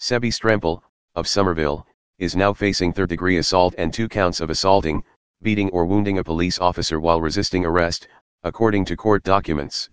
Sebby 0.00 0.32
Strempel, 0.32 0.80
of 1.14 1.26
Summerville, 1.26 1.86
is 2.18 2.34
now 2.34 2.54
facing 2.54 2.90
third 2.90 3.10
degree 3.10 3.36
assault 3.36 3.74
and 3.76 3.92
two 3.92 4.08
counts 4.08 4.40
of 4.40 4.48
assaulting, 4.48 5.04
beating 5.42 5.68
or 5.68 5.84
wounding 5.84 6.16
a 6.16 6.24
police 6.24 6.58
officer 6.58 6.98
while 6.98 7.20
resisting 7.20 7.66
arrest, 7.66 8.08
according 8.42 8.86
to 8.86 8.96
court 8.96 9.22
documents. 9.22 9.90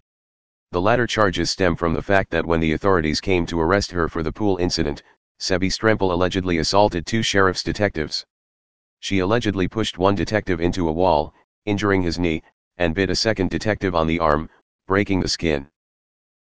The 0.71 0.81
latter 0.81 1.07
charges 1.07 1.49
stem 1.49 1.77
from 1.77 1.93
the 1.93 2.01
fact 2.01 2.29
that 2.31 2.45
when 2.45 2.59
the 2.59 2.73
authorities 2.73 3.21
came 3.21 3.45
to 3.45 3.59
arrest 3.59 3.91
her 3.91 4.09
for 4.09 4.21
the 4.21 4.33
pool 4.33 4.57
incident, 4.57 5.01
Sebby 5.39 5.71
Strempel 5.71 6.11
allegedly 6.11 6.57
assaulted 6.57 7.05
two 7.05 7.23
sheriff's 7.23 7.63
detectives. 7.63 8.25
She 8.99 9.19
allegedly 9.19 9.69
pushed 9.69 9.97
one 9.97 10.15
detective 10.15 10.59
into 10.59 10.89
a 10.89 10.91
wall, 10.91 11.33
injuring 11.65 12.01
his 12.01 12.19
knee, 12.19 12.43
and 12.77 12.93
bit 12.93 13.09
a 13.09 13.15
second 13.15 13.49
detective 13.49 13.95
on 13.95 14.07
the 14.07 14.19
arm, 14.19 14.49
breaking 14.87 15.21
the 15.21 15.29
skin. 15.29 15.69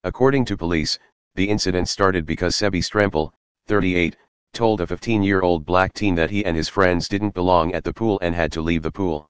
According 0.04 0.46
to 0.46 0.56
police, 0.56 0.98
the 1.34 1.50
incident 1.50 1.88
started 1.88 2.24
because 2.24 2.56
Sebby 2.56 2.82
Strempel, 2.82 3.32
38, 3.66 4.16
told 4.54 4.80
a 4.80 4.86
15-year-old 4.86 5.66
black 5.66 5.92
teen 5.92 6.14
that 6.14 6.30
he 6.30 6.46
and 6.46 6.56
his 6.56 6.70
friends 6.70 7.08
didn't 7.08 7.34
belong 7.34 7.74
at 7.74 7.84
the 7.84 7.92
pool 7.92 8.18
and 8.22 8.34
had 8.34 8.52
to 8.52 8.62
leave 8.62 8.82
the 8.82 8.90
pool. 8.90 9.28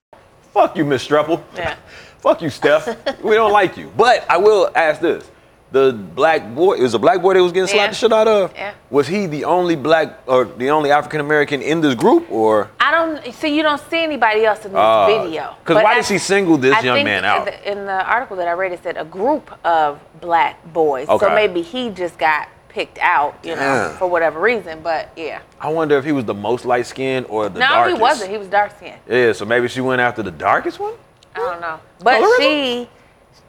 Fuck 0.55 0.76
you, 0.76 0.84
Miss 0.84 1.07
Streppel. 1.07 1.42
Yeah. 1.57 1.74
Fuck 2.20 2.40
you, 2.40 2.48
Steph. 2.48 2.86
we 3.22 3.34
don't 3.34 3.52
like 3.52 3.76
you. 3.76 3.92
But 3.96 4.24
I 4.30 4.38
will 4.38 4.70
ask 4.74 5.00
this. 5.00 5.30
The 5.72 5.92
black 5.92 6.55
boy, 6.55 6.74
it 6.74 6.82
was 6.82 6.94
a 6.94 6.98
black 7.00 7.20
boy 7.20 7.34
that 7.34 7.42
was 7.42 7.50
getting 7.50 7.66
slapped 7.66 7.80
Yeah. 7.82 7.88
the 7.88 7.94
shit 7.96 8.12
out 8.12 8.28
of? 8.28 8.52
Yeah. 8.55 8.74
Was 8.90 9.09
he 9.09 9.26
the 9.26 9.44
only 9.44 9.74
black 9.74 10.20
or 10.28 10.44
the 10.44 10.70
only 10.70 10.92
African 10.92 11.18
American 11.20 11.61
in 11.61 11.80
this 11.80 11.96
group 11.96 12.30
or? 12.30 12.70
I 12.78 12.92
don't 12.92 13.34
see. 13.34 13.57
You 13.57 13.64
don't 13.64 13.80
see 13.90 14.05
anybody 14.05 14.44
else 14.44 14.64
in 14.64 14.70
this 14.70 14.78
Uh, 14.78 15.07
video. 15.24 15.42
'cause 15.64 15.74
But 15.74 15.82
why 15.82 15.92
I- 15.92 15.94
did 15.96 16.05
she 16.05 16.18
single 16.18 16.57
this 16.59 16.76
I 16.76 16.80
young 16.80 16.94
think 16.98 17.07
man 17.07 17.18
in 17.18 17.24
out? 17.24 17.44
the- 17.46 17.72
In 17.72 17.86
the 17.86 18.05
article 18.07 18.36
that 18.36 18.46
I 18.46 18.52
read, 18.52 18.70
it 18.70 18.84
said 18.84 18.96
a 18.96 19.05
group 19.05 19.50
of 19.64 19.98
black 20.20 20.62
boys. 20.72 21.09
Okay. 21.09 21.26
So 21.26 21.34
maybe 21.34 21.61
he 21.61 21.90
just 21.90 22.16
got 22.18 22.46
picked 22.75 22.99
out, 22.99 23.39
you 23.45 23.51
know, 23.55 23.89
Damn. 23.89 23.97
for 23.97 24.07
whatever 24.09 24.41
reason. 24.41 24.81
But 24.83 25.11
yeah. 25.16 25.41
I 25.61 25.68
wonder 25.68 25.97
if 25.97 26.05
he 26.05 26.12
was 26.12 26.25
the 26.25 26.35
most 26.35 26.64
light 26.64 26.87
skinned 26.87 27.25
or 27.29 27.49
the 27.49 27.61
no, 27.61 27.66
darkest. 27.68 27.97
he 27.97 28.03
wasn't. 28.03 28.31
He 28.33 28.37
was 28.39 28.49
dark 28.49 28.77
skinned. 28.77 29.01
Yeah, 29.09 29.33
so 29.33 29.45
maybe 29.45 29.68
she 29.68 29.81
went 29.81 30.01
after 30.01 30.22
the 30.22 30.33
darkest 30.33 30.81
one? 30.81 30.95
I 31.37 31.39
don't 31.39 31.61
know. 31.61 31.79
But 32.01 32.20
Colorism? 32.20 32.39
she, 32.39 32.89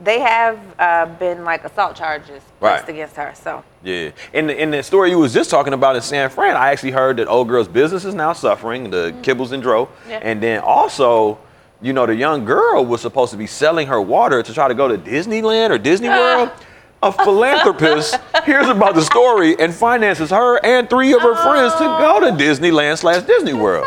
they 0.01 0.19
have 0.19 0.59
uh, 0.77 1.05
been 1.17 1.43
like 1.43 1.63
assault 1.63 1.95
charges 1.95 2.41
placed 2.59 2.81
Right. 2.83 2.89
against 2.89 3.15
her. 3.15 3.33
So 3.35 3.63
Yeah. 3.83 4.11
In 4.33 4.47
the, 4.47 4.61
in 4.61 4.69
the 4.71 4.83
story 4.83 5.09
you 5.09 5.17
was 5.19 5.33
just 5.33 5.49
talking 5.49 5.73
about 5.73 5.95
in 5.95 6.01
San 6.03 6.29
Fran, 6.29 6.55
I 6.55 6.71
actually 6.71 6.91
heard 6.91 7.17
that 7.17 7.27
old 7.27 7.47
girl's 7.47 7.67
business 7.67 8.05
is 8.05 8.13
now 8.13 8.33
suffering, 8.33 8.91
the 8.91 9.13
Kibbles 9.23 9.51
and 9.53 9.61
Dro. 9.63 9.87
Mm-hmm. 9.87 10.09
Yeah. 10.11 10.19
And 10.21 10.41
then 10.41 10.59
also, 10.61 11.39
you 11.81 11.93
know, 11.93 12.05
the 12.05 12.15
young 12.15 12.45
girl 12.45 12.85
was 12.85 13.01
supposed 13.01 13.31
to 13.31 13.37
be 13.37 13.47
selling 13.47 13.87
her 13.87 13.99
water 14.01 14.43
to 14.43 14.53
try 14.53 14.67
to 14.67 14.73
go 14.75 14.87
to 14.87 14.97
Disneyland 14.97 15.71
or 15.71 15.77
Disney 15.79 16.09
World. 16.09 16.51
A 17.05 17.11
philanthropist 17.11 18.17
hears 18.45 18.67
about 18.67 18.95
the 18.95 19.03
story 19.03 19.55
and 19.59 19.71
finances 19.71 20.31
her 20.31 20.57
and 20.65 20.89
three 20.89 21.13
of 21.13 21.21
her 21.21 21.35
friends 21.35 21.73
to 21.75 21.79
go 21.83 22.19
to 22.19 22.31
Disneyland 22.43 22.97
slash 22.97 23.21
Disney 23.23 23.53
World. 23.53 23.85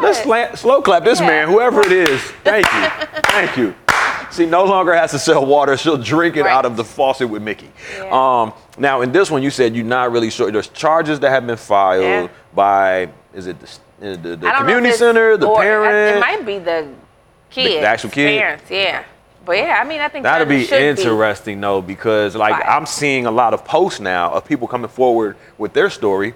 Let's 0.00 0.20
slow 0.60 0.80
clap 0.80 1.02
this 1.02 1.18
Yeah. 1.18 1.26
man, 1.26 1.48
whoever 1.48 1.80
it 1.80 1.90
is. 1.90 2.20
Thank 2.44 2.64
you. 2.72 2.88
Thank 3.24 3.56
you. 3.56 3.74
she 4.32 4.46
no 4.46 4.64
longer 4.64 4.94
has 4.94 5.10
to 5.10 5.18
sell 5.18 5.44
water. 5.44 5.76
She'll 5.76 5.96
drink 5.98 6.36
it 6.36 6.46
out 6.46 6.64
of 6.64 6.76
the 6.76 6.84
faucet 6.84 7.28
with 7.28 7.42
Mickey. 7.42 7.72
Um, 8.08 8.52
now, 8.78 9.00
in 9.00 9.10
this 9.10 9.32
one, 9.32 9.42
you 9.42 9.50
said 9.50 9.74
you're 9.74 9.84
not 9.84 10.12
really 10.12 10.30
sure. 10.30 10.52
There's 10.52 10.68
charges 10.68 11.18
that 11.20 11.30
have 11.30 11.44
been 11.46 11.56
filed 11.56 12.04
Yeah. 12.04 12.28
by, 12.54 13.08
is 13.34 13.48
it 13.48 13.56
the, 13.58 13.66
uh, 13.66 14.16
the, 14.16 14.16
the 14.16 14.28
I 14.30 14.36
don't 14.36 14.42
know 14.44 14.58
community 14.60 14.92
center, 14.96 15.36
the 15.36 15.48
or 15.48 15.60
parent? 15.60 16.16
It 16.16 16.20
might 16.20 16.46
be 16.46 16.58
the 16.58 16.88
kids. 17.50 17.74
The 17.74 17.80
actual 17.88 18.10
kid? 18.10 18.38
Parents, 18.40 18.70
yeah. 18.70 19.02
But 19.44 19.56
yeah, 19.56 19.80
I 19.82 19.88
mean, 19.88 20.00
I 20.00 20.08
think 20.08 20.24
That'd 20.24 20.48
be 20.48 20.68
interesting 20.68 21.60
though, 21.60 21.80
because 21.80 22.36
like. 22.36 22.62
I'm 22.66 22.86
seeing 22.86 23.26
a 23.26 23.30
lot 23.30 23.54
of 23.54 23.64
posts 23.64 24.00
now 24.00 24.32
of 24.32 24.44
people 24.44 24.68
coming 24.68 24.88
forward 24.88 25.36
with 25.58 25.72
their 25.72 25.90
story 25.90 26.34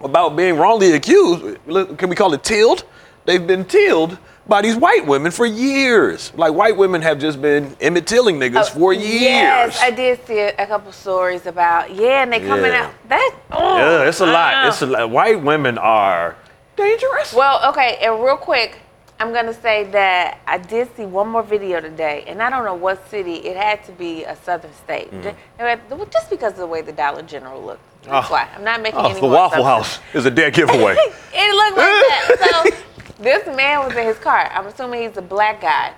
about 0.00 0.36
being 0.36 0.56
wrongly 0.56 0.92
accused. 0.92 1.58
Can 1.98 2.08
we 2.08 2.16
call 2.16 2.32
it 2.32 2.42
tilled? 2.42 2.84
They've 3.26 3.46
been 3.46 3.64
tilled 3.66 4.18
by 4.46 4.62
these 4.62 4.74
white 4.76 5.06
women 5.06 5.30
for 5.30 5.46
years. 5.46 6.32
Like 6.34 6.54
white 6.54 6.76
women 6.76 7.02
have 7.02 7.18
just 7.18 7.40
been 7.40 7.76
Emmett 7.80 8.06
Tilling 8.06 8.38
niggas 8.40 8.70
oh, 8.70 8.78
for 8.78 8.92
years. 8.92 9.06
Oh, 9.06 9.18
Yes, 9.20 9.80
I 9.80 9.90
did 9.90 10.26
see 10.26 10.38
a, 10.38 10.54
a 10.58 10.66
couple 10.66 10.90
stories 10.92 11.46
about 11.46 11.94
yeah, 11.94 12.22
and 12.22 12.32
they 12.32 12.40
coming 12.40 12.72
Yeah. 12.72 12.86
out 12.86 13.08
that. 13.08 13.36
Oh, 13.52 13.76
yeah, 13.76 14.08
it's 14.08 14.20
a 14.20 14.26
lot. 14.26 14.62
know. 14.62 14.68
It's 14.68 14.82
a 14.82 14.86
uh-uh. 14.86 14.90
lot. 15.06 15.10
White 15.10 15.42
women 15.42 15.78
are 15.78 16.36
dangerous. 16.76 17.32
Well, 17.32 17.68
okay, 17.70 17.98
and 18.02 18.22
real 18.22 18.36
quick, 18.36 18.78
I'm 19.20 19.34
gonna 19.34 19.52
say 19.52 19.84
that 19.90 20.38
I 20.46 20.56
did 20.56 20.96
see 20.96 21.04
one 21.04 21.28
more 21.28 21.42
video 21.42 21.78
today, 21.80 22.24
and 22.26 22.42
I 22.42 22.48
don't 22.48 22.64
know 22.64 22.74
what 22.74 23.06
city. 23.10 23.34
It 23.34 23.54
had 23.54 23.84
to 23.84 23.92
be 23.92 24.24
a 24.24 24.34
southern 24.34 24.72
state. 24.72 25.10
Ju- 25.22 25.34
it 25.58 26.10
just 26.10 26.30
because 26.30 26.52
of 26.52 26.58
the 26.60 26.66
way 26.66 26.80
the 26.80 26.92
Dollar 26.92 27.20
General 27.20 27.62
looked. 27.62 27.82
That's 28.04 28.28
Oh. 28.28 28.32
why 28.32 28.48
I'm 28.56 28.64
not 28.64 28.80
making 28.80 28.98
Oh, 28.98 29.04
any 29.10 29.14
the 29.16 29.20
more 29.20 29.32
Waffle. 29.32 29.62
House 29.62 29.98
is 30.14 30.24
a 30.24 30.30
dead 30.30 30.54
giveaway. 30.54 30.96
It 31.34 31.54
looked 31.54 31.76
like 31.76 31.86
that. 32.40 32.72
So 32.72 33.22
this 33.22 33.46
man 33.54 33.86
was 33.86 33.94
in 33.94 34.06
his 34.06 34.18
car. 34.18 34.50
I'm 34.54 34.66
assuming 34.66 35.02
he's 35.06 35.18
a 35.18 35.22
black 35.22 35.60
guy, 35.60 35.92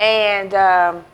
and 0.00 0.52
um, 0.54 1.04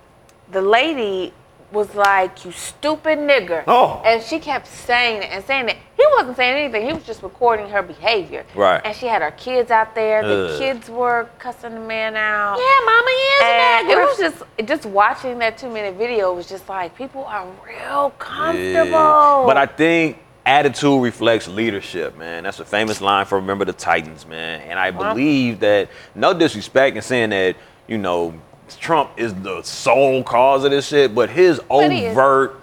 the 0.53 0.63
lady 0.63 1.35
was 1.73 1.95
like, 1.95 2.45
"You 2.45 2.53
stupid 2.53 3.19
nigger," 3.19 3.63
Oh. 3.67 4.03
and 4.05 4.23
she 4.23 4.39
kept 4.39 4.67
saying 4.67 5.23
it 5.23 5.31
and 5.31 5.45
saying 5.45 5.69
it. 5.69 5.77
He 5.97 6.05
wasn't 6.17 6.37
saying 6.37 6.57
anything. 6.57 6.87
He 6.87 6.93
was 6.93 7.05
just 7.05 7.23
recording 7.23 7.69
her 7.69 7.83
behavior. 7.83 8.45
Right. 8.55 8.81
And 8.85 8.97
she 8.97 9.07
had 9.07 9.23
her 9.23 9.31
kids 9.33 9.71
out 9.71 9.95
there. 9.95 10.27
The 10.27 10.53
Ugh. 10.55 10.59
kids 10.59 10.89
were 10.91 11.29
cussing 11.39 11.75
the 11.75 11.81
man 11.81 12.17
out. 12.17 12.57
Yeah, 12.59 12.85
mama, 12.87 13.09
he 13.09 13.13
is 13.13 13.43
And 13.43 13.87
an 13.87 13.99
it 13.99 14.03
was 14.03 14.19
just 14.19 14.43
just 14.67 14.87
watching 14.87 15.39
that 15.41 15.59
two 15.59 15.69
minute 15.71 15.95
video 15.97 16.33
was 16.33 16.49
just 16.49 16.69
like 16.69 16.95
people 16.97 17.25
are 17.25 17.47
real 17.67 18.11
comfortable. 18.19 18.91
Yeah. 18.91 19.43
But 19.47 19.57
I 19.57 19.67
think 19.67 20.19
attitude 20.47 21.03
reflects 21.03 21.47
leadership, 21.47 22.17
man. 22.19 22.45
That's 22.45 22.59
a 22.61 22.65
famous 22.65 23.01
line 23.01 23.27
from 23.27 23.43
Remember 23.43 23.65
the 23.65 23.73
Titans, 23.75 24.27
man. 24.27 24.63
And 24.63 24.79
I 24.79 24.91
Well- 24.91 25.15
believe 25.15 25.61
that 25.61 25.89
no 26.15 26.33
disrespect 26.35 26.97
in 26.97 27.03
saying 27.03 27.31
that, 27.31 27.57
you 27.87 27.99
know, 27.99 28.35
Trump 28.77 29.11
is 29.17 29.35
the 29.35 29.63
sole 29.63 30.23
cause 30.23 30.65
of 30.65 30.71
this 30.71 30.89
shit, 30.89 31.15
but 31.15 31.31
his 31.31 31.61
But 31.69 31.91
he 31.93 32.05
is. 32.07 32.13
overt 32.17 32.61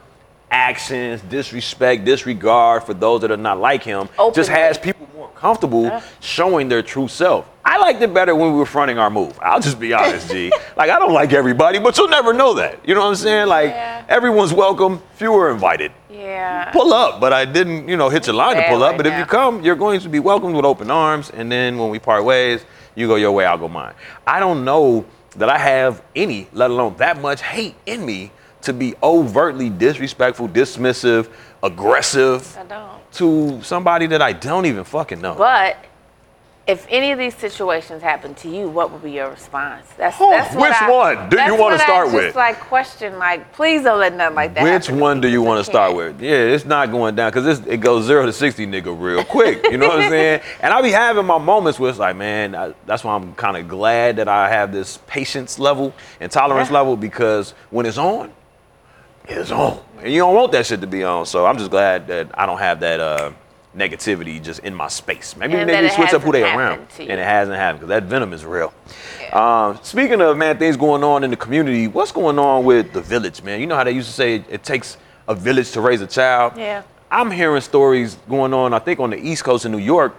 actions, 0.49 1.21
disrespect, 1.23 2.05
disregard 2.05 2.83
for 2.83 2.93
those 2.93 3.21
that 3.21 3.31
are 3.31 3.37
not 3.37 3.59
like 3.59 3.83
him 3.83 4.07
just 4.33 4.49
Openly. 4.49 4.49
has 4.49 4.77
people 4.77 5.07
more 5.15 5.29
comfortable 5.35 6.01
showing 6.19 6.69
their 6.69 6.81
true 6.81 7.07
self. 7.07 7.49
I 7.65 7.77
liked 7.79 8.01
it 8.01 8.13
better 8.13 8.33
when 8.33 8.53
we 8.53 8.57
were 8.57 8.65
fronting 8.65 8.97
our 8.97 9.09
move. 9.09 9.37
I'll 9.41 9.59
just 9.59 9.77
be 9.77 9.93
honest, 9.93 10.31
G. 10.31 10.51
like 10.77 10.89
I 10.89 10.99
don't 10.99 11.13
like 11.13 11.33
everybody, 11.33 11.79
but 11.79 11.97
you'll 11.97 12.07
never 12.07 12.31
know 12.33 12.53
that. 12.55 12.79
You 12.87 12.95
know 12.95 13.01
what 13.01 13.07
I'm 13.07 13.15
saying? 13.15 13.47
Like 13.47 13.71
everyone's 14.07 14.53
welcome, 14.53 15.01
fewer 15.15 15.51
invited 15.51 15.91
yeah. 16.17 16.71
pull 16.71 16.93
up, 16.93 17.19
but 17.19 17.33
I 17.33 17.45
didn't, 17.45 17.87
you 17.87 17.95
know, 17.97 18.09
hit 18.09 18.27
your 18.27 18.35
line 18.35 18.55
to 18.55 18.61
bad 18.61 18.69
pull 18.69 18.83
up. 18.83 18.91
right 18.91 18.97
But 18.97 19.07
if 19.07 19.13
now. 19.13 19.19
you 19.19 19.25
come, 19.25 19.61
you're 19.63 19.75
going 19.75 19.99
to 20.01 20.09
be 20.09 20.19
welcomed 20.19 20.55
with 20.55 20.65
open 20.65 20.89
arms. 20.91 21.29
And 21.29 21.51
then 21.51 21.77
when 21.77 21.89
we 21.89 21.99
part 21.99 22.23
ways, 22.23 22.65
you 22.95 23.07
go 23.07 23.15
your 23.15 23.31
way, 23.31 23.45
I'll 23.45 23.57
go 23.57 23.67
mine. 23.67 23.93
I 24.25 24.39
don't 24.39 24.65
know 24.65 25.05
that 25.37 25.49
I 25.49 25.57
have 25.57 26.03
any, 26.15 26.47
let 26.53 26.69
alone 26.71 26.95
that 26.97 27.21
much 27.21 27.41
hate 27.41 27.75
in 27.85 28.05
me 28.05 28.31
to 28.61 28.73
be 28.73 28.95
overtly 29.01 29.69
disrespectful, 29.69 30.49
dismissive, 30.49 31.29
aggressive 31.63 32.57
I 32.57 32.63
don't. 32.63 33.11
to 33.13 33.61
somebody 33.63 34.07
that 34.07 34.21
I 34.21 34.33
don't 34.33 34.65
even 34.65 34.83
fucking 34.83 35.21
know. 35.21 35.35
But 35.35 35.77
if 36.67 36.85
any 36.89 37.13
of 37.13 37.17
these 37.17 37.33
situations 37.33 38.03
happen 38.03 38.35
to 38.35 38.49
you, 38.49 38.67
what 38.67 38.91
would 38.91 39.01
be 39.01 39.11
your 39.11 39.29
response? 39.29 39.87
That's, 39.95 40.17
Oh, 40.19 40.29
that's 40.31 40.53
what 40.53 40.69
which 40.69 40.81
I- 40.81 40.89
one 40.91 41.29
do 41.29 41.37
you 41.41 41.55
wanna 41.55 41.77
what 41.77 41.89
I 41.89 42.03
just, 42.03 42.13
with? 42.13 42.35
like 42.35 42.59
question, 42.59 43.17
like 43.17 43.53
please 43.53 43.83
don't 43.83 43.99
let 43.99 44.13
nothing 44.13 44.35
like 44.35 44.53
that. 44.55 44.63
Which 44.63 44.89
one 44.89 45.21
do 45.21 45.29
you 45.29 45.41
want 45.41 45.59
to 45.59 45.63
start 45.63 45.95
with? 45.95 46.19
Yeah, 46.21 46.31
it's 46.33 46.65
not 46.65 46.91
going 46.91 47.15
down 47.15 47.31
because 47.31 47.59
it 47.65 47.77
goes 47.77 48.03
zero 48.05 48.25
to 48.25 48.33
sixty, 48.33 48.67
nigga, 48.67 48.93
real 48.99 49.23
quick. 49.23 49.63
You 49.71 49.77
know 49.77 49.87
what 49.87 50.01
I'm 50.01 50.09
saying? 50.17 50.41
And 50.59 50.73
I 50.73 50.81
be 50.81 50.91
having 50.91 51.25
my 51.25 51.37
moments 51.37 51.79
where 51.79 51.89
it's 51.89 51.99
like, 51.99 52.17
man, 52.17 52.53
I, 52.53 52.73
that's 52.85 53.03
why 53.03 53.15
I'm 53.15 53.33
kind 53.35 53.55
of 53.55 53.69
glad 53.69 54.17
that 54.17 54.27
I 54.27 54.49
have 54.49 54.73
this 54.73 54.99
patience 55.07 55.57
level 55.57 55.93
and 56.19 56.29
tolerance 56.29 56.67
Yeah. 56.69 56.75
level 56.79 56.97
because 56.97 57.51
when 57.69 57.85
it's 57.85 57.97
on, 57.97 58.29
it's 59.29 59.51
on, 59.51 59.79
and 60.03 60.11
you 60.11 60.19
don't 60.19 60.35
want 60.35 60.51
that 60.51 60.65
shit 60.65 60.81
to 60.81 60.87
be 60.87 61.05
on. 61.05 61.25
So 61.25 61.45
I'm 61.45 61.57
just 61.57 61.71
glad 61.71 62.07
that 62.07 62.27
I 62.33 62.45
don't 62.45 62.59
have 62.59 62.81
that 62.81 62.99
uh, 62.99 63.31
negativity 63.75 64.41
just 64.41 64.59
in 64.61 64.73
my 64.73 64.87
space. 64.87 65.35
Maybe 65.35 65.55
And 65.55 65.67
maybe 65.67 65.89
switch 65.89 66.13
up 66.13 66.21
who 66.23 66.31
they 66.31 66.43
around, 66.43 66.87
and 66.99 67.11
it 67.11 67.19
hasn't 67.19 67.57
happened 67.57 67.81
because 67.81 67.89
that 67.89 68.03
venom 68.03 68.33
is 68.33 68.45
real. 68.45 68.73
Um, 69.33 69.79
speaking 69.83 70.21
of 70.21 70.37
man, 70.37 70.57
things 70.57 70.77
going 70.77 71.03
on 71.03 71.23
in 71.23 71.29
the 71.29 71.35
community. 71.35 71.87
What's 71.87 72.11
going 72.11 72.39
on 72.39 72.63
with 72.63 72.93
the 72.93 73.01
village, 73.01 73.43
man? 73.43 73.59
You 73.59 73.67
know 73.67 73.75
how 73.75 73.83
they 73.83 73.91
used 73.91 74.07
to 74.09 74.13
say 74.13 74.43
it 74.49 74.63
takes 74.63 74.97
a 75.27 75.35
village 75.35 75.71
to 75.71 75.81
raise 75.81 76.01
a 76.01 76.07
child. 76.07 76.53
Yeah. 76.55 76.83
I'm 77.11 77.31
hearing 77.31 77.61
stories 77.61 78.17
going 78.27 78.53
on. 78.53 78.73
I 78.73 78.79
think 78.79 78.99
on 78.99 79.09
the 79.11 79.17
East 79.17 79.43
Coast 79.43 79.65
in 79.65 79.71
New 79.71 79.77
York, 79.77 80.15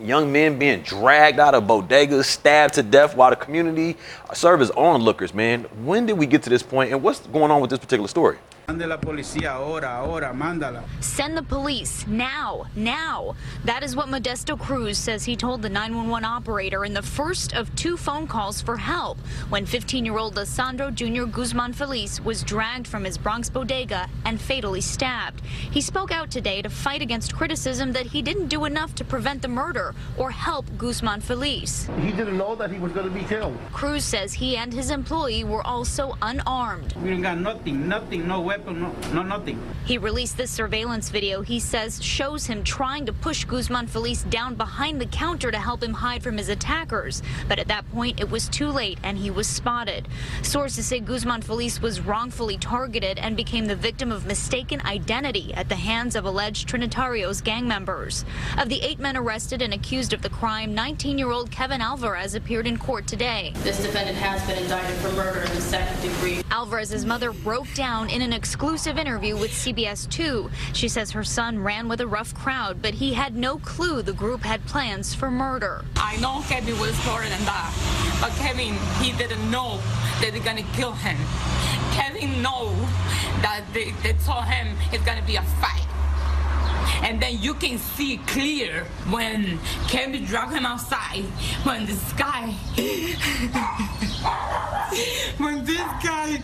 young 0.00 0.30
men 0.30 0.58
being 0.58 0.82
dragged 0.82 1.38
out 1.38 1.54
of 1.54 1.64
bodegas, 1.64 2.24
stabbed 2.24 2.74
to 2.74 2.82
death, 2.82 3.16
while 3.16 3.30
the 3.30 3.36
community 3.36 3.96
serve 4.32 4.60
as 4.60 4.70
onlookers. 4.72 5.34
Man, 5.34 5.64
when 5.84 6.06
did 6.06 6.18
we 6.18 6.26
get 6.26 6.42
to 6.44 6.50
this 6.50 6.62
point, 6.62 6.92
and 6.92 7.02
what's 7.02 7.20
going 7.20 7.50
on 7.50 7.60
with 7.60 7.70
this 7.70 7.78
particular 7.78 8.08
story? 8.08 8.38
Mande 8.68 8.86
la 8.86 9.00
policía 9.00 9.54
ahora, 9.54 9.96
ahora, 9.96 10.32
mándala. 10.32 10.84
Send 11.00 11.36
the 11.36 11.42
police 11.42 12.06
now, 12.06 12.64
now. 12.76 13.34
That 13.64 13.82
is 13.82 13.96
what 13.96 14.06
Modesto 14.06 14.56
Cruz 14.56 14.96
says 14.96 15.24
he 15.24 15.34
told 15.34 15.62
the 15.62 15.68
911 15.68 16.24
operator 16.24 16.84
in 16.84 16.94
the 16.94 17.02
first 17.02 17.54
of 17.54 17.74
two 17.74 17.96
phone 17.96 18.28
calls 18.28 18.62
for 18.62 18.76
help 18.76 19.18
when 19.48 19.66
15 19.66 20.04
year 20.04 20.16
old 20.16 20.36
Lesandro 20.36 20.94
Jr. 20.94 21.24
Guzman 21.24 21.72
Feliz 21.72 22.20
was 22.20 22.44
dragged 22.44 22.86
from 22.86 23.02
his 23.02 23.18
Bronx 23.18 23.50
bodega 23.50 24.08
and 24.24 24.40
fatally 24.40 24.80
stabbed. 24.80 25.40
He 25.44 25.80
spoke 25.80 26.12
out 26.12 26.30
today 26.30 26.62
to 26.62 26.70
fight 26.70 27.02
against 27.02 27.34
criticism 27.34 27.90
that 27.92 28.06
he 28.06 28.22
didn't 28.22 28.46
do 28.46 28.64
enough 28.64 28.94
to 28.94 29.04
prevent 29.04 29.42
the 29.42 29.48
murder 29.48 29.92
or 30.16 30.30
help 30.30 30.66
Guzman 30.78 31.20
Feliz. 31.20 31.90
He 32.00 32.12
didn't 32.12 32.38
know 32.38 32.54
that 32.54 32.70
he 32.70 32.78
was 32.78 32.92
going 32.92 33.08
to 33.08 33.12
be 33.12 33.24
killed. 33.24 33.58
Cruz 33.72 34.04
says 34.04 34.32
he 34.32 34.56
and 34.56 34.72
his 34.72 34.92
employee 34.92 35.42
were 35.42 35.66
also 35.66 36.16
unarmed. 36.22 36.94
We 37.02 37.10
don't 37.10 37.22
got 37.22 37.38
nothing, 37.38 37.88
nothing, 37.88 38.28
no 38.28 38.51
weapon, 38.58 38.82
no, 38.82 38.94
no 39.14 39.22
nothing. 39.22 39.58
He 39.86 39.96
released 39.96 40.36
this 40.36 40.50
surveillance 40.50 41.08
video 41.08 41.40
he 41.40 41.58
says 41.58 42.02
shows 42.02 42.46
him 42.46 42.62
trying 42.62 43.06
to 43.06 43.12
push 43.12 43.44
Guzman 43.44 43.86
Feliz 43.86 44.24
down 44.24 44.54
behind 44.56 45.00
the 45.00 45.06
counter 45.06 45.50
to 45.50 45.58
help 45.58 45.82
him 45.82 45.94
hide 45.94 46.22
from 46.22 46.36
his 46.36 46.50
attackers. 46.50 47.22
But 47.48 47.58
at 47.58 47.68
that 47.68 47.90
point, 47.92 48.20
it 48.20 48.30
was 48.30 48.48
too 48.48 48.68
late 48.68 48.98
and 49.02 49.16
he 49.16 49.30
was 49.30 49.46
spotted. 49.46 50.06
Sources 50.42 50.86
say 50.86 51.00
Guzman 51.00 51.42
Feliz 51.42 51.80
was 51.80 52.00
wrongfully 52.00 52.58
targeted 52.58 53.18
and 53.18 53.36
became 53.36 53.66
the 53.66 53.76
victim 53.76 54.12
of 54.12 54.26
mistaken 54.26 54.82
identity 54.82 55.54
at 55.54 55.68
the 55.68 55.76
hands 55.76 56.14
of 56.14 56.26
alleged 56.26 56.68
Trinitarios 56.68 57.42
gang 57.42 57.66
members. 57.66 58.24
Of 58.58 58.68
the 58.68 58.82
eight 58.82 58.98
men 58.98 59.16
arrested 59.16 59.62
and 59.62 59.72
accused 59.72 60.12
of 60.12 60.20
the 60.20 60.30
crime, 60.30 60.74
19 60.74 61.16
year 61.16 61.30
old 61.30 61.50
Kevin 61.50 61.80
Alvarez 61.80 62.34
appeared 62.34 62.66
in 62.66 62.76
court 62.76 63.06
today. 63.06 63.52
This 63.62 63.82
defendant 63.82 64.18
has 64.18 64.46
been 64.46 64.62
indicted 64.62 64.96
for 64.98 65.10
murder 65.12 65.40
in 65.40 65.54
the 65.54 65.60
second 65.60 66.00
degree. 66.02 66.42
Alvarez's 66.50 67.06
mother 67.06 67.32
broke 67.32 67.72
down 67.74 68.10
in 68.10 68.20
an 68.20 68.32
exclusive 68.42 68.98
interview 68.98 69.36
with 69.36 69.52
CBS 69.52 70.10
2. 70.10 70.50
She 70.72 70.88
says 70.88 71.12
her 71.12 71.22
son 71.22 71.62
ran 71.62 71.86
with 71.86 72.00
a 72.00 72.06
rough 72.08 72.34
crowd, 72.34 72.82
but 72.82 72.92
he 72.92 73.14
had 73.14 73.36
no 73.36 73.58
clue 73.58 74.02
the 74.02 74.12
group 74.12 74.40
had 74.40 74.66
plans 74.66 75.14
for 75.14 75.30
murder. 75.30 75.84
I 75.94 76.16
know 76.16 76.42
Kevin 76.48 76.76
was 76.80 76.92
slower 77.04 77.22
than 77.22 77.44
that, 77.44 77.72
but 78.20 78.32
Kevin, 78.32 78.74
he 79.00 79.12
didn't 79.16 79.48
know 79.48 79.78
that 80.20 80.32
they're 80.32 80.42
gonna 80.42 80.66
kill 80.74 80.90
him. 80.90 81.16
Kevin 81.92 82.42
know 82.42 82.74
that 83.42 83.62
they, 83.72 83.92
they 84.02 84.14
told 84.24 84.46
him 84.46 84.76
it's 84.92 85.04
gonna 85.04 85.24
be 85.24 85.36
a 85.36 85.42
fight. 85.62 85.86
And 87.04 87.22
then 87.22 87.38
you 87.38 87.54
can 87.54 87.78
see 87.78 88.16
clear 88.26 88.86
when 89.08 89.60
Kevin 89.86 90.24
drag 90.24 90.50
him 90.50 90.66
outside, 90.66 91.22
when 91.62 91.86
this 91.86 92.12
guy, 92.14 92.50
when 95.38 95.64
this 95.64 95.86
guy 96.02 96.42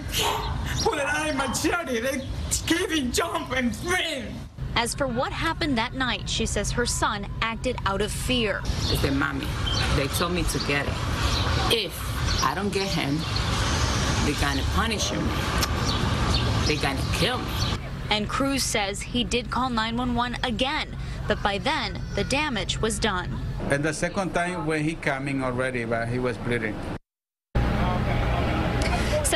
put 0.83 0.99
it 0.99 1.07
out 1.07 1.29
of 1.29 1.37
machete, 1.37 2.01
then 2.01 2.23
Kevin 2.67 3.13
jump 3.13 3.53
and 3.53 3.77
ran. 3.85 4.33
As 4.77 4.95
for 4.95 5.07
what 5.07 5.33
happened 5.33 5.77
that 5.79 5.95
night, 5.95 6.29
she 6.29 6.47
says 6.47 6.71
her 6.71 6.87
son 6.87 7.27
acted 7.43 7.77
out 7.87 8.01
of 8.01 8.13
fear. 8.13 8.61
He 8.87 8.97
said, 8.97 9.15
Mommy, 9.15 9.47
they 9.97 10.07
told 10.09 10.33
me 10.33 10.45
to 10.45 10.59
get 10.67 10.87
it. 10.87 10.95
If 11.71 12.45
I 12.45 12.55
don't 12.55 12.73
get 12.73 12.89
him, 12.89 13.19
they're 14.25 14.41
gonna 14.41 14.63
punish 14.75 15.11
him. 15.11 15.27
They're 16.67 16.81
gonna 16.81 17.03
kill 17.15 17.39
me. 17.39 17.79
And 18.11 18.29
Cruz 18.29 18.63
says 18.63 19.03
he 19.03 19.25
did 19.25 19.51
call 19.51 19.69
911 19.69 20.39
again, 20.45 20.97
but 21.27 21.43
by 21.43 21.59
then 21.59 22.01
the 22.15 22.25
damage 22.25 22.81
was 22.81 22.99
done. 22.99 23.37
And 23.71 23.85
the 23.85 23.93
second 23.93 24.33
time 24.33 24.65
when 24.65 24.85
he 24.85 24.95
coming 24.95 25.43
already, 25.43 25.85
but 25.85 26.09
he 26.09 26.19
was 26.19 26.39
bleeding. 26.39 26.75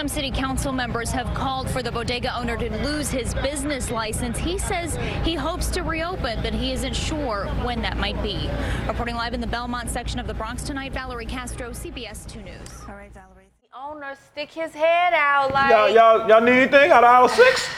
Some 0.02 0.08
city 0.08 0.32
council 0.32 0.72
members 0.72 1.12
have 1.12 1.32
called 1.32 1.70
for 1.70 1.80
the 1.80 1.92
bodega 1.92 2.36
owner 2.36 2.56
to 2.56 2.68
lose 2.82 3.08
his 3.08 3.34
business 3.34 3.88
license. 3.88 4.36
He 4.36 4.58
says 4.58 4.98
he 5.22 5.36
hopes 5.36 5.68
to 5.68 5.82
reopen, 5.82 6.42
but 6.42 6.52
he 6.52 6.72
isn't 6.72 6.96
sure 6.96 7.46
when 7.62 7.82
that 7.82 7.96
might 7.96 8.20
be. 8.20 8.50
Reporting 8.88 9.14
live 9.14 9.32
in 9.32 9.40
the 9.40 9.46
Belmont 9.46 9.88
section 9.88 10.18
of 10.18 10.26
the 10.26 10.34
Bronx 10.34 10.64
tonight, 10.64 10.92
Valerie 10.92 11.24
Castro, 11.24 11.70
CBS 11.70 12.28
2 12.28 12.42
News. 12.42 12.68
All 12.88 12.96
right, 12.96 13.14
Valerie. 13.14 13.46
The 13.62 13.78
owner 13.78 14.16
stick 14.32 14.50
his 14.50 14.72
head 14.74 15.12
out 15.14 15.52
like. 15.52 15.70
Y'all, 15.70 15.88
y'all, 15.88 16.28
y'all 16.28 16.40
need 16.40 16.50
anything 16.62 16.90
out 16.90 17.04
of 17.04 17.08
aisle 17.10 17.28
six? 17.28 17.68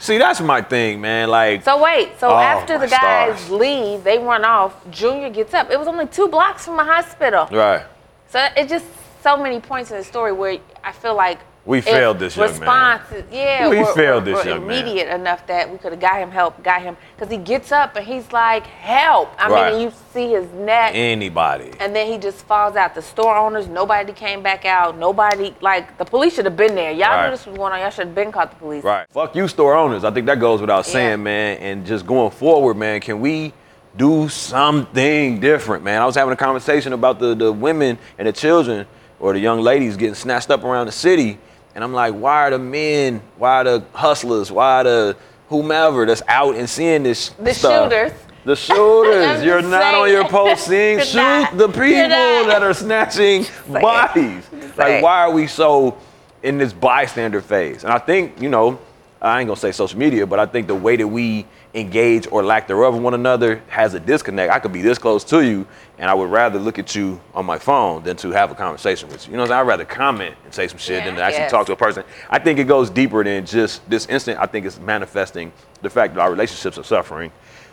See, 0.00 0.18
that's 0.18 0.42
my 0.42 0.60
thing, 0.60 1.00
man. 1.00 1.30
Like, 1.30 1.64
So 1.64 1.82
wait, 1.82 2.10
so 2.20 2.28
Oh, 2.28 2.36
after 2.36 2.78
the 2.78 2.88
guys 2.88 3.40
stars. 3.40 3.50
leave, 3.50 4.04
they 4.04 4.18
run 4.18 4.44
off. 4.44 4.74
Junior 4.90 5.30
gets 5.30 5.54
up. 5.54 5.70
It 5.70 5.78
was 5.78 5.88
only 5.88 6.08
two 6.08 6.28
blocks 6.28 6.66
from 6.66 6.78
a 6.78 6.84
hospital. 6.84 7.48
right. 7.50 7.86
So 8.28 8.48
it 8.54 8.68
just 8.68 8.84
so 9.22 9.38
many 9.38 9.60
points 9.60 9.90
in 9.90 9.96
the 9.96 10.04
story 10.04 10.32
where 10.32 10.58
I 10.82 10.92
feel 10.92 11.16
like 11.16 11.38
We 11.66 11.80
failed 11.80 12.18
this 12.18 12.36
young 12.36 12.44
man. 12.50 12.58
responses, 12.60 13.24
yeah, 13.32 13.68
We 13.70 13.78
were, 13.78 13.86
failed 13.94 14.24
were- 14.26 14.32
this 14.32 14.44
were 14.44 14.50
young 14.50 14.66
man. 14.66 14.84
immediate 14.84 15.08
enough 15.08 15.46
that 15.46 15.70
we 15.70 15.78
could 15.78 15.92
have 15.92 16.00
got 16.00 16.16
him 16.18 16.30
help, 16.30 16.62
got 16.62 16.82
him 16.82 16.94
because 17.16 17.30
he 17.32 17.38
gets 17.38 17.72
up 17.72 17.96
and 17.96 18.04
he's 18.04 18.30
like, 18.32 18.66
"Help!" 18.66 19.30
I 19.38 19.48
Right. 19.48 19.72
mean, 19.72 19.74
and 19.74 19.82
you 19.82 19.92
see 20.12 20.28
his 20.32 20.46
neck, 20.52 20.90
Anybody. 20.94 21.70
and 21.80 21.96
then 21.96 22.06
he 22.06 22.18
just 22.18 22.44
falls 22.44 22.76
out. 22.76 22.94
The 22.94 23.00
store 23.00 23.34
owners, 23.34 23.66
nobody 23.66 24.12
came 24.12 24.42
back 24.42 24.66
out. 24.66 24.98
Nobody 24.98 25.54
like 25.62 25.96
the 25.96 26.04
police 26.04 26.34
should 26.34 26.44
have 26.44 26.56
been 26.56 26.74
there. 26.74 26.90
Y'all 26.90 27.08
Right. 27.08 27.24
knew 27.24 27.30
this 27.30 27.46
was 27.46 27.56
going 27.56 27.72
on. 27.72 27.80
Y'all 27.80 27.88
should 27.88 28.08
have 28.08 28.14
been 28.14 28.30
called 28.30 28.50
the 28.50 28.56
police. 28.56 28.84
Right. 28.84 29.06
Fuck 29.10 29.34
you, 29.34 29.48
store 29.48 29.74
owners. 29.74 30.04
I 30.04 30.10
think 30.10 30.26
that 30.26 30.38
goes 30.40 30.60
without 30.60 30.84
saying, 30.84 31.22
man. 31.22 31.56
And 31.58 31.86
just 31.86 32.04
going 32.06 32.30
forward, 32.30 32.76
man, 32.76 33.00
can 33.00 33.20
we 33.20 33.54
do 33.96 34.28
something 34.28 35.40
different, 35.40 35.82
man? 35.82 36.02
I 36.02 36.04
was 36.04 36.14
having 36.14 36.34
a 36.34 36.36
conversation 36.36 36.92
about 36.92 37.18
the, 37.20 37.34
the 37.34 37.50
women 37.50 37.96
and 38.18 38.28
the 38.28 38.32
children 38.32 38.86
or 39.18 39.32
the 39.32 39.38
young 39.38 39.60
ladies 39.60 39.96
getting 39.96 40.14
snatched 40.14 40.50
up 40.50 40.62
around 40.62 40.86
the 40.86 40.92
city. 40.92 41.38
And 41.74 41.82
I'm 41.82 41.92
like, 41.92 42.14
why 42.14 42.46
are 42.46 42.50
the 42.50 42.58
men, 42.58 43.20
why 43.36 43.56
are 43.60 43.64
the 43.64 43.84
hustlers, 43.92 44.50
why 44.52 44.80
are 44.80 44.84
the 44.84 45.16
whomever 45.48 46.06
that's 46.06 46.22
out 46.28 46.54
and 46.56 46.68
seeing 46.68 47.02
this 47.02 47.30
The 47.30 47.52
stuff? 47.54 47.90
shooters. 47.92 48.12
The 48.44 48.56
shooters. 48.56 49.42
You're 49.44 49.62
not 49.62 49.94
on 49.94 50.10
your 50.10 50.28
post 50.28 50.66
saying 50.66 50.98
You're 50.98 51.06
shoot 51.06 51.16
not. 51.16 51.56
the 51.56 51.68
people 51.68 51.86
You're 51.88 52.08
not. 52.08 52.46
that 52.46 52.62
are 52.62 52.74
snatching 52.74 53.46
bodies. 53.68 54.44
Like, 54.52 54.74
saying. 54.76 55.02
why 55.02 55.20
are 55.22 55.32
we 55.32 55.46
so 55.46 55.96
in 56.42 56.58
this 56.58 56.72
bystander 56.72 57.40
phase? 57.40 57.84
And 57.84 57.92
I 57.92 57.98
think, 57.98 58.40
you 58.40 58.48
know, 58.48 58.78
I 59.20 59.40
ain't 59.40 59.48
gonna 59.48 59.56
say 59.58 59.72
social 59.72 59.98
media, 59.98 60.26
but 60.26 60.38
I 60.38 60.46
think 60.46 60.66
the 60.66 60.74
way 60.74 60.96
that 60.96 61.08
we 61.08 61.46
engage 61.74 62.28
or 62.30 62.44
lack 62.44 62.68
thereof 62.68 62.94
with 62.94 63.02
one 63.02 63.14
another 63.14 63.60
has 63.68 63.94
a 63.94 64.00
disconnect. 64.00 64.52
I 64.52 64.60
could 64.60 64.72
be 64.72 64.80
this 64.80 64.96
close 64.96 65.24
to 65.24 65.44
you, 65.44 65.66
and 65.98 66.08
I 66.08 66.14
would 66.14 66.30
rather 66.30 66.58
look 66.58 66.78
at 66.78 66.94
you 66.94 67.20
on 67.34 67.44
my 67.44 67.58
phone 67.58 68.04
than 68.04 68.16
to 68.18 68.30
have 68.30 68.52
a 68.52 68.54
conversation 68.54 69.08
with 69.08 69.26
you. 69.26 69.32
You 69.32 69.36
know 69.36 69.42
what 69.42 69.50
I'm 69.50 69.56
saying? 69.56 69.60
I'd 69.60 69.68
rather 69.68 69.84
comment 69.84 70.36
and 70.44 70.54
say 70.54 70.68
some 70.68 70.78
shit 70.78 71.04
than 71.04 71.16
to 71.16 71.22
actually 71.22 71.42
yes. 71.42 71.50
talk 71.50 71.66
to 71.66 71.72
a 71.72 71.76
person. 71.76 72.04
I 72.30 72.38
think 72.38 72.60
it 72.60 72.64
goes 72.64 72.90
deeper 72.90 73.24
than 73.24 73.44
just 73.44 73.88
this 73.90 74.06
instant. 74.06 74.38
I 74.38 74.46
think 74.46 74.66
it's 74.66 74.78
manifesting 74.78 75.52
the 75.82 75.90
fact 75.90 76.14
that 76.14 76.20
our 76.20 76.30
relationships 76.30 76.78
are 76.78 76.84
suffering 76.84 77.32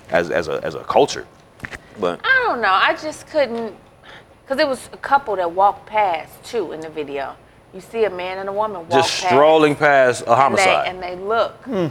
as, 0.09 0.31
as, 0.31 0.47
a, 0.47 0.59
as 0.63 0.73
a 0.73 0.83
culture. 0.83 1.27
But 1.99 2.21
I 2.23 2.45
don't 2.47 2.61
know. 2.61 2.71
I 2.71 2.95
just 2.99 3.27
couldn't, 3.27 3.75
because 4.43 4.59
it 4.59 4.67
was 4.67 4.89
a 4.93 4.97
couple 4.97 5.35
that 5.35 5.51
walked 5.51 5.85
past 5.85 6.43
too 6.43 6.71
in 6.71 6.79
the 6.79 6.89
video. 6.89 7.35
You 7.71 7.81
see 7.81 8.03
a 8.05 8.09
man 8.09 8.39
and 8.39 8.49
a 8.49 8.53
woman 8.53 8.81
walk 8.81 8.89
just 8.89 9.21
past. 9.21 9.31
strolling 9.31 9.75
past 9.75 10.23
a 10.23 10.25
and 10.25 10.31
they- 10.31 10.41
homicide. 10.41 10.87
And 10.87 11.03
they, 11.03 11.15
look. 11.15 11.53
Hmm. 11.65 11.87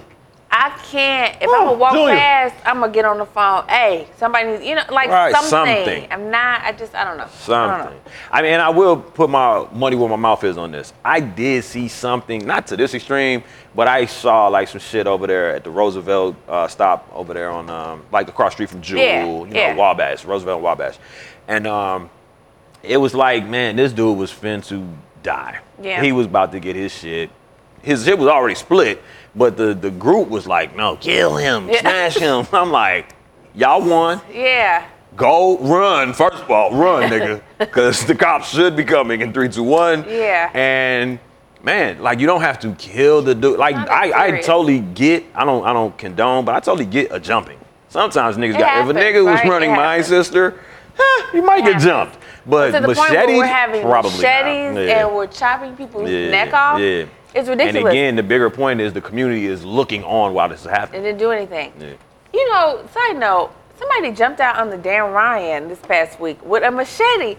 I 0.52 0.70
can't. 0.90 1.36
If 1.36 1.42
I'm 1.48 1.66
gonna 1.66 1.72
walk 1.74 1.92
Junior. 1.92 2.16
past, 2.16 2.54
I'm 2.66 2.80
gonna 2.80 2.90
get 2.92 3.04
on 3.04 3.18
the 3.18 3.26
phone. 3.26 3.64
Hey, 3.68 4.08
somebody 4.16 4.48
needs, 4.48 4.64
you 4.64 4.74
know, 4.74 4.82
like 4.90 5.08
Right, 5.08 5.32
something. 5.32 5.48
something. 5.48 6.08
I'm 6.10 6.28
not. 6.28 6.62
I 6.62 6.72
just, 6.72 6.92
I 6.94 7.04
don't 7.04 7.18
know. 7.18 7.22
I 7.24 7.26
don't 7.26 7.32
Something. 7.36 7.94
know. 7.94 8.00
I 8.32 8.42
mean, 8.42 8.52
and 8.54 8.62
I 8.62 8.68
will 8.70 8.96
put 8.96 9.30
my 9.30 9.66
money 9.72 9.94
where 9.94 10.08
my 10.08 10.16
mouth 10.16 10.42
is 10.42 10.58
on 10.58 10.72
this. 10.72 10.92
I 11.04 11.20
did 11.20 11.62
see 11.62 11.86
something, 11.86 12.44
not 12.44 12.66
to 12.68 12.76
this 12.76 12.94
extreme, 12.94 13.44
but 13.76 13.86
I 13.86 14.06
saw 14.06 14.48
like 14.48 14.66
some 14.66 14.80
shit 14.80 15.06
over 15.06 15.28
there 15.28 15.54
at 15.54 15.62
the 15.62 15.70
Roosevelt 15.70 16.34
uh, 16.48 16.66
stop 16.66 17.08
over 17.14 17.32
there 17.32 17.50
on 17.50 17.70
um, 17.70 18.02
like 18.10 18.28
across 18.28 18.52
the 18.52 18.56
street 18.56 18.70
from 18.70 18.82
Jewel, 18.82 19.00
Yeah, 19.02 19.24
you 19.26 19.46
know, 19.46 19.46
yeah. 19.54 19.76
Wabash, 19.76 20.24
Roosevelt 20.24 20.56
and 20.56 20.64
Wabash, 20.64 20.96
and 21.46 21.66
um, 21.68 22.10
it 22.82 22.96
was 22.96 23.14
like, 23.14 23.46
man, 23.46 23.76
this 23.76 23.92
dude 23.92 24.18
was 24.18 24.32
fin 24.32 24.62
to 24.62 24.84
die. 25.22 25.60
Yeah. 25.80 26.02
He 26.02 26.10
was 26.10 26.26
about 26.26 26.50
to 26.52 26.58
get 26.60 26.74
his 26.74 26.92
shit. 26.92 27.30
His 27.82 28.04
shit 28.04 28.18
was 28.18 28.28
already 28.28 28.56
split, 28.56 29.00
but 29.34 29.56
the 29.56 29.74
the 29.74 29.90
group 29.90 30.28
was 30.28 30.46
like, 30.46 30.76
no, 30.76 30.96
kill 30.96 31.36
him, 31.36 31.68
Yeah. 31.68 31.80
smash 31.80 32.16
him. 32.16 32.46
I'm 32.52 32.70
like, 32.70 33.14
y'all 33.54 33.82
won. 33.82 34.20
Yeah. 34.32 34.86
Go 35.16 35.58
run. 35.58 36.12
First 36.12 36.38
of 36.38 36.50
all, 36.50 36.74
run, 36.74 37.10
nigga. 37.10 37.42
Because 37.58 38.06
the 38.06 38.14
cops 38.14 38.48
should 38.48 38.74
be 38.74 38.84
coming 38.84 39.20
in 39.20 39.32
three, 39.34 39.48
two, 39.48 39.62
one. 39.62 40.04
Yeah. 40.08 40.50
And 40.54 41.18
man, 41.62 42.00
like 42.00 42.20
you 42.20 42.26
don't 42.26 42.40
have 42.40 42.58
to 42.60 42.72
kill 42.74 43.20
the 43.20 43.34
dude. 43.34 43.58
Like 43.58 43.76
I, 43.76 44.28
I 44.28 44.40
totally 44.40 44.80
get. 44.80 45.24
I 45.34 45.44
don't. 45.44 45.64
I 45.66 45.72
don't 45.72 45.96
condone, 45.98 46.44
but 46.44 46.54
I 46.54 46.60
totally 46.60 46.86
get 46.86 47.12
a 47.12 47.20
jumping. 47.20 47.58
Sometimes 47.90 48.36
niggas 48.36 48.54
It 48.54 48.58
got. 48.60 48.68
happens, 48.68 48.90
if 48.90 48.96
a 48.96 49.00
nigga 49.00 49.24
was 49.24 49.40
running 49.44 49.72
my 49.72 50.00
sister, 50.00 50.60
eh, 50.98 51.26
he 51.32 51.40
might 51.40 51.64
get 51.64 51.80
jumped. 51.80 52.16
But 52.46 52.70
to 52.70 52.80
the 52.80 52.86
point 52.86 52.98
where 52.98 53.10
machete, 53.12 53.36
we're 53.36 53.46
having 53.46 53.82
probably 53.82 54.10
machetes 54.12 54.74
not. 54.74 54.80
Yeah. 54.80 55.06
and 55.06 55.14
we're 55.14 55.26
chopping 55.26 55.76
people's 55.76 56.08
yeah. 56.08 56.30
neck 56.30 56.54
off. 56.54 56.80
Yeah. 56.80 57.06
It's 57.34 57.48
ridiculous. 57.48 57.76
And 57.76 57.88
again, 57.88 58.16
the 58.16 58.22
bigger 58.22 58.50
point 58.50 58.80
is 58.80 58.92
the 58.92 59.00
community 59.00 59.46
is 59.46 59.64
looking 59.64 60.02
on 60.04 60.34
while 60.34 60.48
this 60.48 60.60
is 60.62 60.70
happening. 60.70 61.02
It 61.02 61.04
didn't 61.04 61.18
do 61.18 61.30
anything. 61.30 61.72
Yeah. 61.78 61.92
You 62.32 62.50
know, 62.50 62.86
side 62.92 63.18
note, 63.18 63.52
somebody 63.78 64.12
jumped 64.12 64.40
out 64.40 64.56
on 64.56 64.70
the 64.70 64.76
Dan 64.78 65.12
Ryan 65.12 65.68
this 65.68 65.78
past 65.80 66.18
week 66.20 66.44
with 66.44 66.62
a 66.64 66.70
machete. 66.70 67.36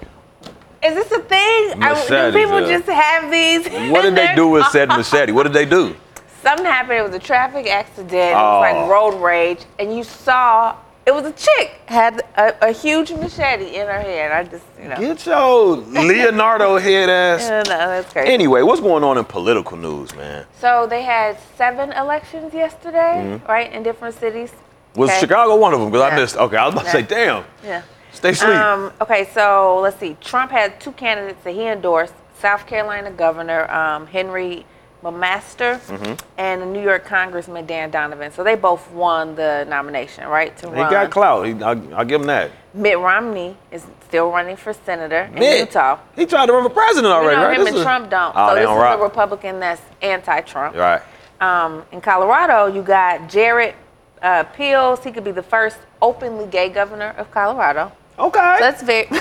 Is 0.83 0.95
this 0.95 1.11
a 1.11 1.21
thing? 1.21 1.83
I- 1.83 2.31
do 2.31 2.37
people 2.37 2.61
yeah. 2.61 2.77
just 2.77 2.89
have 2.89 3.31
these? 3.31 3.91
What 3.91 4.01
did 4.01 4.15
they 4.15 4.33
do 4.35 4.47
with 4.47 4.65
said 4.67 4.89
machete? 4.89 5.31
What 5.31 5.43
did 5.43 5.53
they 5.53 5.65
do? 5.65 5.95
Something 6.41 6.65
happened. 6.65 6.97
It 6.97 7.03
was 7.03 7.13
a 7.13 7.19
traffic 7.19 7.67
accident. 7.67 8.11
Oh. 8.11 8.17
It 8.17 8.33
Oh. 8.33 8.59
was 8.59 8.61
like 8.61 8.75
oh. 8.75 8.89
road 8.89 9.21
rage, 9.23 9.59
and 9.77 9.95
you 9.95 10.03
saw 10.03 10.75
it 11.12 11.24
was 11.24 11.26
a 11.26 11.34
chick 11.34 11.82
had 11.88 12.24
a, 12.38 12.70
a 12.70 12.72
huge 12.72 13.12
machete 13.12 13.76
in 13.76 13.88
her 13.88 13.99
hand. 13.99 14.34
I 14.34 14.43
just, 14.45 14.64
you 14.82 14.88
know. 14.88 14.95
Get 14.95 15.26
your 15.26 15.76
Leonardo 15.78 16.78
head 16.78 17.09
ass. 17.09 17.41
Yeah, 17.51 17.64
no, 17.64 17.78
that's 17.88 18.12
crazy. 18.14 18.32
Anyway, 18.32 18.62
what's 18.62 18.82
going 18.82 19.03
on 19.03 19.18
in 19.18 19.26
political 19.26 19.76
news, 19.78 20.16
man? 20.16 20.45
So 20.59 20.88
they 20.88 21.01
had 21.01 21.38
seven 21.57 21.91
elections 21.91 22.53
yesterday, 22.53 23.39
Mhm. 23.41 23.47
right, 23.47 23.72
in 23.72 23.84
different 23.84 24.16
cities. 24.16 24.51
Was 24.95 25.09
Okay. 25.09 25.20
Chicago 25.20 25.55
one 25.57 25.74
of 25.74 25.80
them? 25.80 25.89
Because 25.91 26.12
I 26.12 26.16
missed. 26.16 26.38
Okay, 26.38 26.55
I 26.57 26.66
was 26.66 26.74
about 26.74 26.86
to 26.86 26.91
say, 26.91 27.01
damn. 27.01 27.43
Yeah. 27.64 27.82
Stay 28.14 28.30
asleep. 28.32 28.55
Um, 28.55 28.91
okay, 29.01 29.28
so 29.34 29.80
let's 29.82 29.97
see. 29.97 30.16
Trump 30.22 30.51
had 30.51 30.80
two 30.80 30.91
candidates 30.93 31.43
that 31.43 31.53
he 31.53 31.68
endorsed: 31.68 32.14
South 32.39 32.66
Carolina 32.68 33.12
Governor 33.12 33.70
um, 33.72 34.07
Henry 34.07 34.66
McMaster 35.04 35.80
Mhm. 35.88 36.20
and 36.38 36.62
the 36.62 36.66
New 36.66 36.82
York 36.82 37.06
Congressman 37.06 37.66
Dan 37.66 37.89
Donovan. 37.89 38.32
So 38.32 38.43
they 38.43 38.56
both 38.56 38.89
won 38.91 39.36
the 39.36 39.66
nomination, 39.68 40.28
right? 40.28 40.56
To 40.58 40.70
He 40.70 40.82
run. 40.82 40.91
got 40.91 41.10
clout. 41.10 41.45
He, 41.47 41.54
I'll, 41.64 41.82
I'll 41.95 42.06
give 42.06 42.22
him 42.22 42.28
that. 42.28 42.52
Mitt 42.74 42.99
Romney 42.99 43.58
is 43.72 43.86
still 44.08 44.30
running 44.32 44.56
for 44.56 44.74
senator 44.74 45.30
in 45.36 45.41
Utah. 45.41 45.97
He 46.16 46.26
tried 46.26 46.45
to 46.47 46.54
run 46.54 46.64
for 46.64 46.70
president 46.70 47.12
already, 47.12 47.36
you 47.36 47.41
know, 47.41 47.47
right? 47.47 47.58
him 47.58 47.64
This 47.66 47.70
and 47.70 47.78
is- 47.78 47.84
Trump 47.84 48.10
don't. 48.12 48.34
Oh, 48.36 48.49
so 48.49 48.56
this 48.56 48.64
is 48.64 48.70
rock. 48.70 48.99
a 48.99 49.04
Republican 49.04 49.60
that's 49.60 49.82
anti-Trump. 50.02 50.76
Right. 50.76 51.02
Um, 51.41 51.84
in 51.91 51.99
Colorado, 52.02 52.68
you 52.68 52.84
got 52.84 53.28
Jared 53.28 53.74
uh, 54.22 54.43
Polis. 54.43 55.04
He 55.04 55.12
could 55.12 55.24
be 55.24 55.32
the 55.32 55.41
first 55.41 55.78
openly 56.02 56.45
gay 56.45 56.70
governor 56.70 57.16
of 57.18 57.32
Colorado. 57.32 57.91
Okay. 58.20 58.56
So 58.60 58.64
that's 58.64 58.84
very. 58.84 59.08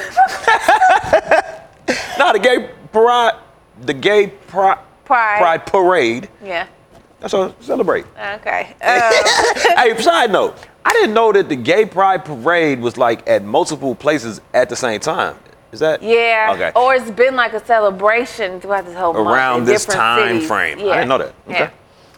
Not 2.18 2.35
the 2.35 2.39
gay 2.39 2.70
pride. 2.93 3.35
The 3.83 3.95
gay 3.95 4.26
pride. 4.28 4.78
Pride. 5.11 5.38
Pride 5.38 5.66
parade. 5.66 6.28
yeah. 6.44 6.68
That's 7.18 7.34
a 7.34 7.52
celebrate. 7.61 8.06
Okay. 8.16 8.74
Um, 8.80 9.76
hey, 9.76 10.00
side 10.00 10.30
note. 10.30 10.56
I 10.84 10.92
didn't 10.92 11.14
know 11.14 11.32
that 11.32 11.48
the 11.48 11.56
gay 11.56 11.84
pride 11.84 12.24
parade 12.24 12.80
was 12.80 12.96
like 12.96 13.28
at 13.28 13.42
multiple 13.44 13.96
places 13.96 14.40
at 14.54 14.68
the 14.68 14.76
same 14.76 15.00
time. 15.00 15.36
Is 15.72 15.80
that? 15.80 16.00
yeah. 16.00 16.52
Okay. 16.54 16.70
Or 16.76 16.94
it's 16.94 17.11
been 17.11 17.34
like 17.34 17.52
a 17.54 17.64
celebration 17.66 18.61
throughout 18.61 18.86
this 18.86 18.94
whole 18.94 19.12
month 19.12 19.26
Around 19.28 19.64
this 19.64 19.84
time 19.84 20.36
cities. 20.36 20.48
frame. 20.48 20.78
I 20.78 20.82
Yeah. 20.82 20.94
didn't 20.94 21.08
know 21.08 21.18
that. 21.18 21.34
Okay. 21.48 21.70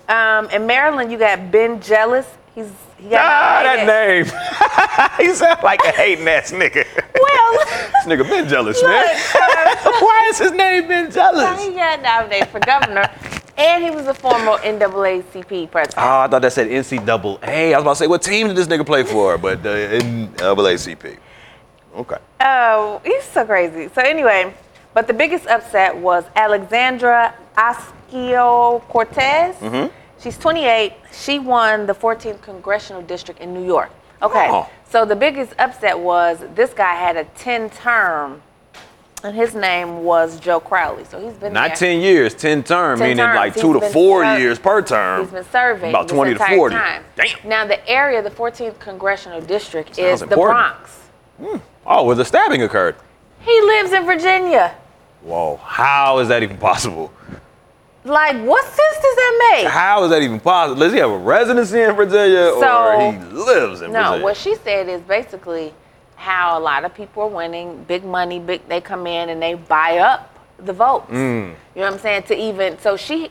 Yeah. 0.09 0.39
Um, 0.39 0.51
in 0.51 0.67
Maryland, 0.67 1.11
you 1.11 1.17
got 1.19 1.51
Ben 1.51 1.81
Jealous. 1.81 2.27
He's 2.55 2.71
Ah, 3.07 3.63
that 3.65 3.87
name. 3.87 4.25
he 5.27 5.35
sounds 5.35 5.63
like 5.63 5.81
a 5.85 5.91
hating 5.93 6.27
ass 6.29 6.53
nigga. 6.53 6.85
Well, 7.19 7.53
this 7.67 8.07
nigga 8.07 8.29
been 8.29 8.49
jealous, 8.49 8.81
Look, 8.81 8.91
man. 8.91 9.17
Why 9.85 10.27
is 10.31 10.39
his 10.39 10.53
name 10.53 10.89
been 10.89 11.11
jealous? 11.11 11.63
he 11.65 11.73
got 11.73 12.03
nominated 12.03 12.49
for 12.49 12.61
governor, 12.61 13.11
and 13.57 13.85
he 13.85 13.91
was 13.91 14.07
a 14.07 14.15
former 14.15 14.59
NAACP 14.59 15.71
president. 15.71 15.99
Oh, 15.99 16.21
I 16.21 16.29
thought 16.29 16.43
that 16.43 16.53
said 16.53 16.69
NCAA. 16.69 17.39
I 17.43 17.77
was 17.77 17.83
about 17.83 17.91
to 17.93 17.97
say, 17.97 18.07
what 18.07 18.23
team 18.23 18.49
did 18.49 18.57
this 18.57 18.67
nigga 18.67 18.87
play 18.87 19.03
for? 19.05 19.39
But 19.39 19.63
the 19.63 20.01
NAACP. 20.39 21.19
Okay. 21.95 22.19
Oh, 22.41 23.01
he's 23.05 23.25
so 23.25 23.45
crazy. 23.45 23.91
So 23.95 24.01
anyway, 24.01 24.55
but 24.95 25.07
the 25.07 25.13
biggest 25.15 25.47
upset 25.47 25.97
was 25.97 26.25
Alexandra 26.37 27.35
Ocasio 27.57 28.81
Cortez. 28.89 29.57
Mm-hmm. 29.57 29.95
She's 30.23 30.39
28. 30.39 30.93
She 31.13 31.39
won 31.39 31.87
the 31.87 31.95
14th 31.95 32.41
congressional 32.43 33.03
district 33.03 33.41
in 33.41 33.53
New 33.53 33.65
York. 33.65 33.91
Okay. 34.23 34.47
Oh. 34.51 34.69
So 34.89 35.05
the 35.05 35.17
biggest 35.17 35.53
upset 35.59 35.99
was 35.99 36.45
this 36.55 36.73
guy 36.73 36.95
had 36.95 37.17
a 37.17 37.25
10-term 37.37 38.41
and 39.25 39.37
his 39.37 39.55
name 39.55 40.03
was 40.03 40.39
Joe 40.41 40.61
Crowley. 40.61 41.05
So 41.05 41.21
he's 41.21 41.35
been 41.35 41.53
Not 41.53 41.69
there. 41.69 41.77
10 41.95 42.01
years, 42.01 42.35
10 42.35 42.63
term, 42.65 42.99
10 42.99 43.09
meaning 43.09 43.25
terms. 43.25 43.37
like 43.37 43.55
He's 43.55 43.63
two 43.63 43.73
to 43.79 43.89
four 43.91 44.25
years 44.25 44.59
per 44.59 44.83
term. 44.83 45.23
He's 45.23 45.31
been 45.33 45.45
serving 45.45 45.91
About 45.91 46.09
this 46.09 46.17
20 46.17 46.35
to 46.35 46.45
40. 46.45 46.75
time. 46.75 47.05
Damn. 47.17 47.49
Now 47.49 47.67
the 47.67 47.89
area, 47.89 48.23
the 48.23 48.31
14th 48.31 48.79
congressional 48.79 49.41
district, 49.41 49.97
Sounds 49.97 50.23
is 50.23 50.29
the 50.29 50.35
important. 50.35 50.57
Bronx. 50.59 50.91
Hmm. 51.41 51.57
Oh, 51.87 52.05
where 52.05 52.17
the 52.17 52.25
stabbing 52.25 52.63
occurred. 52.63 52.97
He 53.41 53.61
lives 53.63 53.93
in 53.93 54.05
Virginia. 54.05 54.75
Whoa, 55.23 55.57
how 55.63 56.19
is 56.19 56.29
that 56.29 56.43
even 56.43 56.59
possible? 56.59 57.13
Like, 58.05 58.37
what 58.45 58.65
sense 58.65 58.97
does 58.97 59.17
that 59.17 59.53
make? 59.53 59.67
How 59.69 60.03
is 60.05 60.11
that 60.11 60.23
even 60.23 60.41
possible? 60.41 60.81
Does 60.81 60.93
he 60.93 60.99
have 60.99 61.11
a 61.11 61.19
residency 61.19 61.81
in 61.81 61.95
Virginia 61.95 62.53
So- 62.59 62.85
or 62.85 63.13
he 63.13 63.19
lives 63.19 63.83
in 63.83 63.93
no, 63.93 64.01
Virginia? 64.01 64.19
No, 64.19 64.25
what 64.25 64.37
she 64.37 64.57
said 64.57 64.89
is 64.89 65.01
basically 65.03 65.73
how 66.17 66.59
a 66.59 66.61
lot 66.61 66.85
of 66.85 66.95
people 66.95 67.25
are 67.25 67.29
winning 67.29 67.85
big 67.85 68.05
money. 68.05 68.39
Big, 68.41 68.67
they 68.69 68.81
come 68.81 69.07
in 69.07 69.29
and 69.29 69.41
they 69.41 69.55
buy 69.55 69.99
up 69.99 70.37
the 70.59 70.73
votes. 70.73 71.11
Mm. 71.11 71.55
You 71.75 71.81
know 71.81 71.83
what 71.83 71.93
I'm 71.95 71.99
saying? 71.99 72.25
To 72.25 72.37
even 72.37 72.79
so 72.81 72.97
she, 72.97 73.31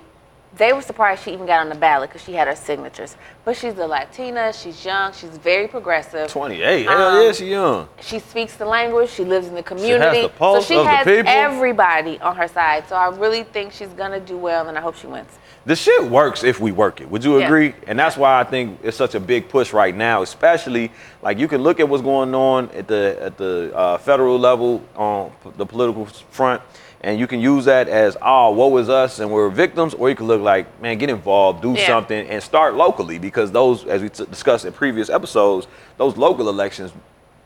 they 0.57 0.73
were 0.73 0.81
surprised 0.81 1.23
she 1.23 1.31
even 1.31 1.45
got 1.45 1.61
on 1.61 1.69
the 1.69 1.75
ballot 1.75 2.09
because 2.09 2.23
she 2.23 2.33
had 2.33 2.47
her 2.47 2.55
signatures. 2.55 3.15
But 3.45 3.55
she's 3.55 3.77
a 3.77 3.87
Latina. 3.87 4.51
She's 4.51 4.83
young. 4.83 5.13
She's 5.13 5.29
very 5.37 5.67
progressive. 5.67 6.29
28. 6.29 6.85
Hell 6.85 7.07
Um, 7.17 7.23
yeah, 7.25 7.31
she 7.31 7.49
young. 7.51 7.87
She 8.01 8.19
speaks 8.19 8.55
the 8.57 8.65
language. 8.65 9.09
She 9.09 9.23
lives 9.23 9.47
in 9.47 9.55
the 9.55 9.63
community. 9.63 10.17
She 10.17 10.21
has 10.23 10.31
the 10.31 10.37
pulse 10.37 10.67
so 10.67 10.73
she 10.73 10.79
of 10.79 10.85
the 10.85 10.89
has 10.91 11.05
people. 11.05 11.31
everybody 11.31 12.19
on 12.19 12.35
her 12.35 12.47
side. 12.49 12.87
So 12.89 12.95
I 12.95 13.07
really 13.15 13.43
think 13.43 13.71
she's 13.71 13.87
gonna 13.89 14.19
do 14.19 14.37
well, 14.37 14.67
and 14.67 14.77
I 14.77 14.81
hope 14.81 14.95
she 14.95 15.07
wins. 15.07 15.29
The 15.65 15.75
shit 15.75 16.03
works 16.09 16.43
if 16.43 16.59
we 16.59 16.71
work 16.71 17.01
it. 17.01 17.09
Would 17.09 17.23
you 17.23 17.37
Yeah. 17.39 17.45
agree? 17.45 17.73
And 17.87 17.97
that's 17.97 18.17
why 18.17 18.39
I 18.39 18.43
think 18.43 18.79
it's 18.83 18.97
such 18.97 19.15
a 19.15 19.19
big 19.19 19.47
push 19.47 19.71
right 19.73 19.95
now, 19.95 20.21
especially 20.23 20.91
like 21.21 21.37
you 21.37 21.47
can 21.47 21.61
look 21.61 21.79
at 21.79 21.87
what's 21.87 22.01
going 22.03 22.33
on 22.35 22.69
at 22.75 22.87
the 22.87 23.17
at 23.21 23.37
the 23.37 23.71
uh, 23.75 23.97
federal 23.99 24.37
level 24.39 24.81
on 24.97 25.31
the 25.57 25.65
political 25.65 26.05
front, 26.31 26.61
and 27.01 27.19
you 27.19 27.27
can 27.27 27.39
use 27.39 27.65
that 27.65 27.87
as 27.89 28.15
oh, 28.21 28.51
woe 28.51 28.77
is 28.77 28.89
us 28.89 29.19
and 29.19 29.31
we're 29.31 29.49
victims, 29.49 29.93
or 29.93 30.09
you 30.09 30.15
can 30.15 30.27
look 30.27 30.41
like 30.41 30.81
man, 30.81 30.97
get 30.97 31.09
involved, 31.09 31.61
do 31.61 31.73
Yeah. 31.73 31.87
something, 31.87 32.27
and 32.27 32.41
start 32.41 32.75
locally 32.75 33.17
because 33.17 33.51
those, 33.51 33.85
as 33.85 34.01
we 34.01 34.09
t- 34.09 34.25
discussed 34.25 34.65
in 34.65 34.73
previous 34.73 35.09
episodes, 35.09 35.67
those 35.97 36.15
local 36.17 36.47
elections 36.49 36.91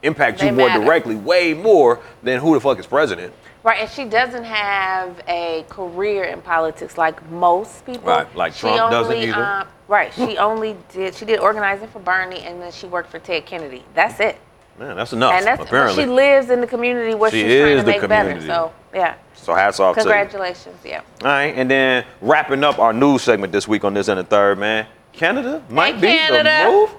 impact 0.04 0.42
you 0.42 0.50
They 0.50 0.56
more 0.56 0.70
directly, 0.70 1.16
way 1.16 1.54
more 1.54 2.00
than 2.22 2.40
who 2.40 2.54
the 2.54 2.60
fuck 2.60 2.80
is 2.80 2.86
president. 2.86 3.34
Right, 3.64 3.82
and 3.82 3.90
she 3.90 4.06
doesn't 4.06 4.44
have 4.44 5.20
a 5.28 5.66
career 5.70 6.26
in 6.26 6.42
politics 6.42 7.00
like 7.00 7.28
most 7.32 7.84
people. 7.86 8.10
Right, 8.10 8.36
like 8.36 8.54
she 8.54 8.60
Trump 8.60 8.92
doesn't 8.92 9.16
either. 9.16 9.44
Um, 9.44 9.68
right, 9.88 10.14
she 10.14 10.38
only 10.38 10.78
did 10.94 11.16
she 11.16 11.26
did 11.26 11.40
organizing 11.40 11.88
for 11.88 12.00
Bernie, 12.00 12.42
and 12.42 12.62
then 12.62 12.72
she 12.72 12.86
worked 12.86 13.10
for 13.10 13.18
Ted 13.18 13.46
Kennedy. 13.48 13.84
That's 13.96 14.20
it. 14.20 14.38
Man, 14.78 14.96
that's 14.98 15.14
enough. 15.14 15.34
and 15.34 15.46
that's 15.46 15.62
apparently. 15.62 16.04
she 16.04 16.10
lives 16.10 16.50
in 16.50 16.60
the 16.62 16.68
community 16.68 17.16
where 17.16 17.32
She 17.32 17.42
she's 17.42 17.62
trying 17.62 17.78
to 17.78 17.84
the 17.84 17.88
make 17.88 18.08
better. 18.08 18.42
So 18.42 18.72
yeah, 18.94 19.16
so 19.46 19.54
hats 19.54 19.80
off 19.80 19.96
to 19.96 20.02
you. 20.02 20.06
congratulations. 20.06 20.76
Yeah. 20.84 21.02
All 21.22 21.28
right, 21.28 21.54
and 21.56 21.70
then 21.70 22.04
wrapping 22.22 22.64
up 22.64 22.80
our 22.80 22.94
news 22.94 23.22
segment 23.22 23.54
this 23.54 23.68
week 23.68 23.84
on 23.84 23.94
this 23.94 24.08
and 24.08 24.20
the 24.20 24.24
third, 24.24 24.58
man. 24.58 24.88
Canada 25.14 25.64
might 25.70 26.02
be 26.02 26.08
Canada. 26.08 26.64
the 26.64 26.72
move. 26.72 26.90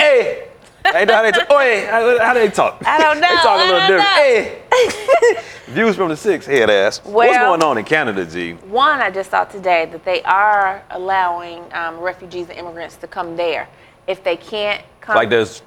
Hey, 0.00 0.48
hey, 0.84 1.06
how 1.06 1.22
they 1.22 1.30
talk? 1.30 1.46
Oh, 1.48 1.58
hey, 1.58 1.86
how, 1.86 2.18
how 2.18 2.34
they 2.34 2.48
talk? 2.50 2.80
Mm. 2.80 2.86
I 2.86 2.98
don't 2.98 3.20
know. 3.20 3.28
they 3.28 3.36
talk 3.36 3.60
a 3.60 3.72
little 3.72 3.88
different. 3.88 4.08
Hey, 4.10 5.42
views 5.72 5.96
from 5.96 6.08
the 6.10 6.16
six 6.16 6.44
head 6.44 6.68
ass. 6.68 6.98
What's 7.04 7.38
going 7.38 7.62
on 7.62 7.78
in 7.78 7.84
Canada, 7.84 8.26
G? 8.26 8.52
One, 8.52 9.00
I 9.00 9.10
just 9.10 9.30
saw 9.30 9.44
today 9.44 9.86
that 9.86 10.04
they 10.04 10.22
are 10.24 10.82
allowing 10.90 11.64
um, 11.72 11.98
refugees 12.00 12.48
and 12.50 12.58
immigrants 12.58 12.96
to 12.96 13.06
come 13.06 13.36
there. 13.36 13.68
If 14.06 14.22
they 14.24 14.36
can't 14.36 14.82
come, 15.00 15.14
Like 15.16 15.30
there's 15.30 15.62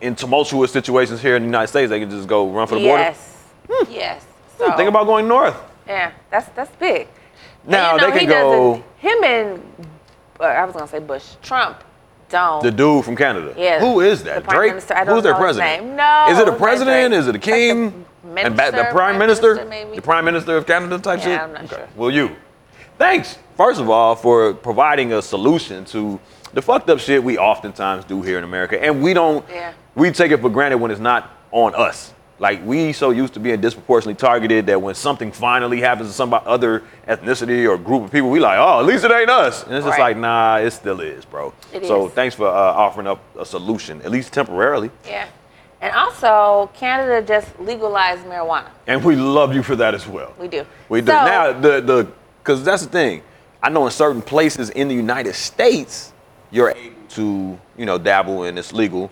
in 0.00 0.16
tumultuous 0.16 0.72
situations 0.72 1.22
here 1.22 1.36
in 1.36 1.42
the 1.42 1.46
United 1.46 1.68
States, 1.68 1.88
they 1.88 2.00
can 2.00 2.10
just 2.10 2.26
go 2.28 2.50
run 2.50 2.66
for 2.66 2.74
the 2.74 2.84
border. 2.84 3.02
yes, 3.02 3.38
yes. 3.88 4.26
So 4.58 4.76
Think 4.76 4.88
about 4.88 5.06
going 5.06 5.26
north. 5.28 5.56
yeah, 5.86 6.12
that's 6.30 6.48
that's 6.50 6.74
big. 6.76 7.08
And, 7.62 7.70
Now 7.72 7.94
you 7.96 8.00
know, 8.00 8.10
they 8.10 8.18
can 8.20 8.28
go. 8.28 8.84
Him 8.98 9.24
and 9.24 9.62
uh, 10.40 10.44
I 10.44 10.64
was 10.64 10.74
gonna 10.74 10.88
say 10.88 10.98
Bush, 11.00 11.34
Trump, 11.42 11.82
don't. 12.28 12.62
The 12.62 12.70
dude 12.70 13.04
from 13.04 13.16
Canada. 13.16 13.54
Yeah, 13.56 13.80
Who 13.80 14.00
is 14.00 14.22
that? 14.24 14.46
Drake? 14.48 14.70
Minister. 14.72 14.94
Who's 15.04 15.22
their 15.22 15.34
president? 15.34 15.84
name. 15.86 15.96
No, 15.96 16.26
Is 16.30 16.38
it 16.38 16.48
a 16.48 16.52
president? 16.52 17.14
Is 17.14 17.26
it 17.28 17.34
a 17.34 17.38
king? 17.38 18.04
and 18.36 18.56
ba- 18.56 18.70
the 18.72 18.88
prime 18.90 19.18
minister? 19.18 19.54
minister, 19.54 19.68
maybe. 19.68 19.96
The 19.96 20.02
prime 20.02 20.24
minister 20.24 20.56
of 20.56 20.66
Canada 20.66 20.98
type 20.98 21.18
Yeah, 21.20 21.24
shit? 21.24 21.40
I'm 21.40 21.52
not 21.52 21.68
sure. 21.68 21.86
Well, 21.94 22.10
you. 22.10 22.34
Thanks, 22.96 23.38
first 23.56 23.80
of 23.80 23.90
all, 23.90 24.14
for 24.16 24.54
providing 24.54 25.12
a 25.12 25.20
solution 25.20 25.84
to 25.86 26.18
the 26.54 26.62
fucked 26.62 26.88
up 26.88 26.98
shit 27.00 27.22
we 27.22 27.36
oftentimes 27.38 28.04
do 28.04 28.22
here 28.22 28.38
in 28.38 28.44
America. 28.44 28.82
And 28.82 29.02
we 29.02 29.12
don't, 29.14 29.44
Yeah. 29.50 29.72
we 29.94 30.10
take 30.10 30.30
it 30.32 30.40
for 30.40 30.48
granted 30.48 30.78
when 30.78 30.90
it's 30.90 31.00
not 31.00 31.30
on 31.50 31.74
us. 31.74 32.14
Like 32.44 32.62
we 32.62 32.92
so 32.92 33.08
used 33.08 33.32
to 33.34 33.40
being 33.40 33.58
disproportionately 33.62 34.16
targeted 34.16 34.66
that 34.66 34.82
when 34.82 34.94
something 34.94 35.32
finally 35.32 35.80
happens 35.80 36.10
to 36.10 36.14
some 36.14 36.34
other 36.34 36.82
ethnicity 37.08 37.66
or 37.66 37.78
group 37.78 38.04
of 38.04 38.12
people, 38.12 38.28
we 38.28 38.38
like, 38.38 38.58
oh, 38.58 38.80
at 38.80 38.84
least 38.84 39.02
it 39.02 39.10
ain't 39.10 39.30
us. 39.30 39.64
And 39.64 39.72
it's 39.72 39.86
just 39.86 39.98
Right. 39.98 40.08
like, 40.14 40.18
nah, 40.18 40.56
it 40.58 40.70
still 40.72 41.00
is, 41.00 41.24
bro. 41.24 41.54
It 41.72 41.86
so 41.86 42.08
is. 42.08 42.12
thanks 42.12 42.34
for 42.34 42.46
uh, 42.46 42.50
offering 42.52 43.06
up 43.06 43.20
a 43.38 43.46
solution, 43.46 44.02
at 44.02 44.10
least 44.10 44.34
temporarily. 44.34 44.90
Yeah, 45.06 45.24
and 45.80 45.96
also 45.96 46.68
Canada 46.74 47.26
just 47.26 47.58
legalized 47.58 48.26
marijuana. 48.26 48.68
And 48.86 49.02
we 49.02 49.16
love 49.16 49.54
you 49.54 49.62
for 49.62 49.74
that 49.76 49.94
as 49.94 50.06
well. 50.06 50.34
We 50.38 50.48
do. 50.48 50.66
We 50.90 51.00
do. 51.00 51.06
So- 51.06 51.24
now 51.24 51.52
the 51.58 51.80
the 51.80 52.08
because 52.42 52.62
that's 52.62 52.82
the 52.84 52.90
thing. 52.90 53.22
I 53.62 53.70
know 53.70 53.86
in 53.86 53.90
certain 53.90 54.20
places 54.20 54.68
in 54.68 54.88
the 54.88 54.94
United 54.94 55.34
States 55.34 56.12
you're 56.50 56.72
able 56.76 57.06
to 57.16 57.58
you 57.78 57.86
know 57.86 57.96
dabble 57.96 58.42
and 58.42 58.58
it's 58.58 58.74
legal, 58.74 59.10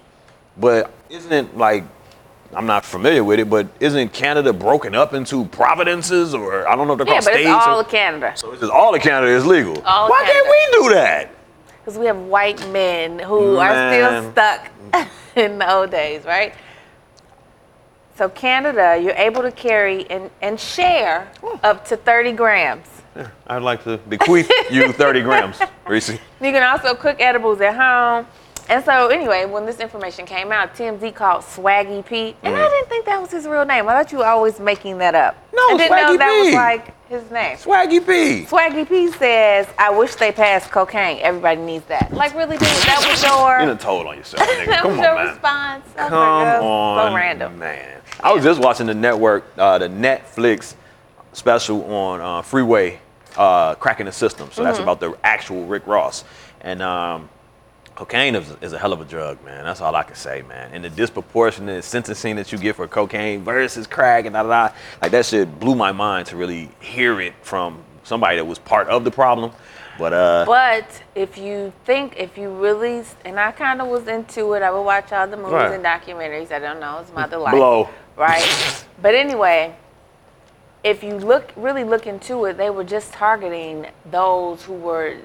but 0.58 0.92
isn't 1.08 1.32
it 1.32 1.56
like 1.56 1.84
I'm 2.55 2.66
not 2.66 2.84
familiar 2.84 3.24
with 3.24 3.40
it, 3.40 3.48
but 3.48 3.66
isn't 3.80 4.12
Canada 4.12 4.53
broken 4.53 4.94
up 4.94 5.14
into 5.14 5.46
provinces 5.46 6.34
or 6.34 6.68
I 6.68 6.76
don't 6.76 6.86
know 6.86 6.92
if 6.94 6.98
they're 6.98 7.07
Yeah, 7.07 7.12
called 7.14 7.24
but 7.24 7.32
states? 7.34 7.48
it's 7.48 7.66
all 7.66 7.78
or, 7.78 7.80
of 7.80 7.88
Canada. 7.88 8.32
so 8.36 8.50
it's 8.53 8.61
just 8.61 8.72
all 8.72 8.94
of 8.94 9.00
Canada 9.00 9.32
is 9.32 9.46
legal. 9.46 9.80
All 9.82 10.09
Why 10.11 10.22
can't 10.24 10.46
we 10.46 10.88
do 10.88 10.94
that? 10.94 11.30
Because 11.78 11.98
we 11.98 12.07
have 12.07 12.16
white 12.18 12.66
men 12.70 13.18
who 13.18 13.57
are 13.57 13.92
still 13.92 14.32
stuck 14.32 14.68
in 15.36 15.59
the 15.59 15.72
old 15.72 15.90
days, 15.90 16.24
right? 16.24 16.55
So 18.16 18.28
Canada, 18.28 19.00
you're 19.03 19.14
able 19.14 19.42
to 19.42 19.50
carry 19.50 20.09
and, 20.11 20.30
and 20.42 20.61
share 20.61 21.32
up 21.64 21.86
to 21.86 21.96
30 21.96 22.32
grams. 22.32 22.86
Yeah, 23.16 23.28
I'd 23.46 23.62
like 23.62 23.82
to 23.84 23.96
bequeath 23.96 24.50
you 24.70 24.92
30 24.92 25.22
grams, 25.22 25.59
Reese. 25.86 26.11
You 26.11 26.18
can 26.40 26.62
also 26.62 26.94
cook 26.94 27.20
edibles 27.20 27.61
at 27.62 27.74
home. 27.74 28.26
And 28.68 28.82
so, 28.84 29.08
anyway, 29.08 29.44
when 29.44 29.66
this 29.66 29.80
information 29.80 30.24
came 30.24 30.52
out, 30.52 30.74
TMZ 30.74 31.14
called 31.14 31.42
Swaggy 31.42 32.04
P, 32.06 32.36
and 32.42 32.56
I 32.56 32.58
Mm. 32.60 32.70
didn't 32.70 32.88
think 32.88 33.06
that 33.06 33.20
was 33.20 33.30
his 33.30 33.46
real 33.46 33.64
name. 33.64 33.88
I 33.88 33.92
thought 33.92 34.12
you 34.12 34.18
were 34.18 34.26
always 34.26 34.60
making 34.60 34.98
that 34.98 35.14
up. 35.14 35.34
No, 35.52 35.60
I 35.62 35.76
didn't 35.76 35.90
know 35.96 36.14
Swaggy 36.14 36.18
that 36.18 36.42
was 36.44 36.54
like 36.54 37.08
his 37.08 37.30
name. 37.30 37.56
Swaggy 37.58 38.06
P. 38.06 38.46
Swaggy 38.46 38.88
P 38.88 39.10
says, 39.12 39.66
"I 39.78 39.90
wish 39.90 40.14
they 40.14 40.32
passed 40.32 40.70
cocaine. 40.70 41.18
Everybody 41.22 41.60
needs 41.60 41.84
that." 41.86 42.12
Like, 42.14 42.34
really, 42.34 42.56
dude, 42.56 42.68
that 42.68 43.04
was 43.06 43.22
your 43.24 43.60
You 43.60 43.66
done 43.66 43.78
told 43.78 44.06
on 44.06 44.16
yourself, 44.16 44.42
nigga. 44.48 44.66
that 44.66 44.82
Come 44.82 44.90
was 44.92 44.98
on, 44.98 45.04
your 45.04 45.14
man. 45.16 45.26
response. 45.26 45.84
I 45.98 46.00
was 46.02 46.08
Come 46.08 46.18
like, 46.38 46.44
that's 46.46 46.62
on, 46.62 47.08
so 47.10 47.14
random. 47.16 47.58
man. 47.58 48.00
I 48.22 48.32
was 48.32 48.44
just 48.44 48.60
watching 48.60 48.86
the 48.86 48.94
network, 48.94 49.44
uh, 49.58 49.78
the 49.78 49.88
Netflix 49.88 50.74
special 51.32 51.92
on 51.92 52.20
uh, 52.20 52.42
Freeway, 52.42 53.00
uh, 53.36 53.74
Crack 53.74 53.98
in 54.00 54.06
the 54.06 54.12
System. 54.12 54.50
So 54.52 54.62
that's 54.62 54.78
Mhm. 54.78 54.82
about 54.82 55.00
the 55.00 55.14
actual 55.24 55.64
Rick 55.64 55.82
Ross, 55.86 56.24
and 56.60 56.80
um, 56.80 57.28
cocaine 57.95 58.34
is, 58.34 58.51
is 58.61 58.72
a 58.72 58.78
hell 58.78 58.93
of 58.93 59.01
a 59.01 59.05
drug, 59.05 59.43
man. 59.45 59.64
That's 59.64 59.80
all 59.80 59.95
I 59.95 60.03
can 60.03 60.16
say, 60.16 60.43
man. 60.43 60.70
And 60.72 60.84
the 60.84 60.90
disproportionate 60.90 61.84
sentencing 61.84 62.36
that 62.36 62.53
you 62.53 62.59
get 62.59 62.76
for 62.76 62.86
cocaine 62.88 63.43
versus 63.45 63.86
crack 63.86 64.24
and 64.26 64.34
da 64.34 64.43
da 64.43 64.68
da, 64.68 64.74
like 65.01 65.12
that 65.12 65.26
shit 65.26 65.59
blew 65.61 65.74
my 65.74 65.93
mind 65.93 66.28
to 66.28 66.36
really 66.36 66.70
hear 66.80 67.20
it 67.20 67.34
from 67.43 67.82
somebody 68.05 68.36
that 68.36 68.45
was 68.45 68.59
part 68.59 68.88
of 68.88 69.05
the 69.05 69.11
problem. 69.11 69.53
But 69.99 70.12
uh, 70.14 70.45
But 70.47 71.03
if 71.14 71.36
you 71.36 71.72
think, 71.84 72.16
if 72.16 72.38
you 72.38 72.49
really, 72.51 73.05
and 73.26 73.38
I 73.38 73.53
kind 73.53 73.80
of 73.82 73.88
was 73.88 74.09
into 74.09 74.55
it, 74.55 74.62
I 74.62 74.70
would 74.70 74.82
watch 74.82 75.12
all 75.12 75.28
the 75.28 75.36
movies 75.36 75.53
Right. 75.53 75.72
and 75.72 75.84
documentaries. 75.84 76.51
I 76.51 76.59
don't 76.59 76.80
know, 76.80 76.99
it's 77.01 77.12
my 77.12 77.26
delight. 77.26 77.55
blow. 77.55 77.88
Right? 78.16 78.84
but 79.03 79.14
anyway, 79.14 79.76
if 80.82 81.05
you 81.05 81.16
look, 81.18 81.53
really 81.57 81.84
look 81.84 82.07
into 82.07 82.47
it, 82.47 82.57
they 82.57 82.70
were 82.70 82.84
just 82.84 83.12
targeting 83.12 83.86
those 84.11 84.62
who 84.64 84.74
were 84.74 85.16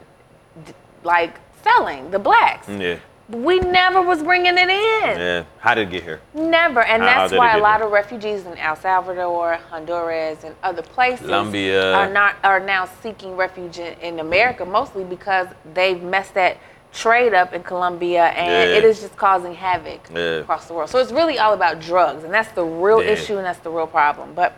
d- 0.66 0.74
like 1.04 1.36
selling, 1.64 2.12
the 2.12 2.20
blacks. 2.20 2.68
Yeah, 2.70 2.98
We 3.30 3.60
never 3.60 4.02
was 4.02 4.24
bringing 4.24 4.58
it 4.58 4.70
in. 4.70 5.20
yeah. 5.20 5.44
How 5.60 5.74
did 5.76 5.88
it 5.90 5.92
get 5.92 6.04
here? 6.04 6.22
Never. 6.34 6.82
And 6.82 7.04
How 7.04 7.28
that's 7.28 7.34
why 7.34 7.58
a 7.58 7.60
lot 7.60 7.78
here? 7.78 7.86
of 7.88 7.92
refugees 7.92 8.46
in 8.46 8.58
El 8.58 8.76
Salvador, 8.76 9.56
Honduras, 9.70 10.44
and 10.44 10.56
other 10.64 10.82
places 10.82 11.26
Colombia. 11.26 11.94
are 11.94 12.10
not 12.10 12.36
are 12.44 12.60
now 12.60 12.86
seeking 13.04 13.36
refuge 13.36 13.80
in, 13.80 13.94
in 14.02 14.20
America, 14.20 14.66
mostly 14.66 15.04
because 15.04 15.48
they've 15.74 16.02
messed 16.02 16.34
that 16.36 16.58
trade 16.94 17.34
up 17.34 17.54
in 17.54 17.62
Colombia 17.64 18.28
and 18.28 18.48
Yeah. 18.72 18.78
it 18.78 18.84
is 18.86 19.02
just 19.02 19.16
causing 19.18 19.54
havoc 19.54 20.08
Yeah. 20.14 20.40
across 20.40 20.68
the 20.68 20.74
world. 20.74 20.90
So 20.90 20.98
it's 21.00 21.12
really 21.12 21.38
all 21.38 21.54
about 21.54 21.80
drugs, 21.82 22.24
and 22.24 22.34
that's 22.34 22.52
the 22.54 22.64
real 22.64 23.04
Yeah. 23.04 23.12
issue 23.12 23.38
and 23.38 23.46
that's 23.46 23.60
the 23.60 23.70
real 23.70 23.88
problem. 23.88 24.34
But 24.34 24.54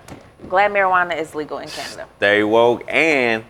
glad 0.48 0.72
marijuana 0.72 1.18
is 1.20 1.34
legal 1.34 1.58
in 1.58 1.68
Canada. 1.70 2.06
Stay 2.18 2.44
woke 2.44 2.84
and 2.88 3.44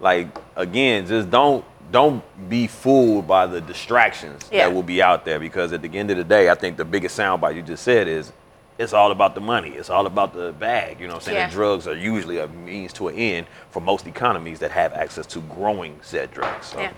like 0.00 0.26
again, 0.56 1.06
just 1.06 1.30
don't 1.30 1.64
don't 1.94 2.24
be 2.50 2.66
fooled 2.66 3.24
by 3.24 3.46
the 3.46 3.60
distractions 3.60 4.42
Yeah. 4.50 4.66
that 4.68 4.74
will 4.74 4.82
be 4.82 5.00
out 5.00 5.24
there 5.24 5.38
because 5.38 5.72
at 5.72 5.80
the 5.80 5.96
end 5.96 6.10
of 6.10 6.16
the 6.16 6.24
day, 6.24 6.50
I 6.50 6.56
think 6.56 6.76
the 6.76 6.84
biggest 6.84 7.16
soundbite 7.16 7.54
you 7.54 7.62
just 7.62 7.84
said 7.84 8.08
is 8.08 8.32
it's 8.78 8.92
all 8.92 9.12
about 9.12 9.36
the 9.36 9.40
money. 9.40 9.70
It's 9.70 9.90
all 9.90 10.06
about 10.06 10.34
the 10.34 10.50
bag. 10.58 10.98
You 10.98 11.06
know 11.06 11.12
what 11.14 11.22
I'm 11.22 11.26
saying? 11.26 11.36
Yeah. 11.36 11.50
Drugs 11.50 11.86
are 11.86 11.94
usually 11.94 12.38
a 12.38 12.48
means 12.48 12.92
to 12.94 13.06
an 13.06 13.14
end 13.14 13.46
for 13.70 13.78
most 13.78 14.08
economies 14.08 14.58
that 14.58 14.72
have 14.72 14.92
access 14.92 15.24
to 15.26 15.40
growing 15.42 15.96
said 16.02 16.32
drugs. 16.32 16.66
So 16.66 16.80
Yeah. 16.80 16.90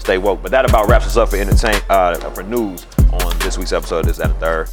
stay 0.00 0.18
woke. 0.18 0.42
But 0.42 0.50
that 0.50 0.68
about 0.68 0.88
wraps 0.88 1.06
us 1.06 1.16
up 1.16 1.28
for 1.28 1.36
entertain 1.36 1.80
uh, 1.88 2.16
for 2.30 2.42
news 2.42 2.84
on 3.12 3.38
this 3.38 3.56
week's 3.56 3.72
episode 3.72 4.00
of 4.00 4.06
this 4.06 4.18
and 4.18 4.34
the 4.34 4.38
third. 4.40 4.68